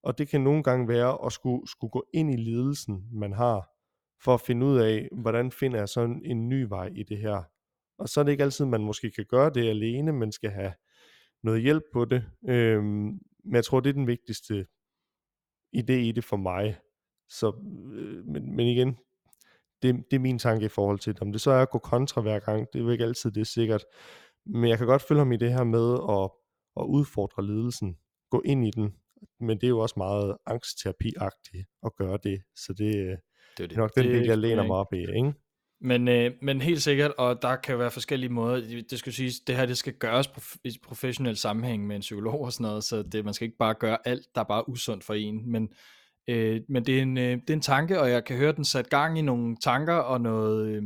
og 0.03 0.18
det 0.18 0.28
kan 0.28 0.41
nogle 0.41 0.62
gange 0.62 0.89
være 0.89 1.18
at 1.26 1.32
skulle, 1.32 1.68
skulle 1.68 1.91
gå 1.91 2.07
ind 2.14 2.30
i 2.30 2.37
lidelsen, 2.37 3.05
man 3.12 3.32
har, 3.32 3.68
for 4.24 4.34
at 4.34 4.41
finde 4.41 4.66
ud 4.66 4.78
af, 4.78 5.09
hvordan 5.12 5.53
finder 5.53 5.78
jeg 5.78 5.89
så 5.89 6.01
en, 6.01 6.22
en 6.24 6.49
ny 6.49 6.66
vej 6.68 6.91
i 6.95 7.03
det 7.03 7.18
her. 7.18 7.43
Og 7.99 8.09
så 8.09 8.20
er 8.20 8.24
det 8.24 8.32
ikke 8.32 8.44
altid, 8.44 8.64
man 8.64 8.84
måske 8.84 9.11
kan 9.11 9.26
gøre 9.28 9.51
det 9.51 9.68
alene, 9.68 10.12
men 10.12 10.32
skal 10.32 10.51
have 10.51 10.72
noget 11.42 11.62
hjælp 11.62 11.82
på 11.92 12.05
det. 12.05 12.24
Øhm, 12.49 13.20
men 13.44 13.55
jeg 13.55 13.64
tror, 13.64 13.80
det 13.80 13.88
er 13.88 13.94
den 13.94 14.07
vigtigste 14.07 14.66
idé 15.76 15.92
i 15.92 16.12
det 16.12 16.24
for 16.24 16.36
mig. 16.36 16.78
Så, 17.28 17.49
øh, 17.92 18.26
men, 18.26 18.57
men 18.57 18.66
igen, 18.66 18.97
det, 19.82 20.05
det 20.11 20.16
er 20.16 20.20
min 20.20 20.38
tanke 20.38 20.66
i 20.66 20.68
forhold 20.68 20.99
til 20.99 21.14
det. 21.14 21.22
Om 21.22 21.32
det 21.32 21.40
så 21.40 21.51
er 21.51 21.62
at 21.62 21.70
gå 21.70 21.78
kontra 21.78 22.20
hver 22.20 22.38
gang, 22.38 22.66
det 22.72 22.78
er 22.78 22.84
jo 22.84 22.90
ikke 22.90 23.05
altid 23.05 23.30
det 23.30 23.40
er 23.40 23.44
sikkert. 23.44 23.84
Men 24.47 24.70
jeg 24.70 24.78
kan 24.78 24.86
godt 24.86 25.03
følge 25.03 25.18
ham 25.18 25.32
i 25.32 25.36
det 25.36 25.53
her 25.53 25.64
med 25.64 25.94
at, 25.94 26.30
at 26.80 26.86
udfordre 26.86 27.47
lidelsen. 27.47 27.99
Gå 28.30 28.42
ind 28.44 28.66
i 28.66 28.70
den. 28.70 28.94
Men 29.40 29.59
det 29.61 29.64
er 29.64 29.68
jo 29.68 29.78
også 29.78 29.94
meget 29.97 30.36
angstterapi-agtigt 30.47 31.64
at 31.86 31.97
gøre 31.97 32.18
det. 32.22 32.42
Så 32.57 32.72
det, 32.72 32.97
øh, 32.97 33.16
det 33.57 33.64
er 33.64 33.66
det 33.66 33.72
er 33.72 33.76
nok 33.76 33.94
den 33.94 34.05
del, 34.05 34.26
jeg 34.26 34.38
læner 34.38 34.66
mig 34.66 34.76
op 34.76 34.92
i. 34.92 34.99
Ikke? 34.99 35.34
Men, 35.81 36.09
øh, 36.09 36.31
men 36.43 36.61
helt 36.61 36.83
sikkert, 36.83 37.12
og 37.18 37.43
der 37.43 37.57
kan 37.57 37.79
være 37.79 37.91
forskellige 37.91 38.33
måder. 38.33 38.83
Det 38.91 38.99
skal 38.99 39.12
siges, 39.12 39.41
det 39.41 39.57
her 39.57 39.66
det 39.66 39.79
skal 39.79 39.93
gøres 39.93 40.29
på, 40.29 40.41
i 40.64 40.79
professionel 40.83 41.37
sammenhæng 41.37 41.87
med 41.87 41.97
en 41.97 42.01
psykolog 42.01 42.41
og 42.41 42.53
sådan 42.53 42.64
noget, 42.64 42.85
så 42.85 43.03
det, 43.03 43.24
man 43.24 43.35
skal 43.35 43.45
ikke 43.45 43.59
bare 43.59 43.74
gøre 43.74 43.99
alt, 44.05 44.27
der 44.35 44.41
er 44.41 44.45
bare 44.45 44.68
usundt 44.68 45.05
for 45.05 45.14
en. 45.14 45.53
Men, 45.53 45.68
øh, 46.29 46.61
men 46.68 46.87
det, 46.87 46.99
er 46.99 47.03
en, 47.03 47.18
øh, 47.18 47.31
det 47.41 47.51
er 47.51 47.55
en 47.55 47.61
tanke, 47.61 48.01
og 48.01 48.11
jeg 48.11 48.24
kan 48.24 48.37
høre 48.37 48.53
den 48.53 48.64
sat 48.64 48.91
gang 48.91 49.18
i 49.18 49.22
nogle 49.22 49.57
tanker 49.57 49.95
og 49.95 50.20
noget 50.20 50.68
øh, 50.68 50.83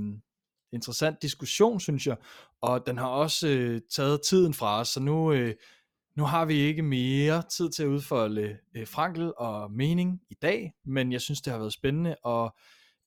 interessant 0.73 1.23
diskussion, 1.23 1.81
synes 1.81 2.07
jeg. 2.07 2.17
Og 2.61 2.87
den 2.87 2.99
har 2.99 3.09
også 3.09 3.49
øh, 3.49 3.81
taget 3.91 4.21
tiden 4.23 4.55
fra 4.55 4.81
os, 4.81 4.89
så 4.89 5.01
nu, 5.01 5.33
øh, 5.33 5.55
nu 6.17 6.25
har 6.25 6.45
vi 6.45 6.55
ikke 6.55 6.83
mere 6.83 7.43
tid 7.43 7.71
til 7.71 7.83
at 7.83 7.89
udfolde 7.89 8.57
øh, 8.77 8.87
Frankel 8.87 9.33
og 9.37 9.73
mening 9.73 10.21
i 10.31 10.35
dag, 10.43 10.73
men 10.85 11.13
jeg 11.13 11.21
synes, 11.21 11.41
det 11.41 11.53
har 11.53 11.59
været 11.59 11.73
spændende, 11.73 12.17
og 12.25 12.57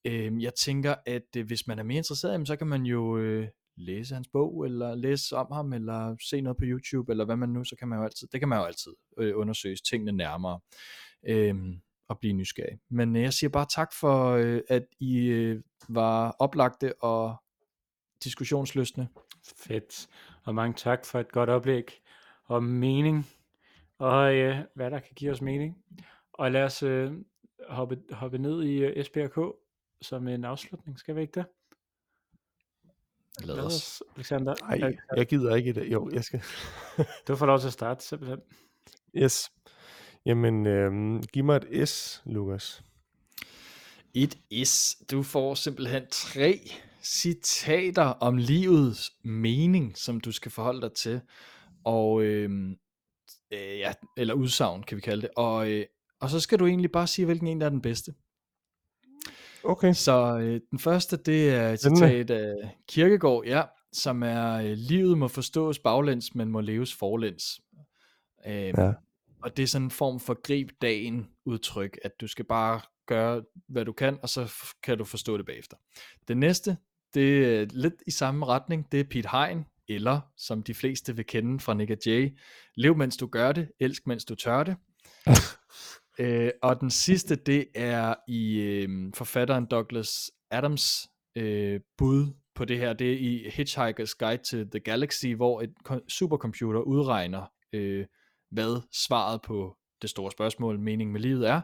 øh, 0.06 0.44
jeg 0.44 0.54
tænker, 0.56 0.96
at 1.06 1.36
øh, 1.38 1.46
hvis 1.46 1.68
man 1.68 1.80
er 1.80 1.84
mere 1.84 1.98
interesseret, 1.98 2.34
jamen, 2.34 2.46
så 2.46 2.56
kan 2.56 2.68
man 2.68 2.84
jo 2.84 3.18
øh, 3.18 3.48
læse 3.78 4.14
hans 4.14 4.28
bog, 4.34 4.66
eller 4.66 4.96
læse 4.96 5.36
om 5.36 5.48
ham, 5.52 5.74
eller 5.74 6.16
se 6.30 6.42
noget 6.42 6.58
på 6.58 6.64
YouTube, 6.66 7.12
eller 7.12 7.26
hvad 7.26 7.36
man 7.36 7.50
nu, 7.50 7.64
så 7.64 7.76
kan 7.76 7.88
man 7.88 8.00
jo 8.00 8.06
altid, 8.06 8.28
det 8.32 8.40
kan 8.40 8.50
man 8.50 8.60
jo 8.60 8.66
altid 8.66 8.92
øh, 9.18 9.38
undersøge 9.38 9.78
tingene 9.90 10.12
nærmere, 10.12 10.60
øh, 11.28 11.56
og 12.10 12.20
blive 12.20 12.34
nysgerrig. 12.34 12.80
Men 12.90 13.16
øh, 13.16 13.22
jeg 13.22 13.34
siger 13.34 13.50
bare 13.50 13.66
tak 13.76 13.94
for, 14.00 14.32
øh, 14.32 14.62
at 14.70 14.86
I 15.00 15.18
øh, 15.28 15.62
var 15.90 16.36
oplagte 16.40 16.94
og 17.02 17.36
diskussionsløsne. 18.24 19.08
Fedt. 19.58 20.08
Og 20.44 20.56
mange 20.56 20.74
tak 20.74 21.06
for 21.06 21.20
et 21.20 21.32
godt 21.32 21.50
oplæg 21.50 22.02
om 22.48 22.64
mening, 22.64 23.28
og 23.98 24.36
øh, 24.36 24.58
hvad 24.76 24.92
der 24.92 25.00
kan 25.00 25.12
give 25.16 25.32
os 25.32 25.42
mening. 25.42 25.78
Og 26.34 26.52
lad 26.52 26.64
os 26.64 26.84
øh, 26.84 27.12
hoppe, 27.70 28.00
hoppe 28.12 28.38
ned 28.38 28.64
i 28.64 28.78
øh, 28.78 29.06
SPRK 29.06 29.56
som 30.04 30.28
en 30.28 30.46
afslutning, 30.46 31.00
skal 31.00 31.16
vi 31.16 31.22
ikke 31.22 31.40
det? 31.40 31.46
Lad 33.40 33.60
os. 33.60 34.04
Alexander. 34.16 34.56
Nej, 34.62 34.74
Alexander, 34.74 35.02
jeg 35.16 35.28
gider 35.28 35.56
ikke 35.56 35.70
i 35.70 35.74
det. 35.74 35.92
Jo, 35.92 36.10
jeg 36.14 36.24
skal. 36.24 36.42
Du 37.28 37.36
får 37.36 37.46
lov 37.46 37.60
til 37.60 37.68
at 37.68 37.74
starte, 37.74 38.06
simpelthen. 38.06 38.40
Yes. 39.16 39.52
Jamen, 40.26 40.68
øhm, 40.68 41.24
giv 41.24 41.44
mig 41.44 41.62
et 41.72 41.90
S, 41.90 42.22
Lukas. 42.26 42.84
Et 44.14 44.38
is. 44.50 44.98
Du 45.12 45.24
får 45.24 45.56
simpelthen 45.56 46.04
tre 46.12 46.60
citater 47.04 48.04
om 48.04 48.38
livets 48.38 49.12
mening, 49.24 49.98
som 49.98 50.22
du 50.22 50.32
skal 50.32 50.52
forholde 50.52 50.82
dig 50.82 50.94
til. 50.94 51.22
Og 51.84 52.24
øhm, 52.24 52.72
øh, 53.52 53.80
ja, 53.80 53.94
eller 54.18 54.34
udsagn, 54.34 54.84
kan 54.84 54.96
vi 54.96 55.02
kalde 55.02 55.22
det. 55.22 55.30
Og, 55.36 55.72
øh, 55.72 55.86
og 56.20 56.30
så 56.30 56.40
skal 56.40 56.60
du 56.60 56.66
egentlig 56.66 56.92
bare 56.92 57.08
sige, 57.08 57.26
hvilken 57.26 57.48
en 57.48 57.62
der 57.62 57.66
er 57.66 57.70
den 57.70 57.82
bedste. 57.82 58.14
Okay. 59.64 59.94
Så 59.94 60.38
øh, 60.38 60.62
den 60.72 60.80
første, 60.80 61.18
det 61.18 61.50
er 61.50 61.70
et 61.70 61.80
citat 61.82 62.30
af 62.32 62.54
Kirkegaard, 62.90 63.44
ja. 63.46 63.64
som 63.94 64.24
er, 64.24 64.54
øh, 64.54 64.72
livet 64.72 65.18
må 65.18 65.28
forstås 65.28 65.80
baglæns, 65.80 66.36
men 66.36 66.50
må 66.50 66.62
leves 66.62 66.94
forlæns. 66.94 67.62
Øhm, 68.48 68.74
Ja. 68.78 68.94
Og 69.44 69.58
det 69.58 69.64
er 69.64 69.68
sådan 69.68 69.86
en 69.86 69.92
form 69.92 70.20
for 70.20 70.42
grib 70.42 70.70
dagen 70.82 71.28
udtryk, 71.46 72.00
at 72.04 72.12
du 72.22 72.28
skal 72.28 72.46
bare 72.46 72.82
gøre, 73.08 73.44
hvad 73.68 73.86
du 73.86 73.92
kan, 73.92 74.18
og 74.22 74.30
så 74.30 74.54
kan 74.84 74.98
du 74.98 75.04
forstå 75.04 75.38
det 75.38 75.46
bagefter. 75.46 75.78
Det 76.28 76.38
næste, 76.38 76.78
det 77.14 77.56
er 77.56 77.66
lidt 77.72 77.94
i 78.08 78.12
samme 78.12 78.46
retning, 78.46 78.92
det 78.92 79.00
er 79.00 79.04
Pete 79.04 79.30
Hein, 79.30 79.66
eller 79.88 80.22
som 80.38 80.64
de 80.64 80.74
fleste 80.74 81.16
vil 81.16 81.26
kende 81.26 81.60
fra 81.60 81.74
Nick 81.74 82.08
Jay, 82.08 82.38
lev 82.76 82.98
mens 82.98 83.18
du 83.18 83.28
gør 83.28 83.52
det, 83.52 83.72
elsk 83.80 84.08
mens 84.08 84.26
du 84.26 84.36
tør 84.36 84.64
det. 84.64 84.76
øh, 86.20 86.52
og 86.62 86.82
den 86.82 86.90
sidste, 86.90 87.36
det 87.36 87.66
er 87.76 88.16
i 88.28 88.60
øh, 88.60 89.14
forfatteren 89.14 89.66
Douglas 89.66 90.32
Adams 90.52 91.10
øh, 91.36 91.80
bud 91.98 92.28
på 92.56 92.66
det 92.66 92.78
her, 92.78 92.94
det 92.94 93.14
er 93.14 93.18
i 93.18 93.48
Hitchhiker's 93.48 94.16
Guide 94.20 94.44
to 94.44 94.70
the 94.72 94.80
Galaxy, 94.80 95.28
hvor 95.28 95.62
et 95.62 95.74
supercomputer 96.08 96.80
udregner, 96.80 97.46
øh, 97.74 98.06
hvad 98.52 98.82
svaret 98.92 99.42
på 99.42 99.78
det 100.02 100.10
store 100.10 100.32
spørgsmål, 100.32 100.80
mening 100.80 101.12
med 101.12 101.22
livet 101.22 101.50
er, 101.50 101.62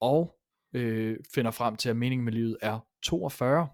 og 0.00 0.38
øh, 0.74 1.16
finder 1.34 1.50
frem 1.50 1.76
til, 1.76 1.88
at 1.88 1.96
meningen 1.96 2.24
med 2.24 2.32
livet 2.32 2.56
er 2.62 2.78
42. 3.02 3.68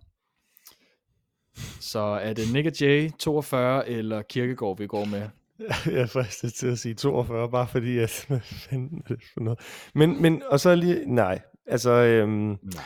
Så 1.80 1.98
er 1.98 2.32
det 2.32 2.52
Nick 2.52 2.66
og 2.66 2.80
Jay 2.80 3.10
42, 3.18 3.88
eller 3.88 4.22
Kirkegård, 4.22 4.78
vi 4.78 4.86
går 4.86 5.04
med? 5.04 5.28
Jeg 5.86 6.00
er 6.00 6.06
fristet 6.06 6.54
til 6.54 6.66
at 6.66 6.78
sige 6.78 6.94
42, 6.94 7.50
bare 7.50 7.68
fordi, 7.68 7.98
at, 7.98 8.24
hvad 8.28 8.40
fanden 8.40 9.02
er 9.04 9.14
det 9.14 9.24
for 9.34 9.40
noget? 9.40 9.60
Men, 9.94 10.22
men, 10.22 10.42
og 10.42 10.60
så 10.60 10.74
lige, 10.74 11.14
nej, 11.14 11.42
altså, 11.66 11.90
øhm, 11.90 12.30
Nej. 12.62 12.84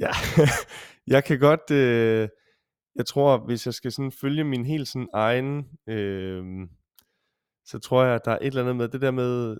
ja, 0.00 0.10
jeg 1.14 1.24
kan 1.24 1.38
godt, 1.38 1.70
øh, 1.70 2.28
jeg 2.96 3.06
tror, 3.06 3.38
hvis 3.38 3.66
jeg 3.66 3.74
skal 3.74 3.92
sådan 3.92 4.12
følge 4.12 4.44
min 4.44 4.64
helt 4.64 4.88
sådan 4.88 5.08
egen, 5.12 5.64
øh, 5.88 6.44
så 7.66 7.78
tror 7.78 8.04
jeg, 8.04 8.14
at 8.14 8.24
der 8.24 8.30
er 8.30 8.38
et 8.40 8.46
eller 8.46 8.62
andet 8.62 8.76
med 8.76 8.88
det 8.88 9.00
der 9.00 9.10
med, 9.10 9.56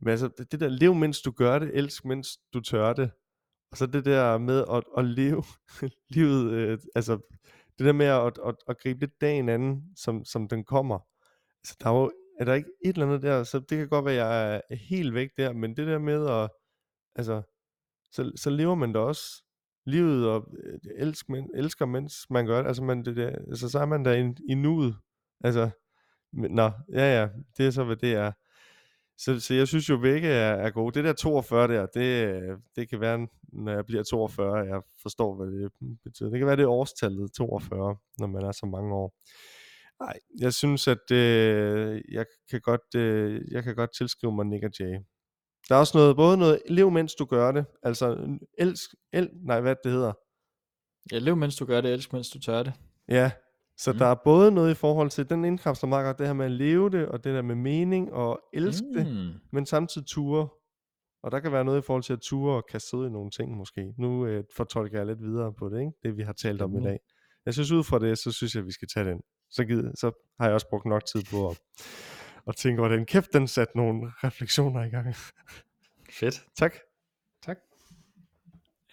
men 0.00 0.08
altså, 0.08 0.30
det, 0.52 0.60
der, 0.60 0.68
lev 0.68 0.94
mens 0.94 1.20
du 1.20 1.30
gør 1.30 1.58
det, 1.58 1.70
elsk 1.74 2.04
mens 2.04 2.38
du 2.54 2.60
tør 2.60 2.92
det, 2.92 3.10
og 3.70 3.76
så 3.76 3.86
det 3.86 4.04
der 4.04 4.38
med 4.38 4.64
at, 4.72 4.84
at 4.98 5.04
leve 5.04 5.42
livet, 6.14 6.52
øh, 6.52 6.78
altså 6.94 7.18
det 7.78 7.86
der 7.86 7.92
med 7.92 8.06
at, 8.06 8.38
at, 8.46 8.54
at 8.68 8.78
gribe 8.78 9.00
lidt 9.00 9.20
dagen 9.20 9.48
anden, 9.48 9.82
som, 9.96 10.24
som 10.24 10.48
den 10.48 10.64
kommer 10.64 11.11
så 11.64 11.76
der 11.80 11.90
er 11.90 11.94
jo, 11.94 12.12
er 12.40 12.44
der 12.44 12.54
ikke 12.54 12.70
et 12.84 12.94
eller 12.94 13.06
andet 13.06 13.22
der, 13.22 13.44
så 13.44 13.58
det 13.58 13.78
kan 13.78 13.88
godt 13.88 14.04
være, 14.04 14.14
at 14.14 14.20
jeg 14.20 14.62
er 14.70 14.76
helt 14.76 15.14
væk 15.14 15.28
der, 15.36 15.52
men 15.52 15.76
det 15.76 15.86
der 15.86 15.98
med 15.98 16.28
at, 16.28 16.50
altså, 17.14 17.42
så, 18.12 18.32
så 18.36 18.50
lever 18.50 18.74
man 18.74 18.92
da 18.92 18.98
også 18.98 19.42
livet 19.86 20.28
og 20.28 20.48
elsker, 20.58 20.90
elsk, 20.98 21.28
men, 21.28 21.50
elsker, 21.54 21.86
mens 21.86 22.14
man 22.30 22.46
gør 22.46 22.58
det. 22.58 22.66
Altså, 22.66 22.82
man, 22.82 23.04
det 23.04 23.16
der, 23.16 23.28
altså 23.28 23.68
så 23.68 23.78
er 23.78 23.86
man 23.86 24.04
der 24.04 24.12
i, 24.12 24.34
i 24.48 24.54
nuet. 24.54 24.96
Altså, 25.44 25.70
men, 26.32 26.50
nå, 26.50 26.70
ja 26.92 27.20
ja, 27.20 27.28
det 27.56 27.66
er 27.66 27.70
så, 27.70 27.84
hvad 27.84 27.96
det 27.96 28.12
er. 28.12 28.32
Så, 29.18 29.40
så 29.40 29.54
jeg 29.54 29.68
synes 29.68 29.88
jo, 29.88 29.98
begge 29.98 30.28
er, 30.28 30.52
er 30.54 30.70
gode. 30.70 30.94
Det 30.94 31.04
der 31.04 31.12
42 31.12 31.68
der, 31.68 31.86
det, 31.86 32.42
det 32.76 32.88
kan 32.88 33.00
være, 33.00 33.28
når 33.52 33.72
jeg 33.72 33.86
bliver 33.86 34.02
42, 34.02 34.56
jeg 34.56 34.82
forstår, 35.02 35.36
hvad 35.36 35.46
det 35.46 35.72
betyder. 36.04 36.30
Det 36.30 36.38
kan 36.38 36.46
være, 36.46 36.56
det 36.56 36.62
er 36.62 36.68
årstallet 36.68 37.32
42, 37.32 37.96
når 38.18 38.26
man 38.26 38.42
er 38.42 38.52
så 38.52 38.66
mange 38.66 38.94
år. 38.94 39.14
Nej, 40.00 40.18
jeg 40.40 40.52
synes, 40.54 40.88
at 40.88 41.10
øh, 41.12 42.00
jeg, 42.12 42.26
kan 42.50 42.60
godt, 42.60 42.94
øh, 42.96 43.40
jeg 43.52 43.62
kan 43.64 43.74
godt 43.76 43.90
tilskrive 43.98 44.32
mig 44.34 44.46
Nick 44.46 44.64
og 44.64 44.70
Jay. 44.80 44.98
Der 45.68 45.74
er 45.74 45.78
også 45.78 45.98
noget, 45.98 46.16
både 46.16 46.36
noget, 46.36 46.62
lev 46.68 46.90
mens 46.90 47.14
du 47.14 47.24
gør 47.24 47.52
det, 47.52 47.64
altså 47.82 48.36
elsk, 48.58 48.90
el, 49.12 49.30
nej, 49.46 49.60
hvad 49.60 49.76
det 49.84 49.92
hedder. 49.92 50.12
Ja, 51.12 51.18
lev 51.18 51.36
mens 51.36 51.56
du 51.56 51.64
gør 51.64 51.80
det, 51.80 51.92
elsk 51.92 52.12
mens 52.12 52.30
du 52.30 52.38
tør 52.40 52.62
det. 52.62 52.72
Ja, 53.08 53.30
så 53.78 53.90
Mm. 53.90 53.94
mm. 53.94 53.98
der 53.98 54.06
er 54.06 54.14
både 54.24 54.50
noget 54.52 54.70
i 54.70 54.74
forhold 54.74 55.10
til, 55.10 55.28
den 55.30 55.44
indkapsler 55.44 55.88
meget 55.88 56.04
godt 56.06 56.18
det 56.18 56.26
her 56.26 56.34
med 56.34 56.44
at 56.44 56.50
leve 56.50 56.90
det, 56.90 57.06
og 57.08 57.24
det 57.24 57.34
der 57.34 57.42
med 57.42 57.54
mening 57.54 58.12
og 58.12 58.40
elske 58.52 58.86
mm. 58.86 58.94
det, 58.94 59.14
Mm. 59.14 59.30
men 59.52 59.66
samtidig 59.66 60.06
ture. 60.06 60.48
Og 61.22 61.30
der 61.32 61.40
kan 61.40 61.52
være 61.52 61.64
noget 61.64 61.78
i 61.78 61.82
forhold 61.86 62.02
til 62.02 62.12
at 62.12 62.20
ture 62.20 62.56
og 62.56 62.64
kaste 62.70 62.96
ud 62.96 63.06
i 63.06 63.10
nogle 63.10 63.30
ting 63.30 63.56
måske. 63.56 63.94
Nu 63.98 64.26
øh, 64.26 64.44
fortolker 64.56 64.98
jeg 64.98 65.06
lidt 65.06 65.22
videre 65.22 65.54
på 65.58 65.68
det, 65.68 65.80
ikke? 65.80 65.92
det 66.02 66.16
vi 66.16 66.22
har 66.22 66.32
talt 66.32 66.62
om 66.62 66.70
i 66.70 66.72
Spændende. 66.72 66.90
dag. 66.90 66.98
Jeg 67.46 67.54
synes 67.54 67.70
ud 67.72 67.84
fra 67.84 67.98
det, 67.98 68.18
så 68.18 68.32
synes 68.32 68.54
jeg, 68.54 68.60
at 68.60 68.66
vi 68.66 68.72
skal 68.72 68.88
tage 68.94 69.06
den. 69.10 69.20
Så, 69.52 69.64
gider, 69.64 69.92
så 69.94 70.12
har 70.40 70.46
jeg 70.46 70.54
også 70.54 70.68
brugt 70.68 70.84
nok 70.84 71.04
tid 71.04 71.22
på 71.30 71.48
at, 71.48 71.60
at 72.48 72.56
tænke 72.56 72.80
over 72.80 72.88
den. 72.88 73.06
Kæft, 73.06 73.32
den 73.32 73.48
satte 73.48 73.76
nogle 73.76 74.12
refleksioner 74.24 74.84
i 74.84 74.88
gang. 74.88 75.14
Fedt. 76.10 76.44
tak. 76.56 76.74
Tak. 77.42 77.58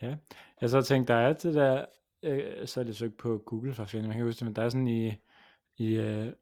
Ja, 0.02 0.16
jeg 0.62 0.70
så 0.70 0.82
tænkte, 0.82 1.14
der 1.14 1.20
er 1.20 1.34
det 1.34 1.56
der, 1.56 1.86
øh, 2.24 2.68
så 2.68 2.80
er 2.80 2.84
det 2.84 2.96
søgt 2.96 3.18
på 3.18 3.44
Google 3.46 3.74
for 3.74 3.84
at 3.84 3.90
finde, 3.90 4.08
man 4.08 4.18
kan 4.18 4.26
huske 4.26 4.40
det, 4.40 4.46
men 4.46 4.56
der 4.56 4.62
er 4.62 4.70
sådan 4.70 4.88
i, 4.88 5.14
i 5.78 5.96
øh, 5.96 6.34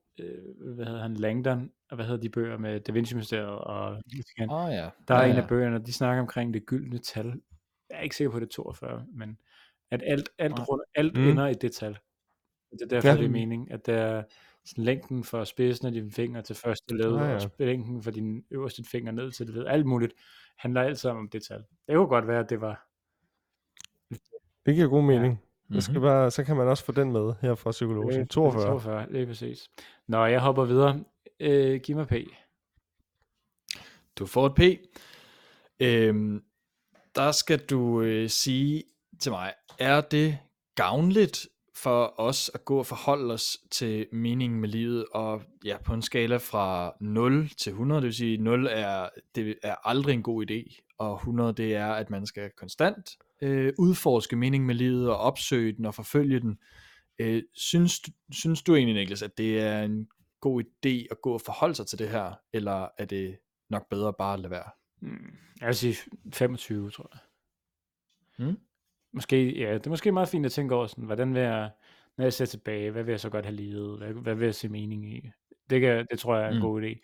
hvad 0.76 0.86
hedder 0.86 1.02
han, 1.02 1.14
Langdon, 1.14 1.72
og 1.90 1.96
hvad 1.96 2.06
hedder 2.06 2.22
de 2.22 2.30
bøger 2.30 2.58
med 2.58 2.80
Da 2.80 2.92
Vinci 2.92 3.16
Mysteriet, 3.16 3.60
og 3.60 3.92
Åh 4.50 4.66
oh, 4.66 4.72
ja. 4.72 4.90
der 5.08 5.16
er 5.16 5.22
ja, 5.22 5.30
en 5.30 5.36
ja. 5.36 5.42
af 5.42 5.48
bøgerne, 5.48 5.86
de 5.86 5.94
snakker 5.94 6.22
omkring 6.22 6.54
det 6.54 6.66
gyldne 6.66 6.98
tal. 6.98 7.26
Jeg 7.90 7.98
er 7.98 8.02
ikke 8.02 8.16
sikker 8.16 8.32
på, 8.32 8.38
at 8.38 8.42
det 8.42 8.48
er 8.48 8.52
42, 8.52 9.06
men 9.14 9.38
at 9.92 10.04
alt, 10.06 10.30
alt, 10.38 10.56
Nej. 10.56 10.66
rundt, 10.66 10.84
alt 10.96 11.18
mm. 11.18 11.30
ender 11.30 11.48
i 11.48 11.54
det 11.54 11.72
tal. 11.72 11.98
Det 12.72 12.82
er 12.82 12.86
derfor, 12.88 13.08
Ja. 13.08 13.14
ja. 13.14 13.20
det 13.20 13.26
er 13.26 13.30
mening, 13.32 13.72
at 13.72 13.86
det 13.86 13.96
er 13.96 14.24
sådan 14.66 14.84
længden 14.84 15.24
for 15.24 15.44
spidsen 15.44 15.88
af 15.88 15.94
dine 15.94 16.12
fingre 16.12 16.42
til 16.42 16.56
første 16.56 16.96
led, 16.98 17.16
Ah, 17.16 17.22
ah, 17.22 17.28
ja. 17.30 17.34
ja. 17.34 17.46
og 17.46 17.52
længden 17.60 18.04
for 18.04 18.12
din 18.12 18.44
øverste 18.52 18.84
finger 18.84 19.12
ned 19.12 19.32
til 19.32 19.48
det 19.48 19.56
led, 19.56 19.66
alt 19.66 19.86
muligt, 19.86 20.14
handler 20.58 20.82
alt 20.82 21.00
sammen 21.00 21.22
om 21.22 21.30
det 21.30 21.44
tal. 21.44 21.58
Det 21.88 21.96
kunne 21.96 22.08
godt 22.08 22.28
være, 22.28 22.40
at 22.40 22.50
det 22.50 22.62
var 22.62 22.88
Det 24.66 24.76
giver 24.76 24.88
god 24.88 25.04
mening. 25.04 25.34
Ja. 25.34 25.40
Mhm. 25.68 25.74
Det 25.74 25.84
skal 25.84 26.02
bare, 26.02 26.32
så 26.32 26.44
kan 26.44 26.56
man 26.58 26.68
også 26.68 26.86
få 26.86 26.92
den 26.92 27.12
med 27.12 27.34
her 27.42 27.56
fra 27.56 27.72
psykologen. 27.72 28.28
42. 28.28 28.62
42, 28.66 29.12
lige 29.12 29.26
præcis. 29.26 29.70
Nå, 30.08 30.26
jeg 30.26 30.42
hopper 30.42 30.66
videre. 30.66 31.04
Øh, 31.40 31.82
giv 31.82 31.96
mig 31.96 32.08
P. 32.08 32.14
Du 34.20 34.26
får 34.26 34.46
et 34.46 34.56
P. 34.56 34.62
Øhm, 35.80 36.44
der 37.16 37.32
skal 37.32 37.60
du 37.66 38.02
øh, 38.02 38.30
sige 38.30 38.84
til 39.20 39.32
mig, 39.32 39.54
er 39.80 40.02
det 40.02 40.38
gavnligt 40.76 41.48
for 41.84 42.20
os 42.20 42.52
at 42.54 42.66
gå 42.66 42.78
og 42.80 42.86
forholde 42.86 43.34
os 43.34 43.58
til 43.72 44.08
meningen 44.12 44.60
med 44.62 44.70
livet, 44.70 45.06
og 45.12 45.42
ja, 45.66 45.78
på 45.86 45.94
en 45.94 46.02
skala 46.02 46.38
fra 46.38 46.94
0 47.02 47.50
til 47.50 47.70
100, 47.70 48.02
det 48.02 48.06
vil 48.06 48.14
sige 48.14 48.38
0 48.38 48.68
er, 48.72 49.10
det 49.36 49.56
er 49.64 49.76
aldrig 49.88 50.14
en 50.14 50.24
god 50.24 50.52
idé, 50.52 50.82
og 50.98 51.16
100 51.16 51.54
det 51.54 51.76
er, 51.76 51.88
at 51.88 52.10
man 52.10 52.26
skal 52.26 52.50
konstant 52.58 53.18
øh, 53.42 53.74
udforske 53.78 54.36
meningen 54.36 54.68
med 54.68 54.76
livet, 54.76 55.10
og 55.10 55.18
opsøge 55.18 55.72
den 55.74 55.86
og 55.86 55.96
forfølge 55.96 56.40
den. 56.40 56.60
Øh, 57.20 57.44
synes, 57.54 58.00
du- 58.00 58.12
synes 58.32 58.62
du 58.62 58.76
egentlig, 58.76 58.96
Niklas, 58.96 59.22
at 59.22 59.38
det 59.38 59.60
er 59.62 59.82
en 59.84 60.08
god 60.42 60.64
idé 60.64 61.08
at 61.12 61.22
gå 61.22 61.34
og 61.34 61.42
forholde 61.42 61.76
sig 61.76 61.88
til 61.88 62.00
det 62.00 62.10
her, 62.10 62.34
eller 62.54 62.88
er 62.98 63.06
det 63.06 63.38
nok 63.70 63.90
bedre 63.90 64.14
bare 64.14 64.34
at 64.34 64.40
lade 64.40 64.52
være? 64.52 64.70
Mm, 65.02 65.34
jeg 65.60 65.68
vil 65.68 65.76
sige 65.76 65.96
25, 66.34 66.92
tror 66.92 67.12
jeg. 67.14 67.20
Mm? 68.48 68.58
Måske, 69.14 69.60
ja, 69.60 69.74
det 69.74 69.86
er 69.86 69.90
måske 69.90 70.12
meget 70.12 70.30
fint 70.30 70.46
at 70.46 70.52
tænke 70.52 70.76
over 70.76 70.88
sådan, 70.88 71.04
hvordan 71.06 71.34
vil 71.34 71.42
jeg, 71.42 71.72
når 72.18 72.26
jeg 72.26 72.34
ser 72.34 72.46
tilbage, 72.46 72.92
hvad 72.92 73.04
vil 73.04 73.12
jeg 73.12 73.20
så 73.20 73.30
godt 73.30 73.46
have 73.46 73.56
levet, 73.56 73.98
hvad, 73.98 74.14
hvad 74.14 74.36
vil 74.36 74.46
jeg 74.46 74.56
se 74.56 74.70
mening 74.70 75.14
i? 75.14 75.30
Det, 75.70 75.82
kan, 75.82 76.08
det 76.12 76.20
tror 76.20 76.36
jeg 76.38 76.46
er 76.46 76.50
en 76.50 76.56
Mm. 76.56 76.62
god 76.62 76.82
idé. 76.84 77.00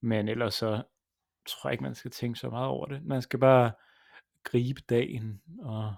Men 0.00 0.28
ellers 0.28 0.54
så 0.54 0.82
tror 1.48 1.68
jeg 1.68 1.72
ikke, 1.72 1.84
man 1.84 1.94
skal 1.94 2.10
tænke 2.10 2.38
så 2.38 2.50
meget 2.50 2.66
over 2.68 2.86
det. 2.86 3.04
Man 3.04 3.22
skal 3.22 3.38
bare 3.38 3.72
gribe 4.44 4.80
dagen 4.90 5.40
og 5.62 5.94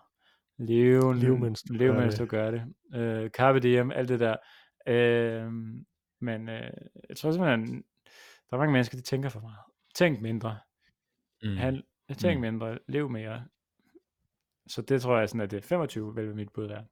leve, 0.59 1.19
Lev, 1.21 1.39
mens 1.39 1.63
du 1.63 1.73
leve, 1.73 1.95
mens 1.95 2.15
du 2.19 2.27
gør 2.27 2.51
det. 2.51 2.63
Øh, 2.95 3.31
carpe 3.31 3.61
diem, 3.61 3.91
alt 3.91 4.09
det 4.09 4.21
der. 4.21 4.37
Øh, 4.87 5.53
men 6.21 6.49
øh, 6.49 6.71
jeg 7.09 7.17
tror 7.17 7.31
simpelthen, 7.33 7.85
der 8.51 8.57
er 8.57 8.59
mange 8.59 8.73
mennesker, 8.73 8.97
de 8.97 9.03
tænker 9.03 9.29
for 9.29 9.41
meget. 9.41 9.57
Tænk 9.95 10.21
mindre. 10.21 10.59
Mm. 11.43 11.57
Han, 11.57 11.83
tænk 12.19 12.39
Mm. 12.41 12.45
mm. 12.47 12.53
mindre, 12.53 12.79
lev 12.89 13.09
mere. 13.11 13.45
Så 14.69 14.83
det 14.83 15.03
tror 15.03 15.19
jeg 15.19 15.29
sådan, 15.29 15.41
at 15.41 15.51
det 15.51 15.57
er 15.57 15.61
25 15.69 16.15
vil 16.15 16.27
være 16.27 16.35
mit 16.35 16.53
bud 16.55 16.69
der. 16.69 16.83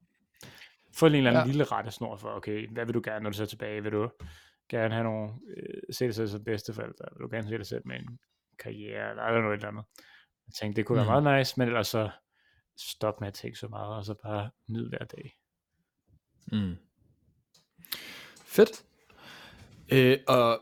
Få 0.94 1.06
en 1.06 1.14
eller 1.14 1.30
anden 1.30 1.42
Ja. 1.42 1.46
lille 1.46 1.64
rettesnor 1.64 2.16
for, 2.16 2.28
okay, 2.30 2.68
hvad 2.72 2.84
vil 2.86 2.94
du 2.94 3.00
gerne, 3.04 3.22
når 3.22 3.30
du 3.30 3.36
ser 3.36 3.44
tilbage? 3.46 3.82
Vil 3.82 3.92
du 3.92 4.10
gerne 4.68 4.94
have 4.94 5.04
nogle, 5.04 5.32
øh, 5.56 5.82
se 5.94 6.04
dig 6.04 6.14
selv 6.14 6.28
som 6.28 6.44
bedsteforældre? 6.44 7.04
Vil 7.12 7.20
du 7.22 7.28
gerne 7.30 7.48
se 7.48 7.58
dig 7.58 7.66
selv 7.66 7.82
med 7.86 7.96
en 7.96 8.18
karriere? 8.58 9.10
Eller 9.10 9.22
er 9.22 9.40
noget 9.40 9.54
eller 9.56 9.68
andet? 9.68 9.84
Jeg 10.46 10.52
tænkte, 10.54 10.76
det 10.76 10.86
kunne 10.86 11.02
Mm. 11.02 11.08
være 11.08 11.22
meget 11.22 11.38
nice, 11.38 11.54
men 11.60 11.68
ellers 11.68 11.88
så 11.88 12.10
stop 12.76 13.20
med 13.20 13.28
at 13.28 13.34
tænke 13.34 13.58
så 13.58 13.68
meget, 13.68 13.96
og 13.96 14.04
så 14.04 14.14
bare 14.22 14.50
nyd 14.68 14.88
hver 14.88 15.04
dag. 15.04 15.36
Mm. 16.52 16.76
Fedt. 18.44 18.84
Øh, 19.92 20.18
og, 20.28 20.60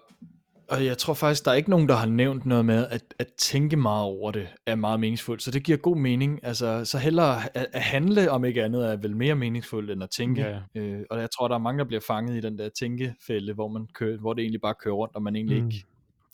og 0.73 0.85
jeg 0.85 0.99
tror 0.99 1.15
faktisk, 1.15 1.45
der 1.45 1.51
er 1.51 1.55
ikke 1.55 1.71
nogen, 1.71 1.89
der 1.89 1.95
har 1.95 2.07
nævnt 2.07 2.47
noget 2.47 2.65
med, 2.65 2.87
at, 2.87 3.15
at 3.19 3.27
tænke 3.39 3.77
meget 3.77 4.05
over 4.05 4.31
det 4.31 4.49
er 4.67 4.75
meget 4.75 5.01
meningsfuldt. 5.01 5.43
Så 5.43 5.51
det 5.51 5.63
giver 5.65 5.79
god 5.79 5.97
mening. 5.97 6.41
Altså, 6.45 6.85
så 6.85 6.99
hellere 6.99 7.57
at, 7.57 7.67
at 7.73 7.83
handle, 7.83 8.31
om 8.31 8.45
ikke 8.45 8.65
andet, 8.65 8.93
er 8.93 8.97
vel 8.97 9.17
mere 9.17 9.35
meningsfuldt, 9.35 9.91
end 9.91 10.03
at 10.03 10.11
tænke. 10.11 10.43
Ja. 10.43 10.59
Øh, 10.75 11.01
og 11.11 11.21
jeg 11.21 11.29
tror, 11.31 11.49
der 11.49 11.55
er 11.55 11.59
mange, 11.59 11.79
der 11.79 11.85
bliver 11.85 12.01
fanget 12.07 12.37
i 12.37 12.41
den 12.41 12.59
der 12.59 12.69
tænkefælde, 12.79 13.55
hvor, 13.55 13.69
man 13.69 13.87
kører, 13.95 14.19
hvor 14.19 14.33
det 14.33 14.43
egentlig 14.43 14.61
bare 14.61 14.75
kører 14.83 14.95
rundt, 14.95 15.17
og 15.17 15.23
man 15.23 15.37
egentlig 15.37 15.63
Mm. 15.63 15.69
ikke 15.69 15.87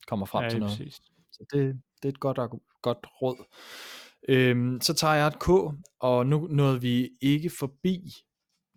kommer 0.09 0.27
frem 0.27 0.43
ja, 0.43 0.49
til 0.51 0.59
noget. 0.61 0.79
præcis. 0.79 0.95
Så 1.33 1.45
det, 1.53 1.81
det 2.03 2.09
er 2.09 2.13
et 2.13 2.21
godt, 2.21 2.39
godt 2.83 2.99
råd. 3.23 3.45
Øhm, 4.29 4.81
så 4.81 4.95
tager 4.95 5.15
jeg 5.15 5.27
et 5.27 5.39
K, 5.39 5.49
og 6.01 6.27
nu 6.27 6.47
nåede 6.51 6.81
vi 6.81 7.09
ikke 7.21 7.51
forbi 7.59 8.01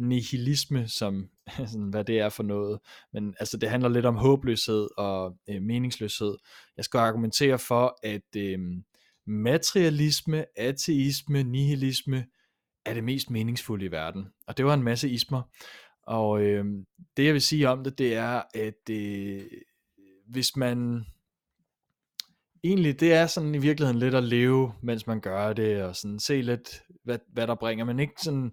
nihilisme, 0.01 0.87
som 0.87 1.29
sådan, 1.71 1.89
hvad 1.89 2.03
det 2.03 2.19
er 2.19 2.29
for 2.29 2.43
noget. 2.43 2.79
Men 3.13 3.35
altså, 3.39 3.57
det 3.57 3.69
handler 3.69 3.89
lidt 3.89 4.05
om 4.05 4.15
håbløshed 4.15 4.87
og 4.97 5.37
øh, 5.49 5.61
meningsløshed. 5.61 6.37
Jeg 6.77 6.85
skal 6.85 6.97
argumentere 6.97 7.59
for, 7.59 7.97
at 8.03 8.35
øh, 8.37 8.59
materialisme, 9.25 10.45
ateisme, 10.59 11.43
nihilisme 11.43 12.25
er 12.85 12.93
det 12.93 13.03
mest 13.03 13.29
meningsfulde 13.29 13.85
i 13.85 13.91
verden. 13.91 14.27
Og 14.47 14.57
det 14.57 14.65
var 14.65 14.73
en 14.73 14.83
masse 14.83 15.09
ismer. 15.09 15.41
Og 16.03 16.41
øh, 16.41 16.65
det 17.17 17.25
jeg 17.25 17.33
vil 17.33 17.41
sige 17.41 17.69
om 17.69 17.83
det, 17.83 17.97
det 17.97 18.15
er, 18.15 18.41
at 18.53 18.89
øh, 18.89 19.43
hvis 20.27 20.55
man 20.55 21.05
egentlig, 22.63 22.99
det 22.99 23.13
er 23.13 23.27
sådan 23.27 23.55
i 23.55 23.57
virkeligheden 23.57 23.99
lidt 23.99 24.15
at 24.15 24.23
leve, 24.23 24.73
mens 24.81 25.07
man 25.07 25.19
gør 25.19 25.53
det, 25.53 25.83
og 25.83 25.95
sådan 25.95 26.19
se 26.19 26.41
lidt, 26.41 26.83
hvad, 27.03 27.19
hvad 27.33 27.47
der 27.47 27.55
bringer, 27.55 27.85
men 27.85 27.99
ikke 27.99 28.21
sådan 28.21 28.51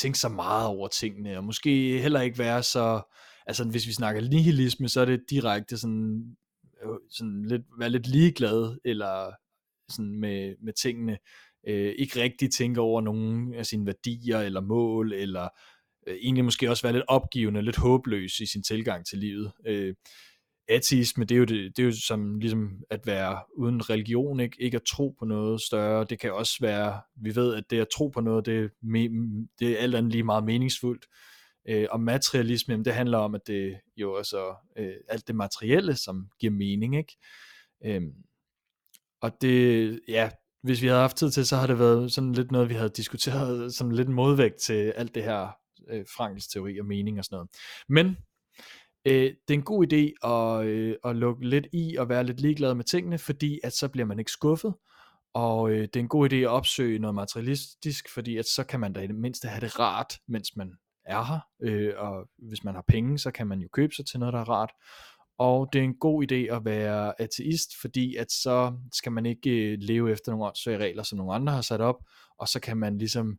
tænke 0.00 0.18
så 0.18 0.28
meget 0.28 0.66
over 0.66 0.88
tingene, 0.88 1.36
og 1.36 1.44
måske 1.44 2.00
heller 2.00 2.20
ikke 2.20 2.38
være 2.38 2.62
så, 2.62 3.02
altså 3.46 3.64
hvis 3.64 3.86
vi 3.86 3.92
snakker 3.92 4.22
nihilisme, 4.22 4.88
så 4.88 5.00
er 5.00 5.04
det 5.04 5.20
direkte 5.30 5.78
sådan, 5.78 6.36
øh, 6.84 6.98
sådan 7.10 7.44
lidt, 7.44 7.62
være 7.78 7.90
lidt 7.90 8.06
ligeglad, 8.06 8.78
eller 8.84 9.30
sådan 9.88 10.20
med, 10.20 10.54
med 10.62 10.72
tingene, 10.72 11.18
øh, 11.68 11.94
ikke 11.98 12.22
rigtig 12.22 12.52
tænke 12.52 12.80
over 12.80 13.00
nogen 13.00 13.54
af 13.54 13.66
sine 13.66 13.86
værdier, 13.86 14.40
eller 14.40 14.60
mål, 14.60 15.12
eller 15.12 15.48
øh, 16.06 16.16
egentlig 16.16 16.44
måske 16.44 16.70
også 16.70 16.82
være 16.82 16.92
lidt 16.92 17.04
opgivende, 17.08 17.62
lidt 17.62 17.76
håbløs 17.76 18.40
i 18.40 18.46
sin 18.46 18.62
tilgang 18.62 19.06
til 19.06 19.18
livet. 19.18 19.52
Øh, 19.66 19.94
ateisme, 20.68 21.24
det 21.24 21.34
er 21.34 21.38
jo, 21.38 21.44
det, 21.44 21.76
det 21.76 21.82
er 21.82 21.86
jo 21.86 21.92
som 21.92 22.38
ligesom 22.38 22.82
at 22.90 23.06
være 23.06 23.40
uden 23.56 23.90
religion, 23.90 24.40
ikke, 24.40 24.56
ikke 24.62 24.76
at 24.76 24.82
tro 24.82 25.16
på 25.18 25.24
noget 25.24 25.60
større. 25.60 26.04
Det 26.04 26.20
kan 26.20 26.32
også 26.32 26.56
være, 26.60 27.00
vi 27.16 27.36
ved, 27.36 27.54
at 27.54 27.64
det 27.70 27.80
at 27.80 27.88
tro 27.94 28.08
på 28.08 28.20
noget, 28.20 28.46
det, 28.46 28.70
det 29.58 29.68
er 29.70 29.78
alt 29.78 29.94
andet 29.94 30.12
lige 30.12 30.24
meget 30.24 30.44
meningsfuldt. 30.44 31.06
Øh, 31.68 31.86
og 31.90 32.00
materialisme, 32.00 32.72
jamen, 32.72 32.84
det 32.84 32.94
handler 32.94 33.18
om, 33.18 33.34
at 33.34 33.40
det 33.46 33.80
jo 33.96 34.12
også 34.12 34.54
øh, 34.78 34.94
alt 35.08 35.26
det 35.26 35.36
materielle, 35.36 35.96
som 35.96 36.28
giver 36.40 36.52
mening, 36.52 36.96
ikke? 36.96 37.16
Øh, 37.84 38.02
og 39.22 39.32
det, 39.40 40.00
ja, 40.08 40.30
hvis 40.62 40.82
vi 40.82 40.86
havde 40.86 41.00
haft 41.00 41.16
tid 41.16 41.30
til, 41.30 41.46
så 41.46 41.56
har 41.56 41.66
det 41.66 41.78
været 41.78 42.12
sådan 42.12 42.32
lidt 42.32 42.52
noget, 42.52 42.68
vi 42.68 42.74
havde 42.74 42.88
diskuteret, 42.88 43.74
som 43.74 43.90
lidt 43.90 44.08
modvægt 44.08 44.56
til 44.56 44.92
alt 44.96 45.14
det 45.14 45.22
her 45.22 45.48
øh, 45.90 46.04
Frankels 46.16 46.48
teori 46.48 46.78
og 46.78 46.86
mening 46.86 47.18
og 47.18 47.24
sådan 47.24 47.36
noget. 47.36 47.50
Men 47.88 48.16
øh, 49.04 49.22
det 49.22 49.54
er 49.54 49.54
en 49.54 49.62
god 49.62 49.92
idé 49.92 50.28
at, 50.28 50.66
øh, 50.66 50.96
at 51.04 51.16
lukke 51.16 51.48
lidt 51.48 51.66
i 51.72 51.96
og 51.96 52.08
være 52.08 52.24
lidt 52.24 52.40
ligeglad 52.40 52.74
med 52.74 52.84
tingene, 52.84 53.18
fordi 53.18 53.60
at 53.64 53.72
så 53.72 53.88
bliver 53.88 54.06
man 54.06 54.18
ikke 54.18 54.30
skuffet, 54.30 54.74
og 55.34 55.70
øh, 55.70 55.80
det 55.80 55.96
er 55.96 56.00
en 56.00 56.08
god 56.08 56.32
idé 56.32 56.36
at 56.36 56.48
opsøge 56.48 56.98
noget 56.98 57.14
materialistisk, 57.14 58.14
fordi 58.14 58.36
at 58.36 58.46
så 58.46 58.64
kan 58.64 58.80
man 58.80 58.92
da 58.92 59.00
i 59.00 59.06
det 59.06 59.14
mindste 59.14 59.48
have 59.48 59.60
det 59.60 59.78
rart, 59.78 60.14
mens 60.28 60.56
man 60.56 60.72
er 61.04 61.24
her, 61.24 61.40
øh, 61.62 61.92
og 61.96 62.28
hvis 62.38 62.64
man 62.64 62.74
har 62.74 62.84
penge, 62.88 63.18
så 63.18 63.30
kan 63.30 63.46
man 63.46 63.60
jo 63.60 63.68
købe 63.72 63.94
sig 63.94 64.06
til 64.06 64.20
noget, 64.20 64.32
der 64.32 64.40
er 64.40 64.48
rart, 64.48 64.70
og 65.38 65.68
det 65.72 65.78
er 65.78 65.84
en 65.84 65.98
god 65.98 66.32
idé 66.32 66.54
at 66.56 66.64
være 66.64 67.20
ateist, 67.20 67.70
fordi 67.80 68.16
at 68.16 68.32
så 68.32 68.78
skal 68.92 69.12
man 69.12 69.26
ikke 69.26 69.50
øh, 69.50 69.78
leve 69.80 70.12
efter 70.12 70.32
nogle 70.32 70.46
åndssvage 70.46 70.78
regler, 70.78 71.02
som 71.02 71.18
nogle 71.18 71.34
andre 71.34 71.52
har 71.52 71.60
sat 71.60 71.80
op, 71.80 71.96
og 72.38 72.48
så 72.48 72.60
kan 72.60 72.76
man 72.76 72.98
ligesom 72.98 73.38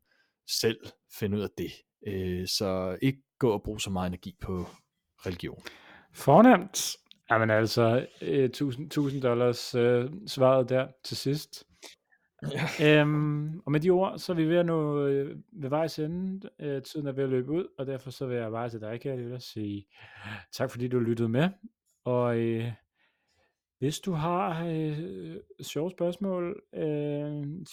selv 0.61 0.79
finde 1.19 1.37
ud 1.37 1.41
af 1.41 1.49
det. 1.57 1.71
Øh, 2.07 2.47
så 2.47 2.97
ikke 3.01 3.21
gå 3.39 3.51
og 3.51 3.63
bruge 3.63 3.81
så 3.81 3.89
meget 3.89 4.07
energi 4.07 4.35
på 4.41 4.65
religion. 5.25 5.61
Fornemt. 6.13 6.95
Jamen 7.31 7.49
altså, 7.49 8.07
uh, 8.21 8.27
1000, 8.27 8.85
1000 8.85 9.21
dollars 9.21 9.75
uh, 9.75 10.05
svaret 10.27 10.69
der 10.69 10.87
til 11.03 11.17
sidst. 11.17 11.63
Ja. 12.79 13.01
Um, 13.01 13.61
og 13.65 13.71
med 13.71 13.79
de 13.79 13.89
ord, 13.89 14.19
så 14.19 14.31
er 14.31 14.35
vi 14.35 14.45
ved 14.45 14.57
at 14.57 14.65
nå 14.65 15.07
uh, 15.07 15.29
ved 15.51 15.69
vejs 15.69 15.99
ende. 15.99 16.49
Uh, 16.59 16.83
tiden 16.83 17.07
er 17.07 17.11
ved 17.11 17.23
at 17.23 17.29
løbe 17.29 17.51
ud, 17.51 17.67
og 17.77 17.87
derfor 17.87 18.11
så 18.11 18.25
vil 18.25 18.37
jeg 18.37 18.51
bare 18.51 18.69
til 18.69 18.81
dig, 18.81 19.01
kære 19.01 19.17
lytter, 19.17 19.39
sige 19.39 19.87
tak 20.51 20.71
fordi 20.71 20.87
du 20.87 20.99
lyttede 20.99 21.29
med. 21.29 21.49
Og 22.05 22.37
uh, 22.37 22.71
hvis 23.79 23.99
du 23.99 24.11
har 24.11 24.65
uh, 24.65 25.35
sjove 25.61 25.91
spørgsmål, 25.91 26.61
uh, 26.73 27.63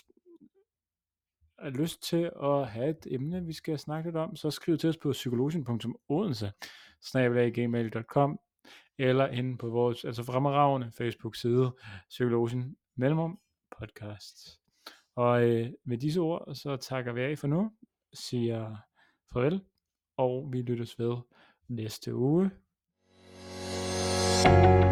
er 1.59 1.71
lyst 1.71 2.03
til 2.03 2.31
at 2.43 2.67
have 2.69 2.91
et 2.91 3.07
emne, 3.11 3.45
vi 3.45 3.53
skal 3.53 3.79
snakke 3.79 4.09
lidt 4.09 4.17
om, 4.17 4.37
så 4.37 4.51
skriv 4.51 4.79
til 4.79 4.89
os 4.89 4.97
på 4.97 5.13
psykologen.odense 5.13 6.53
snabelaggmail.com, 7.07 8.39
eller 8.99 9.27
inde 9.27 9.59
på 9.59 9.69
vores, 9.69 10.05
altså 10.05 10.23
fremragende 10.23 10.93
Facebook-side, 10.99 11.73
Psykologen 12.09 12.77
Mellemrum 12.97 13.39
Podcast. 13.79 14.61
Og 15.17 15.43
øh, 15.43 15.71
med 15.85 15.99
disse 15.99 16.21
ord, 16.21 16.55
så 16.55 16.77
takker 16.77 17.13
vi 17.13 17.23
af 17.23 17.39
for 17.39 17.47
nu, 17.47 17.73
siger 18.13 18.77
farvel, 19.33 19.61
og 20.17 20.49
vi 20.53 20.63
lyttes 20.63 20.99
ved 20.99 21.17
næste 21.69 22.15
uge. 22.15 22.51
thank 24.47 24.81
you 24.81 24.86